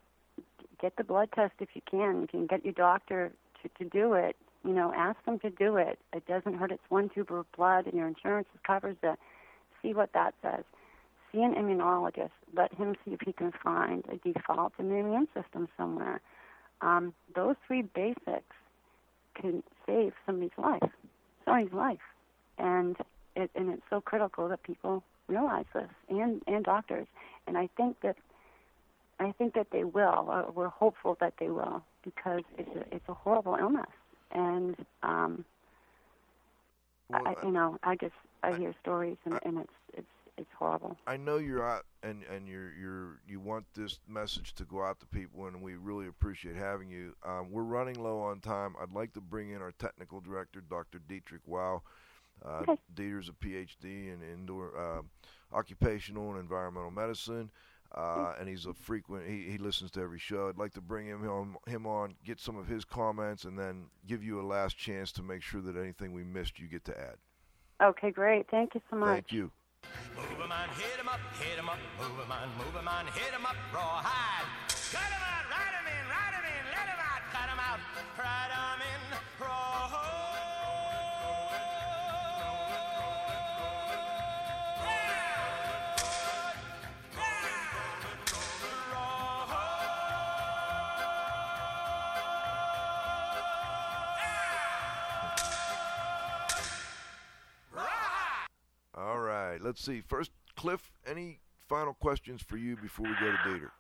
get 0.82 0.96
the 0.98 1.04
blood 1.04 1.30
test 1.34 1.54
if 1.60 1.70
you 1.74 1.82
can. 1.90 2.24
If 2.24 2.34
you 2.34 2.40
can 2.40 2.48
get 2.48 2.64
your 2.66 2.74
doctor 2.74 3.32
to, 3.62 3.84
to 3.84 3.90
do 3.90 4.14
it, 4.14 4.36
you 4.64 4.74
know, 4.74 4.94
ask 4.96 5.24
them 5.26 5.40
to 5.40 5.50
do 5.50 5.78
it. 5.78 6.00
It 6.14 6.26
doesn't 6.28 6.56
hurt. 6.56 6.72
It's 6.72 6.82
one 6.90 7.10
tube 7.10 7.32
of 7.32 7.46
blood, 7.56 7.86
and 7.86 7.94
your 7.94 8.08
insurance 8.08 8.48
covers 8.66 8.98
it. 9.04 9.18
See 9.82 9.94
what 9.94 10.12
that 10.14 10.34
says. 10.42 10.64
See 11.32 11.42
an 11.42 11.54
immunologist. 11.56 12.32
Let 12.56 12.74
him 12.74 12.96
see 13.04 13.12
if 13.12 13.22
he 13.26 13.34
can 13.34 13.52
find 13.64 14.04
a 14.12 14.18
default 14.18 14.74
in 14.80 14.90
the 14.90 14.96
immune 14.96 15.28
system 15.34 15.68
somewhere. 15.78 16.22
Um, 16.82 17.14
those 17.36 17.56
three 17.66 17.82
basics 17.82 18.56
can 19.40 19.64
save 19.86 20.14
somebody's 20.26 20.58
life, 20.58 20.90
somebody's 21.46 21.74
life, 21.74 22.00
and 22.58 22.96
it, 23.36 23.52
and 23.56 23.70
it's 23.70 23.84
so 23.90 24.02
critical 24.02 24.50
that 24.50 24.64
people 24.64 25.04
realize 25.28 25.66
this, 25.74 25.90
and 26.10 26.42
and 26.48 26.64
doctors. 26.64 27.08
And 27.46 27.58
I 27.58 27.70
think 27.78 27.98
that 28.02 28.18
I 29.20 29.32
think 29.38 29.54
that 29.56 29.68
they 29.72 29.84
will. 29.84 30.26
Or 30.28 30.52
we're 30.54 30.70
hopeful 30.70 31.18
that 31.20 31.34
they 31.40 31.50
will 31.50 31.84
because 32.04 32.42
it's 32.58 32.70
a 32.76 32.96
it's 32.96 33.10
a 33.10 33.14
horrible 33.14 33.58
illness, 33.60 33.90
and 34.32 34.76
um, 35.04 35.46
Well, 37.10 37.22
I, 37.26 37.46
you 37.46 37.52
know, 37.52 37.78
I 37.84 37.96
just 37.96 38.14
I 38.44 38.54
hear 38.54 38.74
stories, 38.82 39.18
and, 39.26 39.40
and 39.44 39.60
it's 39.60 39.74
it's 39.94 40.08
it's 40.38 40.50
horrible. 40.58 40.98
I 41.08 41.18
know 41.18 41.38
you're 41.38 41.68
out 41.68 41.86
and 42.04 42.24
and 42.24 42.48
you're 42.48 42.72
you're 42.74 43.20
you 43.28 43.40
want 43.40 43.66
this 43.74 44.00
message 44.08 44.54
to 44.56 44.66
go 44.66 44.84
out 44.84 45.00
to 45.00 45.06
people, 45.08 45.48
and 45.48 45.62
we 45.62 45.76
really 45.76 46.08
appreciate 46.08 46.56
having 46.56 46.90
you. 46.90 47.16
Um, 47.26 47.50
we're 47.52 47.64
running 47.64 48.02
low 48.02 48.20
on 48.20 48.40
time. 48.40 48.76
I'd 48.82 48.94
like 48.94 49.14
to 49.14 49.22
bring 49.22 49.52
in 49.52 49.62
our 49.62 49.72
technical 49.72 50.20
director, 50.22 50.62
Dr. 50.62 51.00
Dietrich 51.08 51.42
Wow. 51.46 51.82
Uh, 52.46 52.62
Okay. 52.62 52.78
Dieter's 52.94 53.30
a 53.30 53.34
PhD 53.34 54.14
in 54.14 54.22
indoor 54.22 54.78
uh, 54.78 55.02
occupational 55.58 56.30
and 56.32 56.40
environmental 56.40 56.92
medicine. 56.92 57.50
Uh, 57.96 58.34
and 58.40 58.50
he's 58.50 58.66
a 58.66 58.74
frequent. 58.74 59.28
He, 59.28 59.50
he 59.50 59.58
listens 59.58 59.92
to 59.92 60.02
every 60.02 60.20
show. 60.20 60.50
I'd 60.50 60.58
like 60.58 60.74
to 60.74 60.82
bring 60.82 61.08
him 61.08 61.28
on, 61.28 61.56
him 61.66 61.88
on, 61.88 62.16
get 62.26 62.40
some 62.40 62.58
of 62.58 62.68
his 62.68 62.84
comments, 62.84 63.46
and 63.46 63.58
then 63.58 63.86
give 64.06 64.24
you 64.24 64.42
a 64.42 64.46
last 64.46 64.78
chance 64.78 65.12
to 65.14 65.24
make 65.24 65.42
sure 65.42 65.62
that 65.62 65.78
anything 65.78 66.12
we 66.14 66.24
missed 66.24 66.60
you 66.60 66.68
get 66.68 66.84
to 66.86 67.00
add. 67.00 67.16
Okay, 67.82 68.12
great. 68.12 68.50
Thank 68.50 68.76
you 68.76 68.82
so 68.90 68.98
much. 68.98 69.14
Thank 69.14 69.32
you. 69.32 69.52
Move 70.16 70.42
'em 70.42 70.52
on, 70.52 70.70
hit 70.70 71.00
'em 71.00 71.08
up, 71.08 71.20
hit 71.40 71.58
'em 71.58 71.70
up, 71.70 71.78
move 71.98 72.20
'em 72.20 72.32
on, 72.32 72.50
move 72.58 72.76
'em 72.76 72.88
on, 72.88 73.06
hit 73.08 73.34
'em 73.34 73.46
up, 73.46 73.56
rawhide. 73.74 74.46
Cut 74.92 75.08
'em 75.08 75.24
out, 75.24 75.46
ride 75.48 75.76
'em 75.80 75.88
in, 75.88 76.04
ride 76.10 76.34
'em 76.34 76.46
in, 76.46 76.64
let 76.74 76.88
'em 76.90 77.00
out, 77.00 77.22
cut 77.32 77.48
'em 77.50 77.60
out, 77.60 77.80
ride 78.18 78.52
'em 78.52 78.82
in, 78.82 78.98
All 79.40 79.67
Let's 99.68 99.84
see. 99.84 100.00
First, 100.00 100.32
Cliff. 100.56 100.94
Any 101.06 101.42
final 101.68 101.94
questions 101.94 102.42
for 102.42 102.56
you 102.56 102.78
before 102.78 103.06
we 103.06 103.12
go 103.20 103.32
to 103.34 103.38
Dieter? 103.50 103.72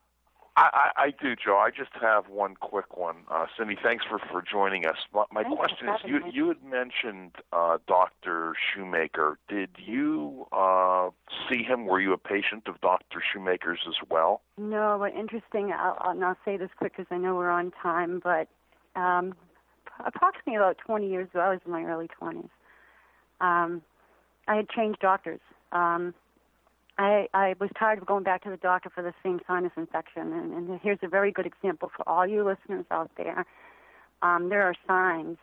I, 0.57 0.69
I, 0.73 1.03
I 1.03 1.11
do, 1.11 1.33
Joe. 1.38 1.55
I 1.55 1.69
just 1.69 1.91
have 2.01 2.27
one 2.27 2.55
quick 2.55 2.97
one. 2.97 3.15
Uh, 3.31 3.45
Cindy, 3.57 3.77
thanks 3.81 4.03
for, 4.03 4.19
for 4.29 4.41
joining 4.41 4.85
us. 4.85 4.97
My, 5.13 5.23
my 5.31 5.43
question 5.45 5.88
is, 5.88 5.95
you 6.03 6.19
me. 6.19 6.31
you 6.33 6.49
had 6.49 6.61
mentioned 6.61 7.35
uh, 7.53 7.77
Dr. 7.88 8.53
Shoemaker. 8.75 9.39
Did 9.47 9.69
you 9.77 10.45
uh, 10.51 11.11
see 11.49 11.63
him? 11.63 11.85
Were 11.85 12.01
you 12.01 12.11
a 12.11 12.17
patient 12.17 12.67
of 12.67 12.81
Dr. 12.81 13.23
Shoemaker's 13.31 13.79
as 13.88 13.95
well? 14.09 14.41
No, 14.57 14.97
but 14.99 15.17
interesting. 15.17 15.71
I'll, 15.71 15.95
I'll 16.01 16.15
now 16.15 16.35
say 16.43 16.57
this 16.57 16.69
quick 16.77 16.97
because 16.97 17.07
I 17.11 17.17
know 17.17 17.33
we're 17.35 17.49
on 17.49 17.71
time. 17.81 18.19
But 18.21 18.49
um, 18.99 19.35
approximately 20.05 20.55
about 20.55 20.79
20 20.79 21.09
years 21.09 21.29
ago, 21.29 21.39
I 21.39 21.49
was 21.51 21.59
in 21.65 21.71
my 21.71 21.83
early 21.83 22.09
20s. 22.21 22.49
Um, 23.39 23.83
I 24.49 24.55
had 24.55 24.69
changed 24.69 24.99
doctors. 24.99 25.39
Um, 25.72 26.13
I, 26.97 27.28
I 27.34 27.55
was 27.59 27.70
tired 27.78 27.99
of 27.99 28.05
going 28.05 28.24
back 28.24 28.43
to 28.43 28.49
the 28.49 28.57
doctor 28.57 28.89
for 28.89 29.03
the 29.03 29.13
same 29.24 29.39
sinus 29.47 29.72
infection. 29.78 30.34
And, 30.34 30.53
and 30.53 30.80
here's 30.82 30.99
a 31.03 31.07
very 31.07 31.32
good 31.32 31.45
example 31.45 31.91
for 31.95 32.07
all 32.09 32.26
you 32.26 32.43
listeners 32.43 32.86
out 32.89 33.11
there. 33.18 33.45
Um, 34.22 34.49
there 34.49 34.63
are 34.63 34.74
signs 34.88 35.38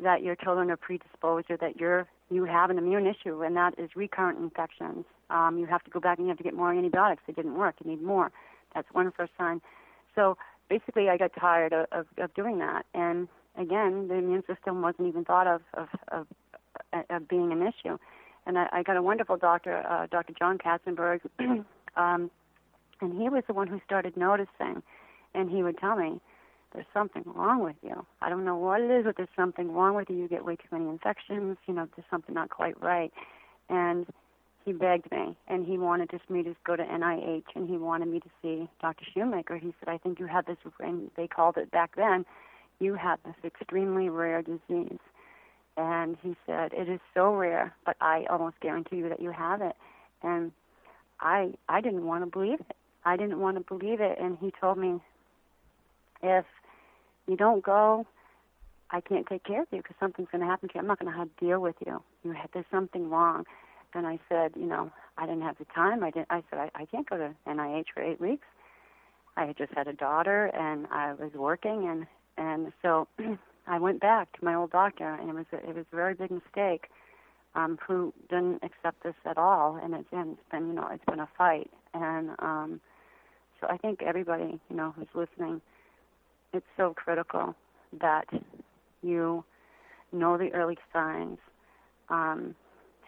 that 0.00 0.22
your 0.22 0.34
children 0.34 0.70
are 0.70 0.76
predisposed 0.76 1.50
or 1.50 1.56
that 1.58 1.78
you're 1.78 2.06
you 2.30 2.46
have 2.46 2.70
an 2.70 2.78
immune 2.78 3.06
issue, 3.06 3.42
and 3.42 3.54
that 3.54 3.78
is 3.78 3.90
recurrent 3.94 4.38
infections. 4.38 5.04
Um, 5.28 5.58
you 5.58 5.66
have 5.66 5.84
to 5.84 5.90
go 5.90 6.00
back 6.00 6.16
and 6.18 6.26
you 6.26 6.30
have 6.30 6.38
to 6.38 6.42
get 6.42 6.54
more 6.54 6.72
antibiotics. 6.72 7.22
They 7.26 7.34
didn't 7.34 7.56
work. 7.56 7.74
You 7.84 7.90
need 7.90 8.02
more. 8.02 8.32
That's 8.74 8.88
one 8.92 9.12
first 9.12 9.32
sign. 9.36 9.60
So 10.14 10.38
basically, 10.70 11.10
I 11.10 11.18
got 11.18 11.32
tired 11.38 11.74
of, 11.74 11.86
of, 11.92 12.06
of 12.16 12.32
doing 12.34 12.58
that. 12.60 12.86
And 12.94 13.28
again, 13.58 14.08
the 14.08 14.14
immune 14.14 14.42
system 14.46 14.80
wasn't 14.80 15.08
even 15.08 15.24
thought 15.24 15.46
of 15.46 15.60
of, 15.74 15.88
of, 16.08 16.26
of 17.10 17.28
being 17.28 17.52
an 17.52 17.62
issue. 17.62 17.98
And 18.46 18.58
I, 18.58 18.68
I 18.72 18.82
got 18.82 18.96
a 18.96 19.02
wonderful 19.02 19.36
doctor, 19.36 19.84
uh, 19.88 20.06
Dr. 20.10 20.34
John 20.38 20.58
Katzenberg, 20.58 21.20
um, 21.96 22.30
and 23.00 23.20
he 23.20 23.28
was 23.28 23.42
the 23.46 23.54
one 23.54 23.66
who 23.66 23.80
started 23.84 24.16
noticing. 24.16 24.82
And 25.34 25.50
he 25.50 25.62
would 25.62 25.78
tell 25.78 25.96
me, 25.96 26.20
there's 26.72 26.86
something 26.92 27.22
wrong 27.26 27.62
with 27.62 27.76
you. 27.82 28.04
I 28.20 28.28
don't 28.28 28.44
know 28.44 28.56
what 28.56 28.80
it 28.80 28.90
is, 28.90 29.04
but 29.04 29.16
there's 29.16 29.28
something 29.36 29.72
wrong 29.72 29.94
with 29.94 30.10
you. 30.10 30.16
You 30.16 30.28
get 30.28 30.44
way 30.44 30.56
too 30.56 30.68
many 30.72 30.88
infections. 30.88 31.56
You 31.66 31.74
know, 31.74 31.88
there's 31.96 32.06
something 32.10 32.34
not 32.34 32.50
quite 32.50 32.80
right. 32.82 33.12
And 33.68 34.06
he 34.64 34.72
begged 34.72 35.10
me, 35.12 35.36
and 35.46 35.66
he 35.66 35.76
wanted 35.76 36.10
just 36.10 36.28
me 36.30 36.42
to 36.42 36.56
go 36.64 36.74
to 36.74 36.82
NIH, 36.82 37.44
and 37.54 37.68
he 37.68 37.76
wanted 37.76 38.08
me 38.08 38.20
to 38.20 38.28
see 38.40 38.68
Dr. 38.80 39.04
Shoemaker. 39.14 39.58
He 39.58 39.74
said, 39.78 39.88
I 39.88 39.98
think 39.98 40.18
you 40.18 40.26
have 40.26 40.46
this, 40.46 40.56
and 40.80 41.10
they 41.16 41.26
called 41.26 41.56
it 41.58 41.70
back 41.70 41.96
then, 41.96 42.24
you 42.80 42.94
have 42.94 43.18
this 43.24 43.34
extremely 43.44 44.08
rare 44.08 44.42
disease. 44.42 44.98
And 45.76 46.16
he 46.22 46.36
said, 46.46 46.72
it 46.72 46.88
is 46.88 47.00
so 47.14 47.34
rare, 47.34 47.74
but 47.84 47.96
I 48.00 48.26
almost 48.30 48.60
guarantee 48.60 48.96
you 48.96 49.08
that 49.08 49.20
you 49.20 49.32
have 49.32 49.60
it. 49.60 49.74
And 50.22 50.52
I, 51.20 51.54
I 51.68 51.80
didn't 51.80 52.06
want 52.06 52.24
to 52.24 52.30
believe 52.30 52.60
it. 52.60 52.76
I 53.04 53.16
didn't 53.16 53.40
want 53.40 53.56
to 53.56 53.60
believe 53.62 54.00
it. 54.00 54.18
And 54.20 54.38
he 54.40 54.52
told 54.60 54.78
me, 54.78 55.00
if 56.22 56.44
you 57.26 57.36
don't 57.36 57.62
go, 57.64 58.06
I 58.90 59.00
can't 59.00 59.26
take 59.26 59.44
care 59.44 59.62
of 59.62 59.68
you 59.72 59.78
because 59.78 59.96
something's 59.98 60.28
going 60.30 60.42
to 60.42 60.46
happen 60.46 60.68
to 60.68 60.74
you. 60.74 60.80
I'm 60.80 60.86
not 60.86 61.00
going 61.00 61.12
to 61.12 61.18
have 61.18 61.28
to 61.36 61.44
deal 61.44 61.60
with 61.60 61.76
you. 61.84 62.02
You 62.22 62.32
have, 62.32 62.50
there's 62.54 62.66
something 62.70 63.10
wrong. 63.10 63.44
And 63.94 64.06
I 64.06 64.18
said, 64.28 64.52
you 64.56 64.66
know, 64.66 64.90
I 65.18 65.26
didn't 65.26 65.42
have 65.42 65.58
the 65.58 65.66
time. 65.66 66.02
I 66.02 66.10
didn't. 66.10 66.28
I 66.30 66.42
said, 66.50 66.58
I, 66.58 66.70
I 66.74 66.84
can't 66.86 67.08
go 67.08 67.16
to 67.16 67.34
NIH 67.46 67.86
for 67.94 68.02
eight 68.02 68.20
weeks. 68.20 68.46
I 69.36 69.46
had 69.46 69.56
just 69.56 69.72
had 69.74 69.88
a 69.88 69.92
daughter, 69.92 70.46
and 70.46 70.86
I 70.92 71.12
was 71.14 71.32
working, 71.34 71.88
and 71.88 72.06
and 72.36 72.72
so 72.82 73.08
I 73.66 73.78
went 73.78 74.00
back 74.00 74.32
to 74.38 74.44
my 74.44 74.54
old 74.54 74.70
doctor, 74.70 75.14
and 75.14 75.30
it 75.30 75.34
was 75.34 75.46
a, 75.52 75.56
it 75.68 75.74
was 75.74 75.86
a 75.92 75.96
very 75.96 76.14
big 76.14 76.30
mistake. 76.30 76.86
Um, 77.56 77.78
who 77.86 78.12
didn't 78.30 78.64
accept 78.64 79.04
this 79.04 79.14
at 79.24 79.38
all, 79.38 79.78
and 79.80 79.94
it's, 79.94 80.08
and 80.10 80.32
it's 80.32 80.50
been 80.50 80.66
you 80.66 80.72
know 80.72 80.88
it's 80.90 81.04
been 81.04 81.20
a 81.20 81.28
fight, 81.38 81.70
and 81.94 82.30
um, 82.40 82.80
so 83.60 83.68
I 83.70 83.76
think 83.76 84.02
everybody 84.02 84.58
you 84.68 84.76
know 84.76 84.92
who's 84.96 85.06
listening, 85.14 85.60
it's 86.52 86.66
so 86.76 86.94
critical 86.94 87.54
that 88.00 88.26
you 89.02 89.44
know 90.10 90.36
the 90.36 90.52
early 90.52 90.78
signs. 90.92 91.38
Um, 92.08 92.56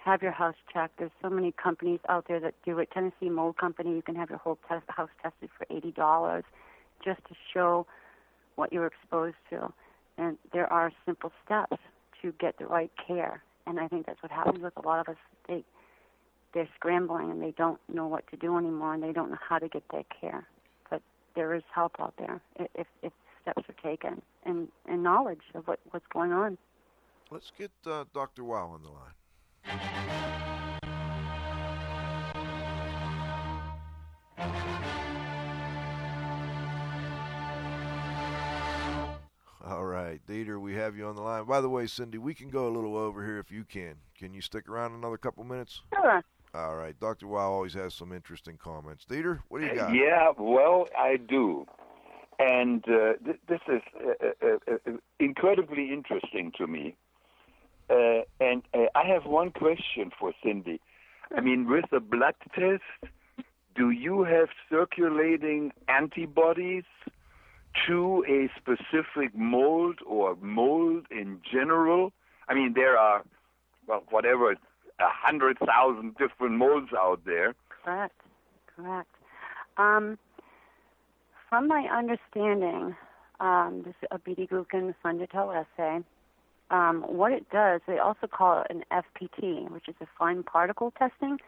have 0.06 0.22
your 0.22 0.30
house 0.30 0.54
checked. 0.72 0.98
There's 0.98 1.10
so 1.20 1.28
many 1.28 1.50
companies 1.50 1.98
out 2.08 2.26
there 2.28 2.38
that 2.38 2.54
do 2.64 2.78
it. 2.78 2.88
Tennessee 2.94 3.28
Mold 3.28 3.56
Company, 3.58 3.90
you 3.96 4.02
can 4.02 4.14
have 4.14 4.30
your 4.30 4.38
whole 4.38 4.56
test, 4.68 4.84
house 4.86 5.10
tested 5.20 5.50
for 5.58 5.66
eighty 5.68 5.90
dollars, 5.90 6.44
just 7.04 7.18
to 7.28 7.34
show 7.52 7.86
what 8.54 8.72
you're 8.72 8.86
exposed 8.86 9.34
to. 9.50 9.72
And 10.18 10.38
there 10.52 10.70
are 10.72 10.92
simple 11.04 11.32
steps 11.44 11.76
to 12.22 12.32
get 12.38 12.58
the 12.58 12.66
right 12.66 12.90
care. 13.06 13.42
And 13.66 13.80
I 13.80 13.88
think 13.88 14.06
that's 14.06 14.22
what 14.22 14.32
happens 14.32 14.62
with 14.62 14.76
a 14.76 14.86
lot 14.86 15.00
of 15.00 15.08
us. 15.08 15.20
They 15.48 15.64
they're 16.54 16.68
scrambling 16.74 17.30
and 17.30 17.42
they 17.42 17.50
don't 17.50 17.78
know 17.92 18.06
what 18.06 18.26
to 18.30 18.36
do 18.36 18.56
anymore, 18.56 18.94
and 18.94 19.02
they 19.02 19.12
don't 19.12 19.30
know 19.30 19.38
how 19.46 19.58
to 19.58 19.68
get 19.68 19.82
their 19.90 20.04
care. 20.20 20.46
But 20.88 21.02
there 21.34 21.54
is 21.54 21.62
help 21.74 21.96
out 21.98 22.14
there 22.18 22.40
if 22.56 22.86
if 23.02 23.12
steps 23.42 23.68
are 23.68 23.82
taken 23.82 24.22
and 24.44 24.68
and 24.86 25.02
knowledge 25.02 25.42
of 25.54 25.66
what 25.66 25.80
what's 25.90 26.06
going 26.12 26.32
on. 26.32 26.56
Let's 27.30 27.52
get 27.58 27.72
uh, 27.86 28.04
Dr. 28.14 28.44
Wow 28.44 28.68
on 28.68 28.82
the 28.82 28.90
line. 28.90 29.12
Right, 40.06 40.20
Dieter, 40.26 40.60
we 40.60 40.74
have 40.74 40.96
you 40.96 41.06
on 41.06 41.16
the 41.16 41.22
line. 41.22 41.44
By 41.44 41.60
the 41.60 41.68
way, 41.68 41.86
Cindy, 41.86 42.18
we 42.18 42.34
can 42.34 42.48
go 42.48 42.68
a 42.68 42.70
little 42.70 42.96
over 42.96 43.24
here 43.24 43.38
if 43.38 43.50
you 43.50 43.64
can. 43.64 43.94
Can 44.18 44.32
you 44.32 44.40
stick 44.40 44.68
around 44.68 44.92
another 44.92 45.16
couple 45.16 45.44
minutes? 45.44 45.82
Sure. 45.94 46.22
All 46.54 46.76
right, 46.76 46.98
Dr. 46.98 47.26
Wow 47.26 47.50
always 47.50 47.74
has 47.74 47.92
some 47.94 48.12
interesting 48.12 48.56
comments. 48.56 49.04
Dieter, 49.04 49.40
what 49.48 49.60
do 49.60 49.66
you 49.66 49.74
got? 49.74 49.94
Yeah, 49.94 50.32
well, 50.38 50.88
I 50.96 51.16
do. 51.16 51.66
And 52.38 52.84
uh, 52.88 53.14
th- 53.24 53.40
this 53.48 53.60
is 53.68 53.82
uh, 53.98 54.46
uh, 54.46 54.46
uh, 54.46 54.74
uh, 54.86 54.92
incredibly 55.18 55.92
interesting 55.92 56.52
to 56.56 56.66
me. 56.66 56.96
Uh, 57.90 58.22
and 58.40 58.62
uh, 58.74 58.86
I 58.94 59.06
have 59.06 59.26
one 59.26 59.50
question 59.50 60.10
for 60.18 60.32
Cindy. 60.42 60.80
I 61.36 61.40
mean, 61.40 61.68
with 61.68 61.86
a 61.92 62.00
blood 62.00 62.34
test, 62.54 62.82
do 63.74 63.90
you 63.90 64.24
have 64.24 64.48
circulating 64.70 65.72
antibodies 65.88 66.84
to 67.86 68.24
a 68.28 68.50
specific 68.58 69.34
mold 69.34 69.98
or 70.06 70.36
mold 70.40 71.06
in 71.10 71.40
general? 71.50 72.12
I 72.48 72.54
mean, 72.54 72.72
there 72.74 72.98
are, 72.98 73.24
well, 73.86 74.04
whatever, 74.10 74.52
a 74.52 74.56
hundred 75.00 75.58
thousand 75.58 76.16
different 76.16 76.54
molds 76.54 76.90
out 76.96 77.20
there. 77.24 77.54
Correct. 77.84 78.14
Correct. 78.74 79.08
Um, 79.76 80.18
from 81.48 81.68
my 81.68 81.88
understanding, 81.92 82.96
um, 83.40 83.82
this 83.84 83.94
is 84.02 84.08
a 84.10 84.18
Fungitell 85.04 85.54
assay. 85.54 86.04
Um, 86.70 87.02
what 87.02 87.32
it 87.32 87.48
does, 87.50 87.80
they 87.86 87.98
also 87.98 88.26
call 88.26 88.62
it 88.62 88.66
an 88.70 88.84
FPT, 88.90 89.70
which 89.70 89.88
is 89.88 89.94
a 90.00 90.06
fine 90.18 90.42
particle 90.42 90.92
testing. 90.98 91.38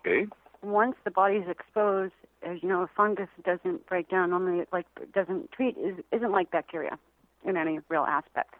Okay. 0.00 0.26
Once 0.62 0.94
the 1.04 1.10
body 1.10 1.36
is 1.36 1.48
exposed, 1.48 2.12
as 2.42 2.58
you 2.62 2.68
know, 2.68 2.82
a 2.82 2.90
fungus 2.96 3.28
doesn't 3.44 3.86
break 3.86 4.08
down 4.08 4.30
normally, 4.30 4.64
like 4.72 4.86
doesn't 5.14 5.50
treat 5.52 5.76
is, 5.78 5.96
isn't 6.12 6.32
like 6.32 6.50
bacteria 6.50 6.98
in 7.44 7.56
any 7.56 7.80
real 7.88 8.04
aspect. 8.04 8.54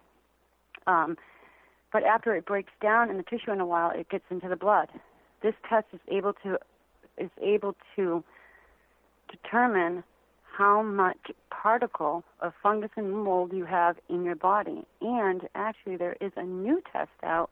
Um, 0.86 1.16
but 1.92 2.04
after 2.04 2.34
it 2.34 2.46
breaks 2.46 2.72
down 2.80 3.10
in 3.10 3.16
the 3.16 3.22
tissue 3.22 3.50
in 3.50 3.60
a 3.60 3.66
while, 3.66 3.90
it 3.90 4.08
gets 4.08 4.24
into 4.30 4.48
the 4.48 4.56
blood. 4.56 4.88
This 5.42 5.54
test 5.68 5.86
is 5.92 6.00
able 6.08 6.34
to 6.44 6.58
is 7.18 7.30
able 7.42 7.76
to 7.96 8.24
determine 9.30 10.02
how 10.42 10.82
much 10.82 11.30
particle 11.50 12.24
of 12.40 12.52
fungus 12.62 12.90
and 12.96 13.12
mold 13.12 13.52
you 13.52 13.64
have 13.64 13.96
in 14.08 14.24
your 14.24 14.36
body. 14.36 14.84
And 15.00 15.42
actually, 15.54 15.96
there 15.96 16.16
is 16.20 16.32
a 16.36 16.42
new 16.42 16.82
test 16.92 17.10
out 17.22 17.50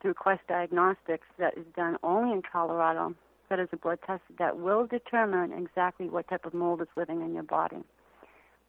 through 0.00 0.14
Quest 0.14 0.42
Diagnostics 0.48 1.26
that 1.38 1.56
is 1.56 1.64
done 1.76 1.96
only 2.02 2.32
in 2.32 2.42
Colorado. 2.42 3.14
That 3.50 3.60
is 3.60 3.68
a 3.72 3.76
blood 3.76 3.98
test 4.06 4.22
that 4.38 4.58
will 4.58 4.86
determine 4.86 5.52
exactly 5.52 6.08
what 6.08 6.28
type 6.28 6.44
of 6.46 6.54
mold 6.54 6.80
is 6.80 6.88
living 6.96 7.20
in 7.20 7.34
your 7.34 7.42
body. 7.42 7.84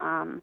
Um, 0.02 0.42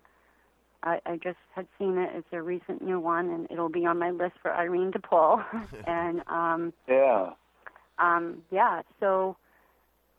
I, 0.82 1.00
I 1.06 1.16
just 1.22 1.36
had 1.54 1.66
seen 1.78 1.96
it. 1.98 2.10
It's 2.14 2.26
a 2.32 2.42
recent 2.42 2.82
new 2.82 2.98
one, 2.98 3.28
and 3.30 3.46
it'll 3.50 3.68
be 3.68 3.86
on 3.86 3.98
my 3.98 4.10
list 4.10 4.34
for 4.42 4.52
Irene 4.52 4.90
to 4.92 4.98
pull. 4.98 5.42
and 5.86 6.22
um, 6.28 6.72
Yeah. 6.88 7.30
um, 7.98 8.42
yeah, 8.50 8.82
so 9.00 9.36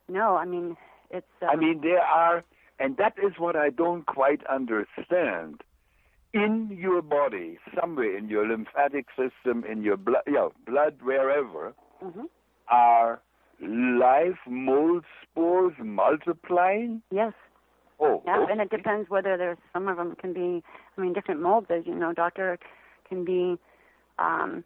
no, 0.07 0.35
I 0.35 0.45
mean 0.45 0.77
it's. 1.09 1.27
Uh, 1.41 1.47
I 1.47 1.55
mean, 1.55 1.81
there 1.81 2.01
are, 2.01 2.43
and 2.79 2.97
that 2.97 3.13
is 3.17 3.33
what 3.37 3.55
I 3.55 3.69
don't 3.69 4.05
quite 4.05 4.41
understand. 4.47 5.61
In 6.33 6.75
your 6.79 7.03
body, 7.03 7.59
somewhere 7.79 8.17
in 8.17 8.27
your 8.27 8.47
lymphatic 8.47 9.05
system, 9.09 9.63
in 9.69 9.83
your 9.83 9.97
blood, 9.97 10.23
yeah, 10.27 10.47
blood 10.65 10.95
wherever, 11.03 11.73
mhm. 12.03 12.25
are 12.69 13.21
live 13.67 14.35
mold 14.47 15.03
spores 15.23 15.73
multiplying. 15.79 17.01
yes, 17.11 17.33
Oh, 17.99 18.21
yeah, 18.25 18.45
and 18.49 18.59
it 18.59 18.69
depends 18.69 19.09
whether 19.09 19.37
there's 19.37 19.57
some 19.71 19.87
of 19.87 19.97
them 19.97 20.15
can 20.19 20.33
be. 20.33 20.63
I 20.97 21.01
mean, 21.01 21.13
different 21.13 21.41
molds, 21.41 21.67
as 21.69 21.83
you 21.85 21.93
know, 21.95 22.11
doctor 22.11 22.57
can 23.07 23.23
be 23.23 23.57
um, 24.19 24.63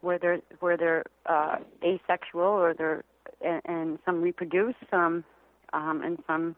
where 0.00 0.18
they're 0.18 0.38
where 0.60 0.76
they're 0.76 1.04
uh, 1.26 1.56
asexual 1.84 2.40
or 2.42 2.72
they're 2.74 3.04
and, 3.44 3.60
and 3.66 3.98
some 4.06 4.22
reproduce, 4.22 4.74
some 4.90 5.24
um, 5.72 6.02
and 6.04 6.18
some 6.26 6.54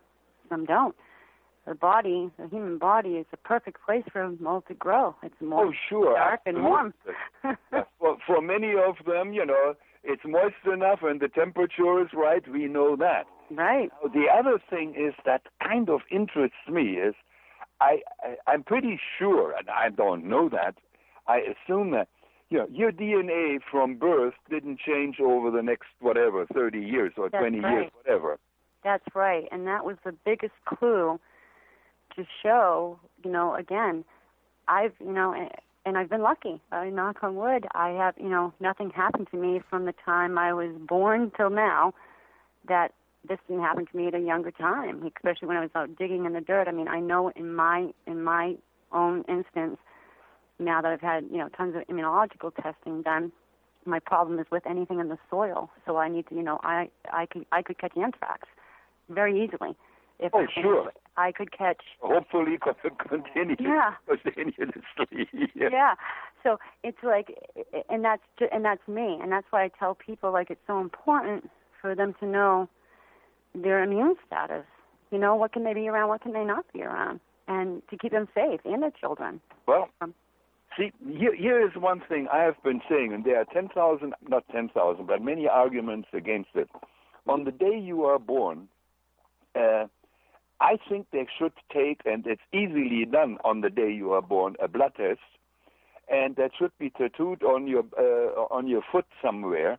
some 0.49 0.67
don't. 0.67 0.95
The 1.67 1.75
body, 1.75 2.31
the 2.39 2.49
human 2.49 2.79
body, 2.79 3.11
is 3.17 3.27
a 3.33 3.37
perfect 3.39 3.79
place 3.85 4.05
for 4.13 4.29
mold 4.41 4.65
to 4.69 4.75
grow. 4.75 5.17
It's 5.23 5.35
more 5.41 5.67
Oh, 5.67 5.73
sure. 5.89 6.15
dark 6.15 6.41
and 6.47 6.63
warm. 6.65 6.95
for, 7.99 8.17
for 8.27 8.41
many 8.41 8.73
of 8.73 8.97
them, 9.07 9.33
you 9.33 9.45
know, 9.47 9.75
it's 10.03 10.23
moist 10.25 10.55
enough 10.73 11.01
and 11.03 11.21
the 11.21 11.29
temperature 11.29 12.01
is 12.01 12.09
right. 12.15 12.47
We 12.51 12.67
know 12.67 12.97
that. 12.97 13.25
right. 13.51 13.91
Now, 14.03 14.11
The 14.11 14.27
other 14.33 14.59
thing 14.71 14.95
is 14.97 15.15
that 15.25 15.43
kind 15.63 15.89
of 15.91 16.01
interests 16.11 16.57
me 16.71 16.93
is 16.97 17.15
I, 17.81 18.01
I 18.23 18.37
I'm 18.47 18.63
pretty 18.63 19.01
sure, 19.19 19.55
and 19.57 19.69
I 19.71 19.89
don't 19.91 20.25
know 20.25 20.49
that. 20.51 20.77
I 21.27 21.39
assume 21.41 21.91
that 21.93 22.09
you 22.51 22.59
know 22.59 22.67
your 22.71 22.93
DNA 22.93 23.59
from 23.71 23.97
birth 23.97 24.35
didn't 24.49 24.79
change 24.81 25.21
over 25.21 25.51
the 25.51 25.63
next 25.63 25.89
whatever 26.01 26.47
30 26.53 26.79
years 26.81 27.13
or 27.17 27.29
That's 27.31 27.41
20 27.41 27.59
years, 27.59 27.91
whatever. 28.03 28.39
That's 28.85 29.05
right, 29.15 29.45
and 29.53 29.67
that 29.67 29.85
was 29.85 29.97
the 30.05 30.13
biggest 30.25 30.55
clue 30.67 31.19
to 32.17 32.25
show. 32.43 32.99
You 33.25 33.31
know, 33.31 33.55
again, 33.55 34.05
I've 34.69 34.93
you 35.01 35.13
know, 35.13 35.49
and, 35.87 35.97
I've 35.97 36.11
been 36.11 36.23
lucky. 36.23 36.61
I 36.73 36.91
knock 36.91 37.23
on 37.23 37.37
wood. 37.37 37.67
I 37.75 37.91
have 37.91 38.15
you 38.19 38.29
know, 38.29 38.53
nothing 38.61 38.91
happened 38.91 39.29
to 39.31 39.37
me 39.37 39.61
from 39.69 39.87
the 39.87 39.95
time 40.05 40.39
I 40.39 40.53
was 40.53 40.75
born 40.89 41.33
till 41.37 41.51
now. 41.51 41.95
That 42.69 42.93
this 43.29 43.39
didn't 43.49 43.63
happen 43.63 43.87
to 43.87 43.97
me 43.97 44.07
at 44.07 44.15
a 44.15 44.21
younger 44.21 44.51
time, 44.51 45.11
especially 45.17 45.49
when 45.49 45.57
I 45.57 45.61
was 45.61 45.71
out 45.75 45.97
digging 45.97 46.25
in 46.27 46.33
the 46.33 46.41
dirt. 46.41 46.69
I 46.69 46.73
mean, 46.73 46.89
I 46.89 47.01
know 47.01 47.31
in 47.35 47.55
my 47.55 47.91
in 48.07 48.23
my 48.23 48.57
own 48.93 49.25
instance, 49.29 49.79
now 50.59 50.83
that 50.83 50.91
I've 50.93 51.01
had 51.01 51.25
you 51.31 51.39
know 51.39 51.49
tons 51.49 51.75
of 51.77 51.83
immunological 51.89 52.55
testing 52.63 53.03
done, 53.03 53.33
my 53.87 53.99
problem 53.99 54.39
is 54.39 54.47
with 54.51 54.67
anything 54.67 55.01
in 55.01 55.09
the 55.09 55.19
soil. 55.31 55.71
So 55.87 55.97
I 55.97 56.09
need 56.09 56.29
to, 56.29 56.35
you 56.35 56.43
know, 56.43 56.61
I 56.63 56.91
I 57.13 57.27
could 57.27 57.47
I 57.53 57.63
could 57.63 57.79
catch 57.79 57.97
anthrax 57.97 58.49
very 59.09 59.43
easily. 59.43 59.75
If 60.19 60.33
Oh, 60.35 60.47
sure. 60.61 60.93
I 61.17 61.33
could 61.33 61.51
catch. 61.57 61.83
Hopefully, 62.01 62.59
continue 63.09 63.57
Yeah. 63.59 63.95
continuously. 64.09 65.29
Yeah. 65.55 65.95
So 66.43 66.59
it's 66.83 67.03
like, 67.03 67.37
and 67.91 68.03
that's 68.05 68.23
ju- 68.39 68.49
and 68.51 68.65
that's 68.65 68.87
me, 68.89 69.19
and 69.21 69.31
that's 69.31 69.47
why 69.51 69.65
I 69.65 69.69
tell 69.79 69.95
people 69.95 70.33
like 70.33 70.51
it's 70.51 70.61
so 70.67 70.81
important 70.81 71.51
for 71.81 71.95
them 71.95 72.15
to 72.21 72.27
know 72.27 72.69
their 73.55 73.83
immune 73.83 74.17
status. 74.27 74.65
You 75.11 75.19
know, 75.19 75.35
what 75.37 75.53
can 75.53 75.65
they 75.65 75.75
be 75.75 75.89
around, 75.89 76.09
what 76.09 76.23
can 76.23 76.33
they 76.33 76.45
not 76.45 76.65
be 76.73 76.83
around, 76.83 77.21
and 77.49 77.83
to 77.91 77.97
keep 77.99 78.13
them 78.13 78.29
safe 78.35 78.61
and 78.65 78.83
their 78.83 78.93
children. 78.93 79.41
Well, 79.67 79.89
Um, 80.01 80.15
see, 80.79 80.93
here, 81.07 81.35
here 81.35 81.61
is 81.61 81.75
one 81.77 82.01
thing 82.09 82.29
I 82.33 82.39
have 82.45 82.63
been 82.63 82.81
saying, 82.89 83.13
and 83.13 83.25
there 83.25 83.39
are 83.39 83.45
10,000, 83.53 84.15
not 84.29 84.45
10,000, 84.53 85.07
but 85.07 85.21
many 85.21 85.47
arguments 85.49 86.09
against 86.15 86.51
it. 86.55 86.71
On 87.27 87.45
the 87.45 87.51
day 87.53 87.77
you 87.77 88.05
are 88.07 88.19
born, 88.19 88.69
uh, 89.55 89.87
I 90.61 90.77
think 90.89 91.07
they 91.11 91.27
should 91.39 91.53
take, 91.73 92.01
and 92.05 92.27
it's 92.27 92.43
easily 92.53 93.07
done 93.11 93.39
on 93.45 93.61
the 93.63 93.71
day 93.71 93.91
you 93.91 94.13
are 94.13 94.23
born, 94.23 94.57
a 94.63 94.69
blood 94.69 94.93
test, 94.97 95.21
and 96.09 96.37
that 96.37 96.51
should 96.59 96.73
be 96.79 96.91
tattooed 96.91 97.43
on 97.43 97.67
your 97.67 97.85
uh, 97.99 98.43
on 98.55 98.67
your 98.69 98.83
foot 98.93 99.07
somewhere. 99.23 99.79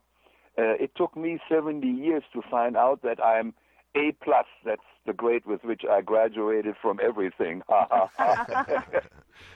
Uh, 0.57 0.75
it 0.79 0.91
took 0.95 1.15
me 1.15 1.39
70 1.49 1.87
years 1.87 2.23
to 2.33 2.41
find 2.49 2.75
out 2.75 3.01
that 3.03 3.23
I'm 3.23 3.53
A 3.95 4.11
plus. 4.23 4.45
That's 4.65 4.81
the 5.05 5.13
grade 5.13 5.45
with 5.45 5.63
which 5.63 5.83
I 5.89 6.01
graduated 6.01 6.75
from 6.81 6.99
everything. 7.01 7.61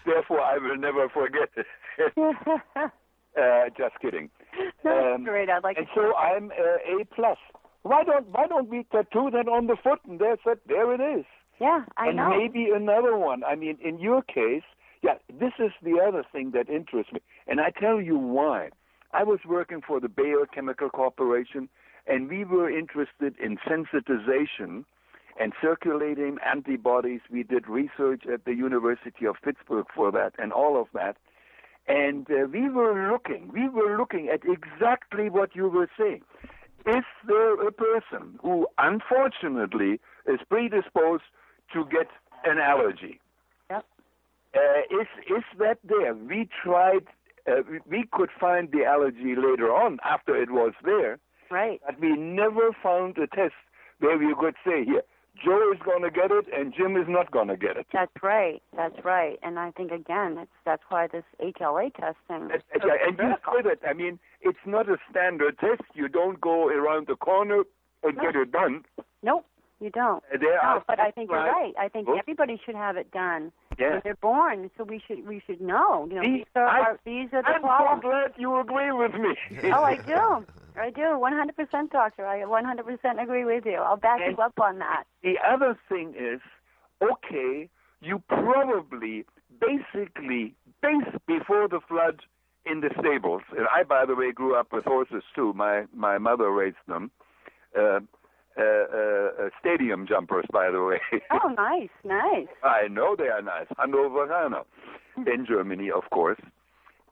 Therefore, 0.06 0.42
I 0.42 0.58
will 0.58 0.78
never 0.78 1.10
forget 1.10 1.50
it. 1.58 1.66
uh, 3.38 3.70
just 3.78 4.00
kidding. 4.02 4.30
That's 4.84 5.16
Um, 5.16 5.24
great. 5.24 5.50
I'd 5.50 5.64
like 5.64 5.78
And 5.78 5.88
so 5.96 6.16
I'm 6.16 6.52
uh, 6.52 7.02
A 7.02 7.06
plus. 7.14 7.38
Why 7.86 8.04
don't 8.04 8.28
Why 8.32 8.48
don't 8.48 8.68
we 8.68 8.84
tattoo 8.92 9.30
that 9.32 9.48
on 9.48 9.68
the 9.68 9.76
foot 9.76 10.00
and 10.10 10.18
there's 10.20 10.40
it. 10.48 10.60
There 10.68 10.92
it 10.96 11.20
is. 11.20 11.26
yeah, 11.62 11.86
I 11.98 12.08
and 12.08 12.18
know. 12.18 12.32
maybe 12.36 12.70
another 12.74 13.16
one. 13.16 13.44
I 13.44 13.54
mean, 13.54 13.78
in 13.80 14.00
your 14.00 14.24
case, 14.24 14.64
yeah, 15.04 15.20
this 15.30 15.54
is 15.60 15.72
the 15.84 16.00
other 16.06 16.24
thing 16.32 16.50
that 16.56 16.68
interests 16.68 17.14
me, 17.14 17.20
and 17.46 17.62
I 17.62 17.70
tell 17.70 18.02
you 18.02 18.18
why. 18.18 18.70
I 19.14 19.24
was 19.24 19.40
working 19.48 19.82
for 19.88 20.00
the 20.00 20.10
Bayer 20.10 20.48
Chemical 20.52 20.90
Corporation, 20.90 21.70
and 22.08 22.28
we 22.28 22.44
were 22.44 22.72
interested 22.72 23.36
in 23.40 23.58
sensitization 23.58 24.84
and 25.40 25.54
circulating 25.62 26.38
antibodies. 26.44 27.22
We 27.32 27.44
did 27.44 27.68
research 27.68 28.24
at 28.26 28.46
the 28.46 28.56
University 28.56 29.26
of 29.28 29.36
Pittsburgh 29.44 29.86
for 29.96 30.12
that, 30.12 30.34
and 30.40 30.52
all 30.52 30.82
of 30.82 30.88
that. 30.96 31.18
And 31.88 32.26
uh, 32.32 32.48
we 32.52 32.68
were 32.68 33.12
looking, 33.12 33.52
we 33.54 33.70
were 33.70 33.96
looking 33.96 34.28
at 34.34 34.42
exactly 34.44 35.30
what 35.30 35.56
you 35.56 35.68
were 35.68 35.90
saying. 35.98 36.24
Is 36.86 37.04
there 37.28 37.54
a 37.68 37.72
person 37.72 38.38
who, 38.42 38.68
unfortunately, 38.78 40.00
is 40.28 40.40
predisposed 40.50 41.24
to 41.74 41.86
get 41.86 42.08
an 42.46 42.60
allergy? 42.60 43.20
Yep. 43.72 43.86
Uh, 44.56 44.60
is 45.02 45.08
is 45.28 45.44
that 45.60 45.80
there? 45.84 46.14
We 46.14 46.48
tried. 46.64 47.08
Uh, 47.48 47.62
we- 47.70 47.82
we 47.88 48.04
could 48.12 48.32
find 48.40 48.72
the 48.72 48.86
allergy 48.86 49.36
later 49.36 49.74
on 49.74 50.00
after 50.04 50.36
it 50.36 50.50
was 50.50 50.74
there, 50.84 51.20
Right. 51.52 51.80
but 51.86 52.00
we 52.00 52.16
never 52.16 52.72
found 52.74 53.18
a 53.20 53.28
test 53.28 53.54
where 54.00 54.18
we 54.18 54.34
could 54.34 54.56
say, 54.66 54.84
here, 54.84 55.04
Joe 55.44 55.72
is 55.74 55.80
going 55.84 56.02
to 56.04 56.10
get 56.12 56.32
it 56.32 56.46
and 56.56 56.74
Jim 56.74 56.96
is 56.98 57.08
not 57.08 57.32
going 57.32 57.48
to 57.50 57.58
get 57.58 57.78
it. 57.78 57.88
That's 57.92 58.12
right. 58.24 58.62
That's 58.76 59.04
right. 59.04 59.38
And 59.44 59.60
I 59.60 59.72
think 59.72 59.92
again, 59.92 60.38
it's 60.40 60.52
that's 60.66 60.84
why 60.90 61.08
this 61.08 61.24
HLA 61.42 61.94
testing. 61.94 62.16
And, 62.52 62.52
is 62.56 62.62
so 62.82 62.90
and 63.06 63.18
you 63.18 63.36
said 63.56 63.66
it. 63.66 63.80
I 63.88 63.94
mean, 63.94 64.20
it's 64.42 64.60
not 64.66 64.90
a 64.90 64.98
standard 65.10 65.58
test. 65.60 65.82
You 65.94 66.08
don't 66.08 66.40
go 66.40 66.70
around 66.70 67.08
the 67.08 67.16
corner 67.16 67.64
and 68.04 68.18
get 68.20 68.36
it 68.36 68.52
done. 68.52 68.86
Nope, 69.24 69.46
you 69.80 69.90
don't. 69.90 70.24
Uh, 70.34 70.38
there 70.40 70.60
No, 70.64 70.84
but 70.88 71.00
I 71.00 71.12
think 71.12 71.32
you're 71.32 71.40
right. 71.40 71.74
I 71.80 71.90
think 71.90 72.08
Oh. 72.10 72.18
everybody 72.18 72.62
should 72.66 72.76
have 72.76 72.96
it 72.98 73.12
done 73.12 73.52
Yeah. 73.80 73.92
when 73.94 74.02
they're 74.04 74.16
born. 74.16 74.70
So 74.78 74.84
we 74.84 75.02
should 75.06 75.28
we 75.28 75.42
should 75.46 75.60
know. 75.60 76.08
You 76.10 76.16
know, 76.16 76.22
See, 76.24 76.32
these 76.38 76.46
are 76.56 76.66
I- 76.68 76.80
our, 76.82 77.00
these 77.06 77.30
are 77.34 77.42
the 77.42 77.50
I'm 77.50 77.62
so 77.62 78.00
glad 78.02 78.34
you 78.38 78.58
agree 78.60 78.92
with 78.92 79.14
me. 79.16 79.36
Oh, 79.66 79.84
I 79.84 79.98
do. 79.98 80.46
I 80.80 80.90
do, 80.90 81.02
100%, 81.02 81.90
doctor. 81.92 82.26
I 82.26 82.40
100% 82.44 83.22
agree 83.24 83.46
with 83.46 83.66
you. 83.66 83.76
I'll 83.78 83.98
back 83.98 84.20
And- 84.22 84.38
you 84.38 84.44
up 84.44 84.60
on 84.60 84.80
that. 84.80 85.06
The 85.24 85.36
other 85.48 85.78
thing 85.90 86.14
is, 86.18 86.42
okay, 87.02 87.70
you 88.02 88.22
probably, 88.28 89.26
basically, 89.60 90.54
base 90.82 91.14
before 91.28 91.68
the 91.68 91.80
flood 91.88 92.22
in 92.66 92.82
the 92.82 92.90
stables. 93.00 93.42
And 93.58 93.68
I, 93.74 93.84
by 93.84 94.06
the 94.06 94.16
way, 94.16 94.32
grew 94.32 94.56
up 94.56 94.72
with 94.74 94.86
horses 94.86 95.24
too. 95.36 95.54
My 95.54 95.86
my 95.96 96.18
mother 96.18 96.50
raised 96.52 96.78
them. 96.88 97.12
Uh, 97.78 98.00
uh, 98.58 98.62
uh, 98.62 99.30
uh, 99.44 99.50
stadium 99.60 100.08
jumpers, 100.08 100.46
by 100.52 100.72
the 100.72 100.82
way. 100.82 101.00
Oh, 101.32 101.50
nice, 101.50 101.90
nice. 102.06 102.48
I 102.64 102.88
know 102.88 103.14
they 103.18 103.28
are 103.28 103.42
nice. 103.42 103.68
Hannoveraner 103.78 104.64
in 105.18 105.46
Germany, 105.46 105.92
of 105.92 106.10
course. 106.10 106.40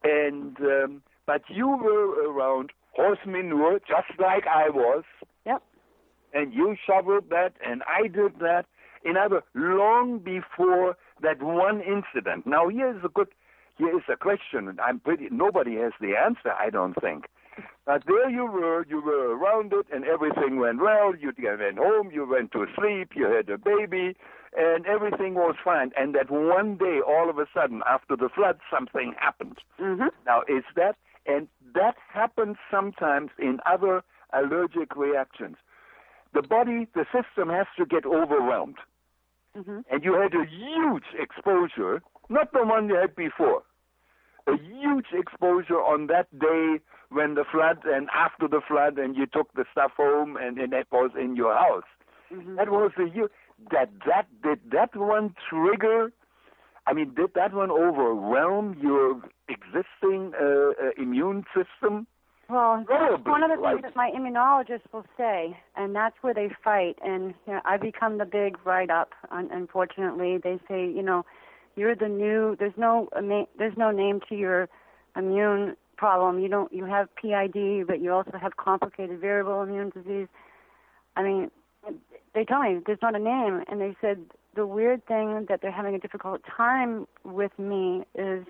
And 0.03 0.57
um, 0.61 1.01
but 1.25 1.41
you 1.49 1.67
were 1.67 2.31
around 2.31 2.71
horse 3.03 3.19
manure, 3.25 3.79
just 3.79 4.19
like 4.19 4.45
I 4.47 4.69
was. 4.69 5.03
Yep. 5.45 5.61
And 6.33 6.53
you 6.53 6.75
shoveled 6.87 7.29
that, 7.29 7.53
and 7.65 7.83
I 7.87 8.07
did 8.07 8.39
that. 8.39 8.65
In 9.03 9.17
other, 9.17 9.41
long 9.53 10.19
before 10.19 10.95
that 11.21 11.41
one 11.43 11.81
incident. 11.81 12.47
Now 12.47 12.69
here 12.69 12.89
is 12.95 13.03
a 13.03 13.09
good, 13.09 13.27
here 13.77 13.97
is 13.97 14.03
a 14.07 14.15
question, 14.15 14.69
and 14.69 14.79
I'm 14.79 14.99
pretty. 14.99 15.27
Nobody 15.29 15.75
has 15.75 15.91
the 15.99 16.15
answer, 16.15 16.53
I 16.57 16.69
don't 16.69 16.95
think. 17.01 17.25
But 17.85 18.03
there 18.07 18.29
you 18.29 18.45
were, 18.45 18.85
you 18.87 19.01
were 19.01 19.35
around 19.37 19.73
it, 19.73 19.85
and 19.93 20.05
everything 20.05 20.57
went 20.57 20.81
well. 20.81 21.13
You 21.19 21.33
went 21.37 21.77
home, 21.77 22.09
you 22.11 22.25
went 22.25 22.51
to 22.53 22.65
sleep, 22.77 23.09
you 23.13 23.25
had 23.25 23.49
a 23.49 23.57
baby, 23.57 24.15
and 24.57 24.85
everything 24.85 25.33
was 25.35 25.55
fine. 25.63 25.91
And 25.97 26.15
that 26.15 26.31
one 26.31 26.77
day, 26.77 26.99
all 27.05 27.29
of 27.29 27.37
a 27.37 27.45
sudden, 27.53 27.81
after 27.87 28.15
the 28.15 28.29
flood, 28.33 28.59
something 28.71 29.13
happened. 29.19 29.59
Mhm. 29.79 30.09
Now, 30.25 30.43
is 30.47 30.63
that, 30.75 30.95
and 31.25 31.47
that 31.73 31.95
happens 32.11 32.57
sometimes 32.69 33.31
in 33.39 33.59
other 33.65 34.03
allergic 34.33 34.95
reactions. 34.95 35.57
The 36.33 36.41
body, 36.41 36.87
the 36.95 37.05
system 37.05 37.49
has 37.49 37.67
to 37.77 37.85
get 37.85 38.05
overwhelmed. 38.05 38.77
Mhm. 39.55 39.85
And 39.89 40.03
you 40.03 40.13
had 40.13 40.33
a 40.33 40.45
huge 40.45 41.05
exposure, 41.13 42.01
not 42.29 42.51
the 42.53 42.65
one 42.65 42.89
you 42.89 42.95
had 42.95 43.15
before, 43.15 43.63
a 44.47 44.57
huge 44.57 45.13
exposure 45.13 45.79
on 45.81 46.07
that 46.07 46.27
day 46.39 46.79
when 47.09 47.35
the 47.35 47.45
flood 47.45 47.85
and 47.85 48.09
after 48.11 48.47
the 48.47 48.61
flood, 48.61 48.97
and 48.97 49.15
you 49.15 49.27
took 49.27 49.53
the 49.53 49.65
stuff 49.71 49.91
home 49.95 50.37
and, 50.37 50.57
and 50.57 50.73
it 50.73 50.87
was 50.91 51.11
in 51.15 51.35
your 51.35 51.53
house. 51.53 51.83
Mhm. 52.31 52.55
That 52.55 52.69
was 52.69 52.91
a 52.97 53.07
huge, 53.07 53.31
that, 53.69 53.89
that, 54.05 54.25
did 54.41 54.71
that 54.71 54.95
one 54.95 55.35
trigger 55.49 56.11
I 56.85 56.93
mean, 56.93 57.13
did 57.15 57.31
that 57.35 57.53
one 57.53 57.71
overwhelm 57.71 58.77
your 58.81 59.21
existing 59.47 60.33
uh, 60.39 60.45
uh, 60.45 60.73
immune 60.97 61.45
system? 61.55 62.07
Well, 62.49 62.83
Probably, 62.85 63.31
one 63.31 63.41
of 63.41 63.49
the 63.49 63.57
right. 63.57 63.75
things 63.75 63.83
that 63.83 63.95
my 63.95 64.11
immunologist 64.11 64.81
will 64.91 65.05
say, 65.17 65.57
and 65.77 65.95
that's 65.95 66.15
where 66.21 66.33
they 66.33 66.49
fight. 66.63 66.97
And 67.03 67.33
you 67.47 67.53
know, 67.53 67.61
I 67.63 67.77
become 67.77 68.17
the 68.17 68.25
big 68.25 68.57
write-up. 68.65 69.11
Un- 69.31 69.49
unfortunately, 69.51 70.39
they 70.43 70.59
say, 70.67 70.85
you 70.85 71.01
know, 71.01 71.25
you're 71.75 71.95
the 71.95 72.09
new. 72.09 72.55
There's 72.59 72.73
no 72.77 73.09
there's 73.57 73.77
no 73.77 73.91
name 73.91 74.19
to 74.29 74.35
your 74.35 74.67
immune 75.15 75.77
problem. 75.95 76.39
You 76.39 76.49
don't. 76.49 76.71
You 76.73 76.85
have 76.85 77.07
PID, 77.15 77.87
but 77.87 78.01
you 78.01 78.11
also 78.11 78.37
have 78.39 78.57
complicated 78.57 79.19
variable 79.21 79.61
immune 79.63 79.89
disease. 79.89 80.27
I 81.15 81.23
mean, 81.23 81.49
they 82.35 82.43
tell 82.43 82.61
me 82.61 82.81
there's 82.85 83.01
not 83.01 83.15
a 83.15 83.19
name, 83.19 83.63
and 83.69 83.79
they 83.79 83.95
said 84.01 84.19
the 84.55 84.65
weird 84.65 85.05
thing 85.07 85.45
that 85.49 85.61
they're 85.61 85.71
having 85.71 85.95
a 85.95 85.99
difficult 85.99 86.41
time 86.45 87.07
with 87.23 87.51
me 87.57 88.03
is 88.15 88.45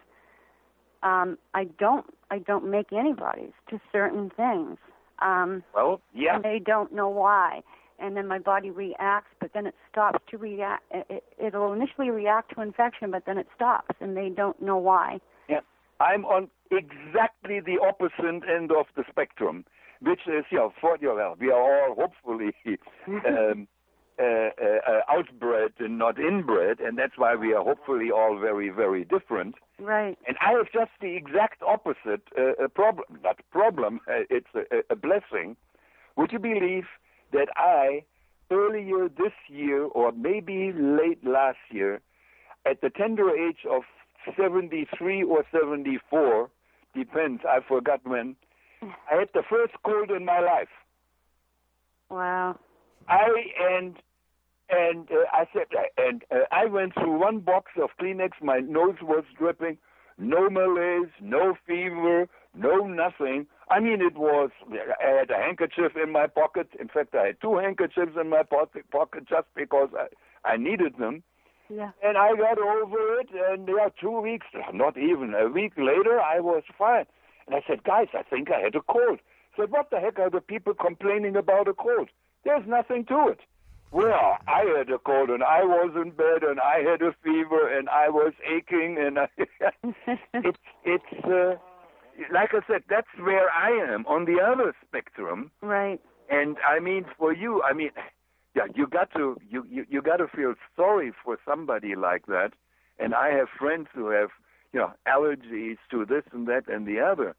um, 1.04 1.38
I 1.54 1.66
don't 1.80 2.06
I 2.32 2.40
don't 2.40 2.70
make 2.70 2.92
antibodies 2.92 3.52
to 3.70 3.80
certain 3.92 4.32
things. 4.36 4.78
Um, 5.22 5.64
Well, 5.76 6.02
yeah. 6.14 6.36
and 6.36 6.44
they 6.44 6.60
don't 6.60 6.92
know 6.94 7.10
why. 7.10 7.62
And 8.00 8.18
then 8.18 8.28
my 8.28 8.40
body 8.40 8.70
reacts, 8.72 9.30
but 9.40 9.52
then 9.54 9.68
it 9.68 9.76
stops 9.90 10.20
to 10.32 10.38
react. 10.38 10.84
It, 10.92 11.06
it, 11.10 11.24
it'll 11.38 11.72
initially 11.72 12.10
react 12.10 12.56
to 12.56 12.62
infection, 12.62 13.12
but 13.12 13.26
then 13.26 13.38
it 13.38 13.48
stops, 13.56 13.96
and 14.02 14.18
they 14.18 14.30
don't 14.30 14.60
know 14.62 14.78
why. 14.78 15.20
Yeah, 15.48 15.60
I'm 16.00 16.26
on 16.26 16.50
exactly 16.72 17.60
the 17.62 17.78
opposite 17.88 18.44
end 18.50 18.72
of 18.72 18.88
the 18.98 19.04
spectrum, 19.10 19.64
which 20.02 20.22
is, 20.28 20.44
yeah, 20.52 20.68
for 20.82 20.98
you 21.00 21.16
know, 21.16 21.36
we 21.40 21.52
are 21.52 21.62
all 21.62 21.96
hopefully 21.96 22.54
um, 23.08 23.68
outbred 24.20 25.74
and 25.80 25.98
not 25.98 26.20
inbred, 26.20 26.80
and 26.80 26.98
that's 26.98 27.18
why 27.18 27.36
we 27.36 27.54
are 27.54 27.64
hopefully 27.64 28.12
all 28.12 28.38
very, 28.40 28.70
very 28.70 29.04
different. 29.04 29.56
Right. 29.80 30.18
And 30.28 30.38
I 30.42 30.52
have 30.52 30.72
just 30.72 30.92
the 31.02 31.16
exact 31.16 31.62
opposite 31.64 32.24
uh, 32.38 32.64
uh, 32.64 32.68
problem. 32.68 33.06
Not 33.24 33.40
problem, 33.52 34.00
uh, 34.08 34.24
it's 34.30 34.48
a, 34.56 34.94
a 34.94 34.96
blessing. 34.96 35.56
Would 36.16 36.32
you 36.32 36.40
believe 36.40 36.86
that 37.32 37.48
I, 37.58 38.06
earlier 38.52 39.10
this 39.10 39.34
year 39.48 39.84
or 39.84 40.12
maybe 40.12 40.72
late 40.74 41.26
last 41.26 41.58
year, 41.72 42.02
at 42.66 42.82
the 42.82 42.90
tender 42.90 43.30
age 43.30 43.66
of 43.70 43.84
73 44.38 45.24
or 45.24 45.44
74, 45.52 46.50
depends, 46.96 47.42
I 47.48 47.60
forgot 47.68 48.02
when, 48.06 48.36
I 48.82 49.16
had 49.20 49.30
the 49.34 49.44
first 49.50 49.74
cold 49.86 50.12
in 50.12 50.26
my 50.26 50.40
life. 50.40 50.70
Wow. 52.10 52.60
I 53.08 53.28
and 53.60 53.96
and 54.70 55.08
uh, 55.12 55.26
I 55.32 55.46
said 55.54 55.68
and 55.98 56.24
uh, 56.32 56.46
I 56.52 56.66
went 56.66 56.94
through 56.94 57.20
one 57.20 57.40
box 57.40 57.72
of 57.82 57.90
Kleenex. 58.00 58.32
My 58.42 58.60
nose 58.60 58.98
was 59.02 59.24
dripping. 59.38 59.78
No 60.18 60.48
malaise, 60.50 61.10
no 61.22 61.56
fever, 61.66 62.28
no 62.56 62.86
nothing. 62.86 63.48
I 63.70 63.80
mean, 63.80 64.00
it 64.02 64.16
was. 64.16 64.52
I 64.72 65.10
had 65.10 65.32
a 65.32 65.38
handkerchief 65.38 65.94
in 66.02 66.12
my 66.12 66.28
pocket. 66.28 66.70
In 66.80 66.88
fact, 66.88 67.16
I 67.16 67.28
had 67.28 67.42
two 67.42 67.58
handkerchiefs 67.58 68.12
in 68.20 68.30
my 68.30 68.44
pocket, 68.44 68.90
pocket 68.92 69.28
just 69.28 69.48
because 69.56 69.90
I 69.98 70.08
I 70.48 70.58
needed 70.58 70.98
them. 71.00 71.24
Yeah. 71.70 71.92
And 72.04 72.18
I 72.18 72.36
got 72.36 72.60
over 72.60 73.20
it, 73.20 73.30
and 73.50 73.68
yeah, 73.68 73.90
two 74.00 74.20
weeks, 74.22 74.48
not 74.74 74.98
even 74.98 75.34
a 75.34 75.48
week 75.48 75.74
later, 75.78 76.20
I 76.20 76.40
was 76.40 76.64
fine. 76.78 77.06
And 77.48 77.56
I 77.56 77.64
said, 77.68 77.84
guys, 77.84 78.08
I 78.14 78.24
think 78.24 78.52
I 78.52 78.60
had 78.60 78.76
a 78.76 78.82
cold. 78.82 79.20
I 79.54 79.62
said, 79.62 79.72
what 79.72 79.90
the 79.90 80.00
heck 80.00 80.20
are 80.20 80.30
the 80.30 80.42
people 80.42 80.74
complaining 80.74 81.36
about 81.36 81.68
a 81.68 81.74
cold? 81.74 82.10
There's 82.44 82.68
nothing 82.68 83.06
to 83.06 83.28
it. 83.30 83.40
Well, 83.92 84.38
I 84.48 84.64
had 84.76 84.90
a 84.90 84.98
cold, 84.98 85.30
and 85.30 85.44
I 85.44 85.64
was 85.64 85.94
in 85.96 86.12
bed, 86.12 86.42
and 86.42 86.60
I 86.60 86.80
had 86.80 87.04
a 87.04 87.14
fever, 87.24 87.70
and 87.70 87.88
I 87.90 88.10
was 88.10 88.34
aching, 88.44 88.98
and 89.00 89.20
I, 89.20 89.28
it's 90.34 90.58
it's 90.84 91.26
uh, 91.26 91.56
like 92.32 92.54
I 92.54 92.62
said, 92.68 92.84
that's 92.90 93.08
where 93.20 93.52
I 93.52 93.70
am 93.70 94.06
on 94.08 94.26
the 94.26 94.42
other 94.42 94.74
spectrum. 94.88 95.52
right. 95.62 96.02
And 96.30 96.58
I 96.68 96.80
mean, 96.80 97.06
for 97.20 97.34
you, 97.34 97.62
I 97.62 97.74
mean, 97.74 97.92
yeah, 98.56 98.64
you 98.74 98.88
got 98.88 99.12
to 99.14 99.38
you 99.48 99.66
you, 99.70 99.86
you 99.88 100.02
got 100.02 100.18
to 100.18 100.28
feel 100.28 100.56
sorry 100.76 101.12
for 101.24 101.38
somebody 101.46 101.96
like 101.96 102.26
that. 102.28 102.54
And 102.98 103.14
I 103.14 103.30
have 103.30 103.48
friends 103.50 103.88
who 103.94 104.08
have 104.08 104.30
you 104.72 104.80
know 104.80 104.94
allergies 105.08 105.78
to 105.92 106.06
this 106.06 106.24
and 106.32 106.48
that 106.48 106.68
and 106.68 106.88
the 106.88 107.00
other. 107.00 107.36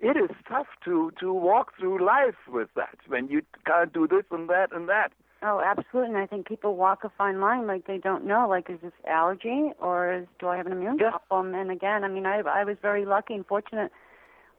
It 0.00 0.16
is 0.16 0.30
tough 0.48 0.66
to 0.84 1.10
to 1.20 1.32
walk 1.32 1.72
through 1.78 2.04
life 2.04 2.36
with 2.48 2.68
that 2.76 2.98
when 3.08 3.28
you 3.28 3.42
can't 3.66 3.92
do 3.92 4.06
this 4.06 4.24
and 4.30 4.48
that 4.50 4.72
and 4.72 4.88
that. 4.88 5.12
Oh, 5.42 5.60
absolutely. 5.64 6.10
And 6.14 6.18
I 6.18 6.26
think 6.26 6.46
people 6.46 6.76
walk 6.76 7.04
a 7.04 7.10
fine 7.16 7.40
line 7.40 7.66
like 7.66 7.86
they 7.86 7.98
don't 7.98 8.24
know. 8.26 8.46
Like, 8.48 8.68
is 8.70 8.80
this 8.82 8.92
allergy 9.06 9.72
or 9.78 10.12
is, 10.12 10.26
do 10.38 10.48
I 10.48 10.56
have 10.56 10.66
an 10.66 10.72
immune 10.72 10.98
Yeah. 10.98 11.10
problem? 11.10 11.54
And 11.54 11.70
again, 11.70 12.04
I 12.04 12.08
mean, 12.08 12.26
I 12.26 12.40
I 12.40 12.64
was 12.64 12.76
very 12.82 13.04
lucky 13.04 13.34
and 13.34 13.46
fortunate. 13.46 13.90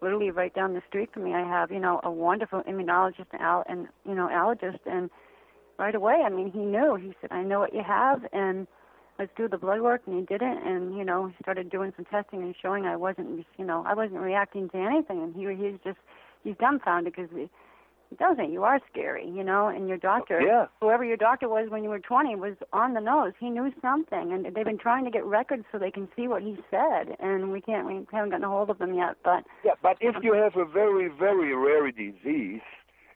Literally, 0.01 0.29
right 0.29 0.53
down 0.53 0.73
the 0.75 0.83
street 0.87 1.09
from 1.11 1.23
me, 1.23 1.33
I 1.33 1.41
have 1.41 1.71
you 1.71 1.79
know 1.79 1.99
a 2.03 2.11
wonderful 2.11 2.61
immunologist 2.63 3.25
and, 3.31 3.41
al- 3.41 3.65
and 3.67 3.87
you 4.05 4.13
know 4.15 4.27
allergist, 4.27 4.79
and 4.85 5.09
right 5.79 5.95
away, 5.95 6.23
I 6.25 6.29
mean, 6.29 6.51
he 6.51 6.59
knew. 6.59 6.95
He 6.95 7.13
said, 7.19 7.31
"I 7.31 7.41
know 7.43 7.59
what 7.59 7.73
you 7.73 7.83
have, 7.83 8.21
and 8.31 8.67
let's 9.19 9.31
do 9.35 9.47
the 9.47 9.57
blood 9.57 9.81
work." 9.81 10.01
And 10.05 10.15
he 10.19 10.25
did 10.25 10.41
it, 10.41 10.57
and 10.65 10.97
you 10.97 11.03
know, 11.03 11.27
he 11.27 11.35
started 11.41 11.69
doing 11.69 11.93
some 11.95 12.05
testing 12.05 12.41
and 12.41 12.55
showing 12.61 12.85
I 12.85 12.95
wasn't, 12.95 13.45
you 13.57 13.65
know, 13.65 13.83
I 13.87 13.93
wasn't 13.93 14.19
reacting 14.21 14.69
to 14.69 14.77
anything. 14.77 15.21
And 15.21 15.35
he 15.35 15.45
he's 15.55 15.79
just 15.83 15.97
he's 16.43 16.55
dumbfounded 16.57 17.13
because 17.13 17.29
he, 17.33 17.49
he 18.09 18.15
doesn't. 18.15 18.51
You 18.51 18.63
are 18.63 18.79
scary, 18.89 19.27
you 19.27 19.43
know, 19.43 19.67
and 19.67 19.87
your 19.87 19.97
doctor 19.97 20.41
Yeah. 20.41 20.67
whoever 20.79 21.03
your 21.03 21.17
doctor 21.17 21.49
was 21.49 21.69
when 21.69 21.83
you 21.83 21.89
were 21.89 21.99
20 21.99 22.35
was 22.35 22.55
on 22.71 22.93
the 22.93 23.01
nose. 23.01 23.33
He 23.39 23.49
knew 23.49 23.71
something, 23.81 24.31
and 24.31 24.45
they've 24.45 24.65
been 24.65 24.77
trying 24.77 25.03
to 25.05 25.11
get 25.11 25.25
records 25.25 25.65
so 25.71 25.77
they 25.77 25.91
can 25.91 26.07
see 26.15 26.27
what 26.27 26.41
he 26.41 26.57
said, 26.71 27.15
and 27.19 27.51
we 27.51 27.61
can't. 27.61 27.85
We 27.85 28.05
haven't 28.11 28.29
gotten 28.29 28.45
a 28.45 28.49
hold 28.49 28.69
of 28.69 28.77
them 28.77 28.93
yet. 28.93 29.17
But 29.23 29.43
Yeah, 29.63 29.73
but 29.81 29.97
if 29.99 30.15
you 30.23 30.33
have 30.33 30.55
a 30.55 30.65
very 30.65 31.09
very 31.09 31.53
rare 31.55 31.91
disease, 31.91 32.61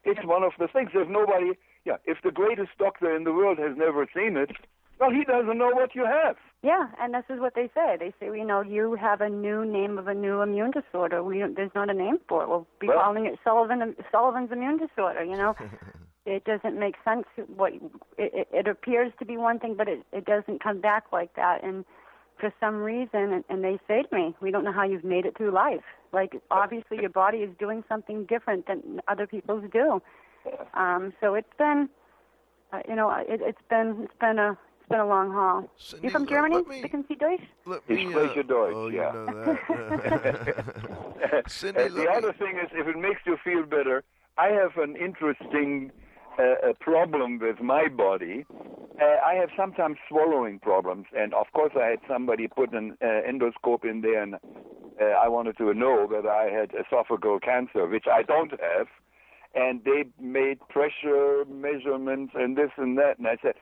it's 0.04 0.24
one 0.24 0.42
of 0.42 0.52
the 0.58 0.68
things. 0.68 0.90
If 0.94 1.08
nobody, 1.08 1.52
yeah, 1.84 1.96
if 2.04 2.18
the 2.22 2.30
greatest 2.30 2.70
doctor 2.78 3.14
in 3.14 3.24
the 3.24 3.32
world 3.32 3.58
has 3.58 3.76
never 3.76 4.06
seen 4.14 4.36
it, 4.36 4.50
well, 5.02 5.10
he 5.10 5.24
doesn't 5.24 5.58
know 5.58 5.70
what 5.70 5.96
you 5.96 6.04
have. 6.04 6.36
yeah, 6.62 6.86
and 7.00 7.12
this 7.12 7.24
is 7.28 7.40
what 7.40 7.56
they 7.56 7.68
say. 7.74 7.96
They 7.98 8.12
say, 8.20 8.26
you 8.26 8.44
know, 8.44 8.60
you 8.60 8.94
have 8.94 9.20
a 9.20 9.28
new 9.28 9.64
name 9.64 9.98
of 9.98 10.06
a 10.06 10.14
new 10.14 10.42
immune 10.42 10.70
disorder. 10.70 11.24
We 11.24 11.40
don't, 11.40 11.56
there's 11.56 11.74
not 11.74 11.90
a 11.90 11.94
name 11.94 12.18
for 12.28 12.44
it. 12.44 12.48
We'll 12.48 12.68
be 12.80 12.86
Well- 12.86 13.00
calling 13.00 13.26
it 13.26 13.38
Sullivan 13.42 13.96
Sullivan's 14.12 14.52
immune 14.52 14.78
disorder. 14.78 15.24
You 15.24 15.36
know, 15.36 15.56
it 16.24 16.44
doesn't 16.44 16.78
make 16.78 16.94
sense. 17.04 17.26
What 17.56 17.72
it, 18.16 18.48
it, 18.52 18.68
appears 18.68 19.12
to 19.18 19.24
be 19.24 19.36
one 19.36 19.58
thing, 19.58 19.74
but 19.76 19.88
it 19.88 20.06
it 20.12 20.24
doesn't 20.24 20.62
come 20.62 20.80
back 20.80 21.04
like 21.12 21.34
that. 21.34 21.64
And 21.64 21.84
for 22.38 22.52
some 22.60 22.76
reason, 22.76 23.32
and, 23.32 23.44
and 23.48 23.64
they 23.64 23.80
say 23.88 24.02
to 24.02 24.14
me, 24.14 24.36
"We 24.40 24.52
don't 24.52 24.62
know 24.62 24.72
how 24.72 24.84
you've 24.84 25.04
made 25.04 25.26
it 25.26 25.36
through 25.36 25.50
life. 25.50 25.82
Like 26.12 26.40
obviously 26.52 26.98
your 27.00 27.10
body 27.10 27.38
is 27.38 27.50
doing 27.58 27.82
something 27.88 28.24
different 28.26 28.68
than 28.68 29.00
other 29.08 29.26
people's 29.26 29.64
do." 29.72 30.00
Um, 30.74 31.12
so 31.20 31.34
it's 31.34 31.56
been, 31.58 31.88
uh, 32.72 32.80
you 32.88 32.94
know, 32.94 33.10
it, 33.10 33.40
it's 33.42 33.62
been 33.68 34.02
it's 34.04 34.18
been 34.20 34.38
a 34.38 34.56
it's 34.82 34.88
been 34.88 35.00
a 35.00 35.06
long 35.06 35.30
haul. 35.32 35.70
Cindy, 35.78 36.08
you 36.08 36.10
from 36.10 36.26
Germany? 36.26 36.56
let 36.56 36.66
me- 36.68 36.78
Sprechen 36.80 37.04
Sie 37.08 37.14
Deutsch? 37.14 37.40
Let 37.66 37.82
Ich 37.88 38.04
me, 38.04 38.12
spreche 38.12 38.40
uh, 38.40 38.42
Deutsch, 38.42 38.74
oh, 38.74 38.88
ja. 38.88 39.06
you 39.06 39.12
know 39.12 39.26
that. 39.26 41.44
Cindy, 41.48 41.80
Uh, 41.80 41.84
let 41.84 41.94
the 41.94 42.00
me- 42.00 42.06
other 42.16 42.32
thing 42.32 42.58
is, 42.58 42.68
if 42.72 42.86
it 42.88 42.98
makes 42.98 43.20
you 43.24 43.36
feel 43.44 43.62
better, 43.64 44.02
I 44.38 44.48
have 44.48 44.76
an 44.78 44.96
interesting 44.96 45.92
uh, 46.38 46.70
a 46.70 46.74
problem 46.74 47.38
with 47.38 47.60
my 47.60 47.86
body. 47.88 48.44
Uh, 49.00 49.04
I 49.24 49.34
have 49.34 49.50
sometimes 49.56 49.98
swallowing 50.08 50.58
problems, 50.58 51.06
and 51.16 51.32
of 51.34 51.46
course, 51.52 51.72
I 51.76 51.86
had 51.86 52.00
somebody 52.08 52.48
put 52.48 52.72
an 52.72 52.96
uh, 53.02 53.06
endoscope 53.06 53.84
in 53.84 54.00
there, 54.00 54.22
and 54.22 54.34
uh, 54.34 55.04
I 55.04 55.28
wanted 55.28 55.56
to 55.58 55.72
know 55.74 56.06
whether 56.08 56.30
I 56.30 56.50
had 56.50 56.70
esophageal 56.72 57.40
cancer, 57.42 57.86
which 57.86 58.06
I 58.10 58.22
don't 58.22 58.50
have. 58.50 58.88
And 59.54 59.84
they 59.84 60.04
made 60.18 60.60
pressure 60.70 61.44
measurements 61.46 62.32
and 62.34 62.56
this 62.56 62.70
and 62.78 62.96
that, 62.96 63.18
and 63.18 63.26
I 63.28 63.36
said, 63.42 63.52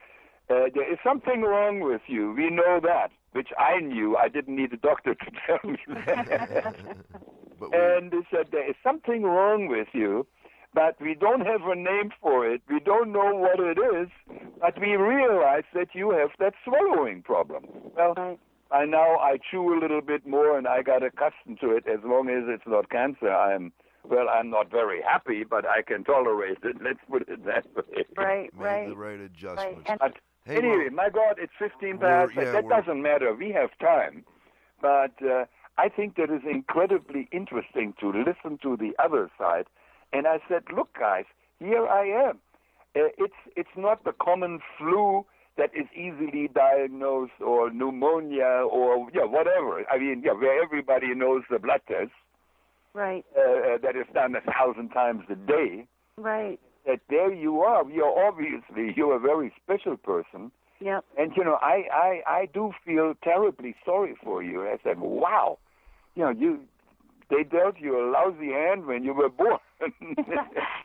uh, 0.50 0.68
there 0.74 0.92
is 0.92 0.98
something 1.04 1.42
wrong 1.42 1.80
with 1.80 2.02
you. 2.06 2.32
We 2.36 2.50
know 2.50 2.80
that, 2.82 3.10
which 3.32 3.48
I 3.58 3.80
knew. 3.80 4.16
I 4.16 4.28
didn't 4.28 4.56
need 4.56 4.72
a 4.72 4.76
doctor 4.76 5.14
to 5.14 5.30
tell 5.46 5.70
me 5.70 5.78
that. 6.06 6.84
and 7.72 8.10
they 8.10 8.26
said 8.30 8.48
there 8.50 8.68
is 8.68 8.76
something 8.82 9.22
wrong 9.22 9.68
with 9.68 9.88
you, 9.92 10.26
but 10.74 11.00
we 11.00 11.14
don't 11.14 11.46
have 11.46 11.62
a 11.62 11.74
name 11.76 12.10
for 12.20 12.46
it. 12.46 12.62
We 12.68 12.80
don't 12.80 13.12
know 13.12 13.34
what 13.34 13.60
it 13.60 13.78
is, 13.78 14.08
but 14.60 14.80
we 14.80 14.94
realize 14.96 15.64
that 15.74 15.88
you 15.94 16.10
have 16.10 16.30
that 16.38 16.54
swallowing 16.64 17.22
problem. 17.22 17.64
Well, 17.96 18.38
I 18.72 18.84
now 18.84 19.16
I 19.18 19.38
chew 19.50 19.74
a 19.74 19.78
little 19.80 20.00
bit 20.00 20.26
more, 20.26 20.56
and 20.56 20.66
I 20.66 20.82
got 20.82 21.02
accustomed 21.02 21.58
to 21.60 21.70
it. 21.76 21.84
As 21.88 22.00
long 22.04 22.28
as 22.28 22.44
it's 22.46 22.66
not 22.66 22.88
cancer, 22.90 23.30
I'm 23.30 23.72
well. 24.04 24.28
I'm 24.28 24.48
not 24.50 24.70
very 24.70 25.02
happy, 25.02 25.42
but 25.42 25.64
I 25.66 25.82
can 25.82 26.04
tolerate 26.04 26.58
it. 26.62 26.76
Let's 26.82 27.00
put 27.10 27.28
it 27.28 27.44
that 27.46 27.66
way. 27.74 28.04
Right, 28.16 28.54
made 28.56 28.64
right. 28.64 28.88
the 28.88 28.96
right 28.96 29.20
adjustments. 29.20 29.88
And- 29.88 29.98
But 29.98 30.14
Hey, 30.44 30.56
anyway, 30.56 30.76
well- 30.88 30.90
my 30.92 31.08
God, 31.10 31.36
it's 31.38 31.52
15 31.58 31.98
We're- 31.98 32.26
past. 32.26 32.34
yeah, 32.34 32.52
that 32.52 32.68
doesn't 32.68 33.02
matter. 33.02 33.34
We 33.34 33.52
have 33.52 33.70
time. 33.78 34.24
But 34.80 35.12
uh, 35.22 35.44
I 35.76 35.88
think 35.88 36.16
that 36.16 36.30
is 36.30 36.42
incredibly 36.44 37.28
interesting 37.32 37.92
to 38.00 38.10
listen 38.12 38.58
to 38.62 38.76
the 38.76 38.94
other 39.02 39.30
side. 39.38 39.66
And 40.12 40.26
I 40.26 40.40
said, 40.48 40.64
look, 40.74 40.92
guys, 40.98 41.24
here 41.58 41.86
I 41.86 42.06
am. 42.06 42.38
Uh, 42.96 43.10
it's 43.18 43.34
it's 43.54 43.76
not 43.76 44.02
the 44.04 44.12
common 44.12 44.60
flu 44.76 45.24
that 45.56 45.70
is 45.74 45.86
easily 45.94 46.48
diagnosed 46.48 47.38
or 47.40 47.70
pneumonia 47.70 48.64
or 48.68 49.06
yeah 49.14 49.24
whatever. 49.24 49.84
I 49.88 49.98
mean, 49.98 50.22
yeah, 50.24 50.32
where 50.32 50.60
everybody 50.60 51.14
knows 51.14 51.42
the 51.50 51.58
blood 51.60 51.82
test 51.86 52.10
Right, 52.92 53.24
uh, 53.36 53.40
uh, 53.40 53.78
that 53.82 53.94
is 53.94 54.06
done 54.12 54.34
a 54.34 54.40
thousand 54.40 54.88
times 54.88 55.22
a 55.30 55.36
day. 55.36 55.86
right. 56.16 56.58
That 56.90 57.00
there 57.08 57.32
you 57.32 57.60
are. 57.60 57.88
You're 57.88 58.26
obviously 58.26 58.92
you're 58.96 59.14
a 59.14 59.20
very 59.20 59.52
special 59.62 59.96
person. 59.96 60.50
Yep. 60.80 61.04
And 61.16 61.32
you 61.36 61.44
know, 61.44 61.58
I, 61.62 61.84
I 61.92 62.22
I 62.26 62.46
do 62.52 62.72
feel 62.84 63.14
terribly 63.22 63.76
sorry 63.84 64.16
for 64.24 64.42
you. 64.42 64.62
I 64.66 64.76
said, 64.82 64.98
wow, 64.98 65.58
you 66.16 66.24
know, 66.24 66.30
you 66.30 66.60
they 67.28 67.44
dealt 67.44 67.78
you 67.78 67.96
a 67.96 68.04
lousy 68.10 68.50
hand 68.50 68.86
when 68.86 69.04
you 69.04 69.14
were 69.14 69.28
born. 69.40 69.58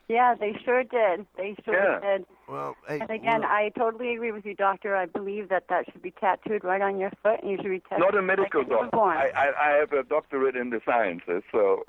yeah, 0.08 0.36
they 0.36 0.54
sure 0.64 0.84
did. 0.84 1.26
They 1.38 1.56
sure 1.66 1.74
Yeah. 1.74 2.00
did. 2.18 2.26
well, 2.48 2.76
hey, 2.88 3.00
And 3.00 3.10
again, 3.10 3.40
we're- 3.42 3.52
I 3.52 3.72
totally 3.76 4.14
agree 4.14 4.32
with 4.32 4.46
you, 4.46 4.54
doctor. 4.54 4.96
I 4.96 5.06
believe 5.08 5.50
that 5.50 5.70
that 5.70 5.86
should 5.92 6.04
be 6.04 6.12
tattooed 6.12 6.64
right 6.64 6.82
on 6.82 7.00
your 7.00 7.12
foot, 7.24 7.42
and 7.42 7.50
you 7.52 7.58
should 7.58 7.70
be 7.72 7.80
tested. 7.80 8.00
Not 8.00 8.16
a 8.16 8.22
medical 8.22 8.62
like 8.62 8.70
when 8.70 8.78
you 8.78 8.84
were 8.86 8.92
doctor. 8.92 9.00
I, 9.00 9.30
I 9.30 9.70
I 9.70 9.78
have 9.80 9.92
a 9.94 10.04
doctorate 10.04 10.56
in 10.56 10.70
the 10.70 10.82
sciences, 10.86 11.42
so 11.52 11.84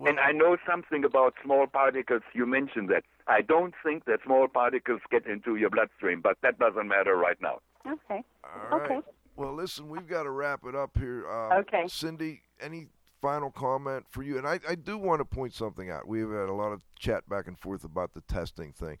and 0.00 0.18
I 0.18 0.32
know 0.32 0.56
something 0.68 1.04
about 1.04 1.34
small 1.42 1.66
particles. 1.66 2.22
You 2.32 2.46
mentioned 2.46 2.88
that. 2.90 3.04
I 3.26 3.40
don't 3.40 3.74
think 3.82 4.04
that 4.04 4.20
small 4.24 4.48
particles 4.48 5.00
get 5.10 5.26
into 5.26 5.56
your 5.56 5.70
bloodstream, 5.70 6.20
but 6.20 6.36
that 6.42 6.58
doesn't 6.58 6.88
matter 6.88 7.16
right 7.16 7.40
now. 7.40 7.60
Okay. 7.86 8.22
All 8.44 8.78
right. 8.78 8.90
Okay. 8.90 9.00
Well, 9.36 9.54
listen, 9.54 9.88
we've 9.88 10.06
got 10.06 10.24
to 10.24 10.30
wrap 10.30 10.60
it 10.66 10.74
up 10.74 10.96
here. 10.98 11.28
Um, 11.30 11.52
Okay. 11.60 11.84
Cindy, 11.88 12.42
any 12.60 12.88
final 13.20 13.50
comment 13.50 14.04
for 14.10 14.22
you? 14.22 14.36
And 14.38 14.46
I, 14.46 14.60
I 14.68 14.74
do 14.74 14.98
want 14.98 15.20
to 15.20 15.24
point 15.24 15.54
something 15.54 15.90
out. 15.90 16.06
We've 16.06 16.28
had 16.30 16.48
a 16.48 16.52
lot 16.52 16.72
of 16.72 16.82
chat 16.98 17.28
back 17.28 17.46
and 17.46 17.58
forth 17.58 17.84
about 17.84 18.12
the 18.12 18.20
testing 18.22 18.72
thing. 18.72 18.98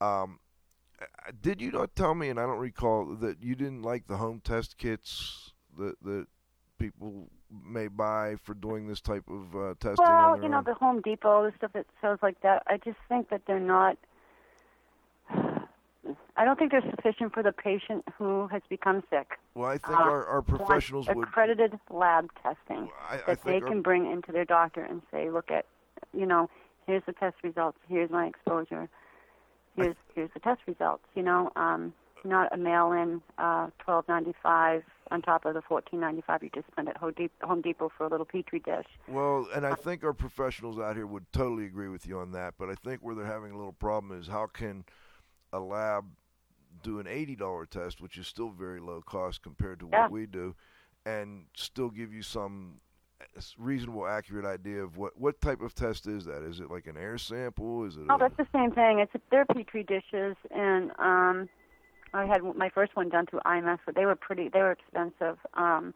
Um, 0.00 0.38
uh, 1.00 1.32
did 1.42 1.60
you 1.60 1.72
not 1.72 1.96
tell 1.96 2.14
me, 2.14 2.28
and 2.28 2.38
I 2.38 2.46
don't 2.46 2.58
recall, 2.58 3.06
that 3.16 3.42
you 3.42 3.54
didn't 3.54 3.82
like 3.82 4.06
the 4.06 4.18
home 4.18 4.40
test 4.42 4.78
kits 4.78 5.52
that 5.78 5.96
that 6.04 6.26
people 6.80 7.28
may 7.64 7.86
buy 7.86 8.36
for 8.42 8.54
doing 8.54 8.88
this 8.88 9.00
type 9.00 9.24
of 9.28 9.54
uh, 9.54 9.74
testing? 9.78 10.04
Well, 10.04 10.42
you 10.42 10.48
know, 10.48 10.58
own? 10.58 10.64
the 10.64 10.74
Home 10.74 11.00
Depot, 11.02 11.44
the 11.48 11.52
stuff 11.56 11.72
that 11.74 11.86
sells 12.00 12.18
like 12.22 12.40
that. 12.40 12.64
I 12.66 12.78
just 12.78 12.98
think 13.08 13.30
that 13.30 13.42
they're 13.46 13.60
not. 13.60 13.96
I 16.36 16.44
don't 16.44 16.58
think 16.58 16.72
they're 16.72 16.90
sufficient 16.96 17.34
for 17.34 17.42
the 17.42 17.52
patient 17.52 18.04
who 18.16 18.48
has 18.48 18.62
become 18.70 19.02
sick. 19.10 19.38
well, 19.54 19.68
I 19.68 19.76
think 19.76 20.00
uh, 20.00 20.02
our, 20.02 20.26
our 20.26 20.42
professionals 20.42 21.06
would. 21.08 21.28
accredited 21.28 21.78
lab 21.90 22.30
testing 22.42 22.88
I, 23.08 23.16
I 23.16 23.20
that 23.26 23.44
they 23.44 23.60
our- 23.60 23.60
can 23.60 23.82
bring 23.82 24.10
into 24.10 24.32
their 24.32 24.46
doctor 24.46 24.82
and 24.82 25.02
say, 25.12 25.30
look 25.30 25.50
at, 25.50 25.66
you 26.14 26.24
know, 26.24 26.48
here's 26.86 27.02
the 27.06 27.12
test 27.12 27.36
results, 27.44 27.78
here's 27.86 28.10
my 28.10 28.26
exposure, 28.26 28.88
here's 29.76 29.94
here's 30.14 30.30
the 30.32 30.40
test 30.40 30.62
results. 30.66 31.04
You 31.14 31.22
know, 31.22 31.52
um, 31.54 31.92
not 32.24 32.52
a 32.52 32.56
mail-in 32.56 33.22
uh, 33.38 33.68
twelve 33.78 34.06
ninety-five 34.08 34.82
on 35.10 35.22
top 35.22 35.44
of 35.44 35.54
the 35.54 35.62
fourteen 35.62 36.00
ninety-five 36.00 36.42
you 36.42 36.50
just 36.54 36.66
spent 36.68 36.88
at 36.88 36.96
Home 36.96 37.60
Depot 37.62 37.90
for 37.96 38.06
a 38.06 38.08
little 38.08 38.26
petri 38.26 38.60
dish. 38.60 38.86
Well, 39.08 39.46
and 39.54 39.66
I 39.66 39.74
think 39.74 40.04
our 40.04 40.12
professionals 40.12 40.78
out 40.78 40.96
here 40.96 41.06
would 41.06 41.30
totally 41.32 41.66
agree 41.66 41.88
with 41.88 42.06
you 42.06 42.18
on 42.18 42.32
that. 42.32 42.54
But 42.58 42.68
I 42.70 42.74
think 42.74 43.00
where 43.02 43.14
they're 43.14 43.24
having 43.24 43.52
a 43.52 43.56
little 43.56 43.72
problem 43.72 44.18
is 44.18 44.26
how 44.26 44.46
can 44.46 44.84
a 45.52 45.58
lab 45.58 46.04
do 46.82 47.00
an 47.00 47.06
eighty 47.06 47.36
dollar 47.36 47.66
test, 47.66 48.00
which 48.00 48.16
is 48.16 48.26
still 48.26 48.50
very 48.50 48.80
low 48.80 49.00
cost 49.00 49.42
compared 49.42 49.80
to 49.80 49.86
what 49.86 49.92
Yeah. 49.92 50.08
we 50.08 50.26
do, 50.26 50.54
and 51.04 51.46
still 51.56 51.90
give 51.90 52.12
you 52.12 52.22
some 52.22 52.80
reasonable, 53.58 54.06
accurate 54.06 54.46
idea 54.46 54.82
of 54.82 54.96
what 54.96 55.20
what 55.20 55.40
type 55.42 55.60
of 55.60 55.74
test 55.74 56.06
is 56.06 56.24
that? 56.24 56.42
Is 56.42 56.60
it 56.60 56.70
like 56.70 56.86
an 56.86 56.96
air 56.96 57.18
sample? 57.18 57.84
Is 57.84 57.96
it? 57.96 58.04
Oh, 58.08 58.14
a, 58.14 58.18
that's 58.18 58.36
the 58.38 58.46
same 58.54 58.70
thing. 58.70 59.00
It's 59.00 59.12
they're 59.30 59.44
petri 59.44 59.82
dishes, 59.82 60.36
and 60.50 60.90
um, 60.98 61.48
I 62.12 62.26
had 62.26 62.42
my 62.56 62.68
first 62.70 62.96
one 62.96 63.08
done 63.08 63.26
through 63.26 63.40
IMS, 63.46 63.78
but 63.86 63.94
they 63.94 64.06
were 64.06 64.16
pretty. 64.16 64.48
They 64.48 64.60
were 64.60 64.72
expensive. 64.72 65.38
Um, 65.54 65.94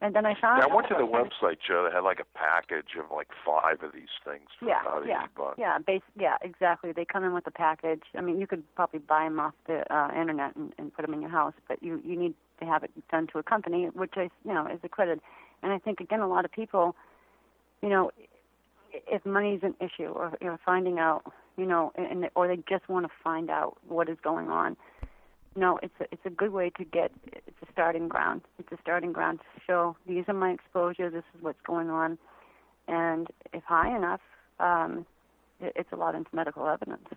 and 0.00 0.14
then 0.14 0.26
I 0.26 0.34
found. 0.40 0.58
Yeah, 0.58 0.66
I 0.70 0.74
went 0.74 0.88
to 0.88 0.94
the 0.94 1.06
website, 1.06 1.58
Joe. 1.66 1.86
They 1.88 1.94
had 1.94 2.04
like 2.04 2.20
a 2.20 2.38
package 2.38 2.90
of 2.98 3.10
like 3.14 3.28
five 3.44 3.82
of 3.82 3.92
these 3.92 4.12
things 4.24 4.48
for 4.58 4.66
Yeah, 4.68 4.80
about 4.82 5.06
yeah, 5.06 5.20
eighty 5.22 5.30
bucks. 5.36 5.54
yeah, 5.58 5.78
base, 5.78 6.02
yeah, 6.16 6.36
exactly. 6.42 6.92
They 6.92 7.04
come 7.04 7.24
in 7.24 7.32
with 7.34 7.46
a 7.46 7.50
package. 7.50 8.02
I 8.16 8.20
mean, 8.20 8.38
you 8.40 8.46
could 8.46 8.62
probably 8.76 9.00
buy 9.00 9.24
them 9.24 9.40
off 9.40 9.54
the 9.66 9.82
uh, 9.92 10.10
internet 10.18 10.54
and, 10.54 10.72
and 10.78 10.94
put 10.94 11.02
them 11.04 11.14
in 11.14 11.20
your 11.22 11.30
house, 11.30 11.54
but 11.66 11.82
you 11.82 12.00
you 12.04 12.16
need 12.16 12.34
to 12.60 12.66
have 12.66 12.84
it 12.84 12.90
done 13.10 13.26
to 13.32 13.38
a 13.38 13.42
company, 13.42 13.86
which 13.94 14.12
I 14.16 14.28
you 14.44 14.54
know 14.54 14.66
is 14.66 14.78
accredited. 14.84 15.20
And 15.62 15.72
I 15.72 15.78
think 15.78 15.98
again, 16.00 16.20
a 16.20 16.28
lot 16.28 16.44
of 16.44 16.52
people, 16.52 16.94
you 17.82 17.88
know, 17.88 18.12
i- 18.94 19.02
if 19.08 19.26
money's 19.26 19.60
an 19.64 19.74
issue 19.80 20.06
or 20.08 20.36
you 20.40 20.46
know 20.46 20.58
finding 20.64 21.00
out, 21.00 21.24
you 21.56 21.66
know, 21.66 21.90
and- 21.96 22.30
or 22.36 22.46
they 22.46 22.58
just 22.68 22.88
want 22.88 23.04
to 23.06 23.12
find 23.24 23.50
out 23.50 23.76
what 23.88 24.08
is 24.08 24.18
going 24.22 24.48
on. 24.48 24.76
No, 25.56 25.78
it's 25.82 25.94
a, 26.00 26.04
it's 26.12 26.24
a 26.24 26.30
good 26.30 26.52
way 26.52 26.70
to 26.78 26.84
get. 26.84 27.10
It's 27.26 27.56
a 27.62 27.72
starting 27.72 28.08
ground. 28.08 28.42
It's 28.58 28.70
a 28.72 28.78
starting 28.80 29.12
ground 29.12 29.40
to 29.40 29.60
show 29.66 29.96
these 30.06 30.24
are 30.28 30.34
my 30.34 30.50
exposures. 30.50 31.12
This 31.12 31.24
is 31.34 31.42
what's 31.42 31.60
going 31.66 31.90
on, 31.90 32.18
and 32.86 33.28
if 33.52 33.64
high 33.64 33.94
enough, 33.96 34.20
um, 34.60 35.06
it, 35.60 35.72
it's 35.76 35.92
a 35.92 35.96
lot 35.96 36.14
into 36.14 36.30
medical 36.32 36.66
evidence. 36.68 37.08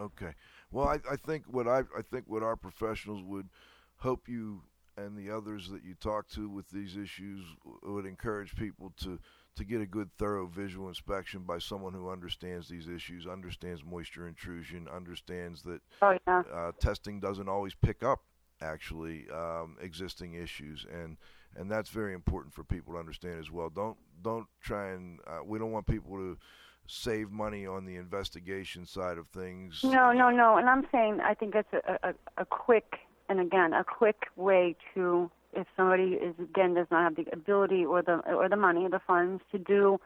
Okay. 0.00 0.32
Well, 0.70 0.88
I, 0.88 0.98
I 1.10 1.16
think 1.16 1.44
what 1.46 1.68
I 1.68 1.80
I 1.96 2.02
think 2.10 2.24
what 2.26 2.42
our 2.42 2.56
professionals 2.56 3.22
would 3.24 3.48
hope 3.96 4.28
you 4.28 4.62
and 4.96 5.16
the 5.16 5.30
others 5.30 5.68
that 5.70 5.84
you 5.84 5.94
talk 5.94 6.28
to 6.28 6.48
with 6.48 6.68
these 6.70 6.96
issues 6.96 7.44
would 7.82 8.06
encourage 8.06 8.54
people 8.56 8.92
to 9.00 9.18
to 9.56 9.64
get 9.64 9.80
a 9.80 9.86
good 9.86 10.10
thorough 10.18 10.46
visual 10.46 10.88
inspection 10.88 11.42
by 11.42 11.58
someone 11.58 11.92
who 11.92 12.10
understands 12.10 12.68
these 12.68 12.88
issues, 12.88 13.26
understands 13.26 13.84
moisture 13.84 14.26
intrusion, 14.26 14.88
understands 14.88 15.62
that 15.62 15.80
Oh 16.00 16.16
yeah, 16.26 16.42
uh, 16.52 16.72
testing 16.80 17.20
doesn't 17.20 17.48
always 17.48 17.74
pick 17.74 18.02
up 18.02 18.20
actually 18.60 19.26
um, 19.30 19.76
existing 19.80 20.34
issues. 20.34 20.86
And 20.90 21.16
and 21.56 21.70
that's 21.70 21.90
very 21.90 22.14
important 22.14 22.54
for 22.54 22.64
people 22.64 22.94
to 22.94 22.98
understand 22.98 23.38
as 23.38 23.50
well. 23.50 23.68
Don't 23.68 23.96
don't 24.22 24.46
try 24.60 24.92
and 24.92 25.20
uh, 25.26 25.40
we 25.44 25.58
don't 25.58 25.72
want 25.72 25.86
people 25.86 26.16
to 26.16 26.38
save 26.86 27.30
money 27.30 27.66
on 27.66 27.84
the 27.84 27.96
investigation 27.96 28.86
side 28.86 29.18
of 29.18 29.28
things. 29.28 29.80
No, 29.84 30.12
no, 30.12 30.30
no. 30.30 30.56
And 30.56 30.68
I'm 30.68 30.86
saying 30.90 31.20
I 31.20 31.34
think 31.34 31.54
that's 31.54 31.72
a, 31.72 32.08
a, 32.08 32.14
a 32.38 32.44
quick 32.44 33.00
and 33.28 33.40
again 33.40 33.72
a 33.72 33.84
quick 33.84 34.26
way 34.36 34.76
to 34.94 35.30
if 35.52 35.66
somebody 35.76 36.14
is 36.14 36.34
again 36.38 36.74
does 36.74 36.86
not 36.90 37.02
have 37.04 37.16
the 37.16 37.30
ability 37.32 37.84
or 37.84 38.02
the 38.02 38.20
or 38.32 38.48
the 38.48 38.56
money 38.56 38.84
or 38.84 38.90
the 38.90 39.00
funds 39.06 39.42
to 39.52 39.58
do 39.58 39.98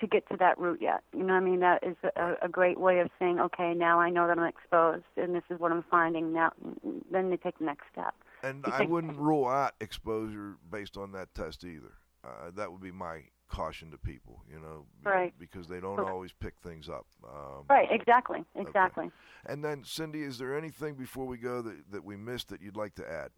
to 0.00 0.06
get 0.06 0.28
to 0.30 0.36
that 0.38 0.58
route 0.58 0.80
yet. 0.80 1.02
You 1.12 1.20
know 1.20 1.34
what 1.34 1.42
I 1.42 1.44
mean? 1.44 1.60
That 1.60 1.84
is 1.84 1.96
a, 2.16 2.34
a 2.42 2.48
great 2.48 2.80
way 2.80 3.00
of 3.00 3.10
saying, 3.18 3.38
okay, 3.38 3.74
now 3.74 4.00
I 4.00 4.08
know 4.10 4.26
that 4.26 4.38
I'm 4.38 4.46
exposed 4.46 5.04
and 5.16 5.34
this 5.34 5.42
is 5.50 5.60
what 5.60 5.72
I'm 5.72 5.84
finding. 5.90 6.32
Now, 6.32 6.52
then 7.12 7.30
they 7.30 7.36
take 7.36 7.58
the 7.58 7.66
next 7.66 7.84
step. 7.92 8.14
And 8.42 8.64
I 8.66 8.86
wouldn't 8.86 9.18
rule 9.18 9.46
out 9.46 9.74
exposure 9.80 10.56
based 10.70 10.96
on 10.96 11.12
that 11.12 11.34
test 11.34 11.64
either. 11.64 11.92
Uh, 12.24 12.50
that 12.54 12.72
would 12.72 12.80
be 12.80 12.90
my 12.90 13.24
caution 13.48 13.90
to 13.90 13.98
people, 13.98 14.42
you 14.50 14.58
know, 14.58 14.86
Right. 15.02 15.34
because 15.38 15.68
they 15.68 15.80
don't 15.80 15.96
Correct. 15.96 16.10
always 16.10 16.32
pick 16.32 16.54
things 16.62 16.88
up. 16.88 17.06
Um, 17.24 17.64
Right, 17.68 17.88
exactly, 17.90 18.44
exactly. 18.54 19.10
And 19.44 19.64
then, 19.64 19.84
Cindy, 19.84 20.22
is 20.22 20.38
there 20.38 20.56
anything 20.56 20.94
before 20.94 21.26
we 21.26 21.36
go 21.36 21.60
that, 21.60 21.90
that 21.90 22.04
we 22.04 22.16
missed 22.16 22.48
that 22.48 22.62
you'd 22.62 22.76
like 22.76 22.94
to 22.94 23.10
add? 23.10 23.30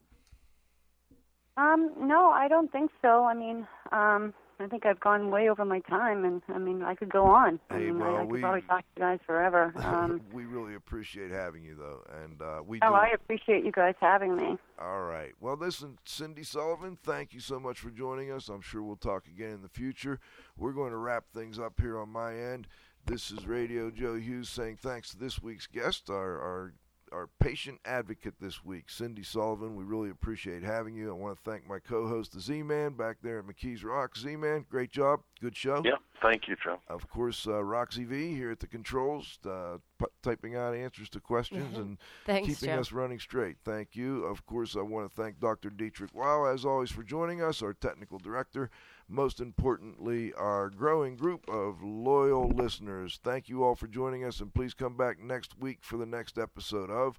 Um, 1.56 1.92
no, 1.98 2.30
I 2.30 2.48
don't 2.48 2.72
think 2.72 2.90
so. 3.02 3.24
I 3.24 3.34
mean, 3.34 3.66
um, 3.92 4.32
I 4.58 4.68
think 4.68 4.86
I've 4.86 5.00
gone 5.00 5.30
way 5.30 5.48
over 5.48 5.64
my 5.64 5.80
time, 5.80 6.24
and 6.24 6.40
I 6.48 6.58
mean, 6.58 6.82
I 6.82 6.94
could 6.94 7.10
go 7.10 7.26
on. 7.26 7.58
I 7.68 7.78
mean, 7.78 7.98
well, 7.98 8.16
I, 8.16 8.18
I 8.18 8.22
could 8.22 8.30
we- 8.30 8.40
probably 8.40 8.62
talk 8.62 8.80
to 8.80 8.84
you 8.96 9.02
guys 9.02 9.18
forever. 9.26 9.74
Um, 9.82 10.22
we 10.32 10.44
really 10.44 10.74
appreciate 10.74 11.30
having 11.30 11.64
you, 11.64 11.74
though, 11.74 12.02
and 12.22 12.40
uh, 12.40 12.62
we 12.64 12.78
oh, 12.82 12.88
do. 12.88 12.94
I 12.94 13.08
appreciate 13.14 13.64
you 13.64 13.72
guys 13.72 13.94
having 14.00 14.36
me. 14.36 14.56
All 14.78 15.02
right. 15.02 15.32
Well, 15.40 15.56
listen, 15.56 15.98
Cindy 16.04 16.44
Sullivan, 16.44 16.96
thank 17.02 17.34
you 17.34 17.40
so 17.40 17.60
much 17.60 17.78
for 17.78 17.90
joining 17.90 18.30
us. 18.30 18.48
I'm 18.48 18.62
sure 18.62 18.82
we'll 18.82 18.96
talk 18.96 19.26
again 19.26 19.50
in 19.50 19.62
the 19.62 19.68
future. 19.68 20.18
We're 20.56 20.72
going 20.72 20.92
to 20.92 20.96
wrap 20.96 21.24
things 21.34 21.58
up 21.58 21.74
here 21.78 21.98
on 21.98 22.08
my 22.08 22.34
end. 22.34 22.68
This 23.04 23.30
is 23.30 23.46
Radio 23.46 23.90
Joe 23.90 24.14
Hughes 24.14 24.48
saying 24.48 24.76
thanks 24.76 25.10
to 25.10 25.18
this 25.18 25.42
week's 25.42 25.66
guest, 25.66 26.08
our 26.08 26.40
our 26.40 26.72
our 27.12 27.28
patient 27.40 27.78
advocate 27.84 28.34
this 28.40 28.64
week, 28.64 28.88
Cindy 28.90 29.22
Sullivan. 29.22 29.76
We 29.76 29.84
really 29.84 30.10
appreciate 30.10 30.62
having 30.62 30.94
you. 30.94 31.10
I 31.10 31.12
want 31.12 31.36
to 31.36 31.50
thank 31.50 31.68
my 31.68 31.78
co-host, 31.78 32.32
the 32.32 32.40
Z-Man, 32.40 32.94
back 32.94 33.18
there 33.22 33.38
at 33.38 33.44
McKees 33.44 33.84
Rock. 33.84 34.16
Z-Man, 34.16 34.66
great 34.70 34.90
job, 34.90 35.20
good 35.40 35.56
show. 35.56 35.82
Yeah, 35.84 35.96
thank 36.22 36.48
you, 36.48 36.56
Joe. 36.62 36.80
Of 36.88 37.08
course, 37.08 37.46
uh, 37.46 37.62
Roxy 37.62 38.04
V 38.04 38.34
here 38.34 38.50
at 38.50 38.60
the 38.60 38.66
controls, 38.66 39.38
uh, 39.46 39.76
p- 39.98 40.06
typing 40.22 40.56
out 40.56 40.74
answers 40.74 41.08
to 41.10 41.20
questions 41.20 41.76
and 41.78 41.98
Thanks, 42.26 42.48
keeping 42.48 42.74
Joe. 42.74 42.80
us 42.80 42.92
running 42.92 43.18
straight. 43.20 43.56
Thank 43.64 43.94
you. 43.94 44.24
Of 44.24 44.44
course, 44.46 44.74
I 44.76 44.80
want 44.82 45.10
to 45.10 45.14
thank 45.22 45.38
Dr. 45.40 45.70
Dietrich 45.70 46.14
Wow, 46.14 46.46
as 46.46 46.64
always, 46.64 46.90
for 46.90 47.02
joining 47.02 47.42
us, 47.42 47.62
our 47.62 47.74
technical 47.74 48.18
director. 48.18 48.70
Most 49.12 49.40
importantly, 49.40 50.32
our 50.38 50.70
growing 50.70 51.16
group 51.16 51.46
of 51.46 51.82
loyal 51.82 52.48
listeners. 52.48 53.20
Thank 53.22 53.46
you 53.46 53.62
all 53.62 53.74
for 53.74 53.86
joining 53.86 54.24
us, 54.24 54.40
and 54.40 54.54
please 54.54 54.72
come 54.72 54.96
back 54.96 55.20
next 55.20 55.58
week 55.60 55.80
for 55.82 55.98
the 55.98 56.06
next 56.06 56.38
episode 56.38 56.88
of 56.88 57.18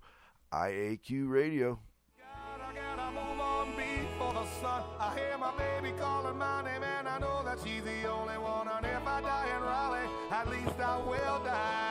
IAQ 0.52 1.30
Radio. 1.30 1.80
I 5.00 5.16
hear 5.16 5.38
my 5.38 5.56
baby 5.56 5.94
calling 6.00 6.38
my 6.38 6.64
name, 6.64 6.82
and 6.82 7.08
I 7.08 7.20
know 7.20 7.44
that 7.44 7.60
she's 7.64 7.84
the 7.84 8.10
only 8.10 8.40
one. 8.40 8.68
And 8.68 8.86
if 8.86 9.06
I 9.06 9.22
die 9.22 9.56
in 9.56 9.62
Raleigh, 9.62 10.10
at 10.32 10.50
least 10.50 10.80
I 10.80 10.98
will 10.98 11.44
die 11.44 11.83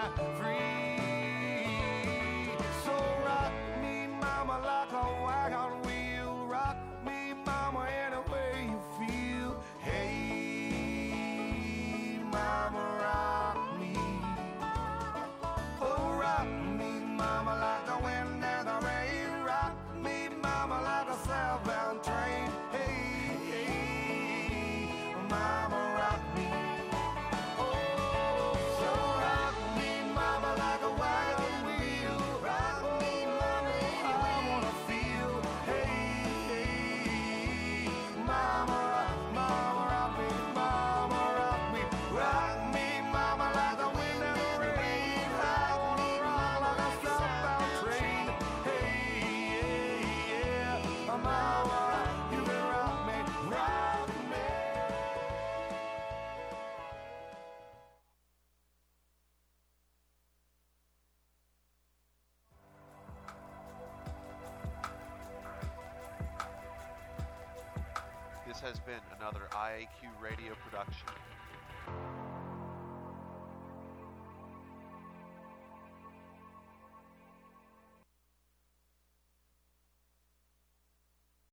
IAQ 69.63 70.11
radio 70.21 70.55
production. 70.67 71.22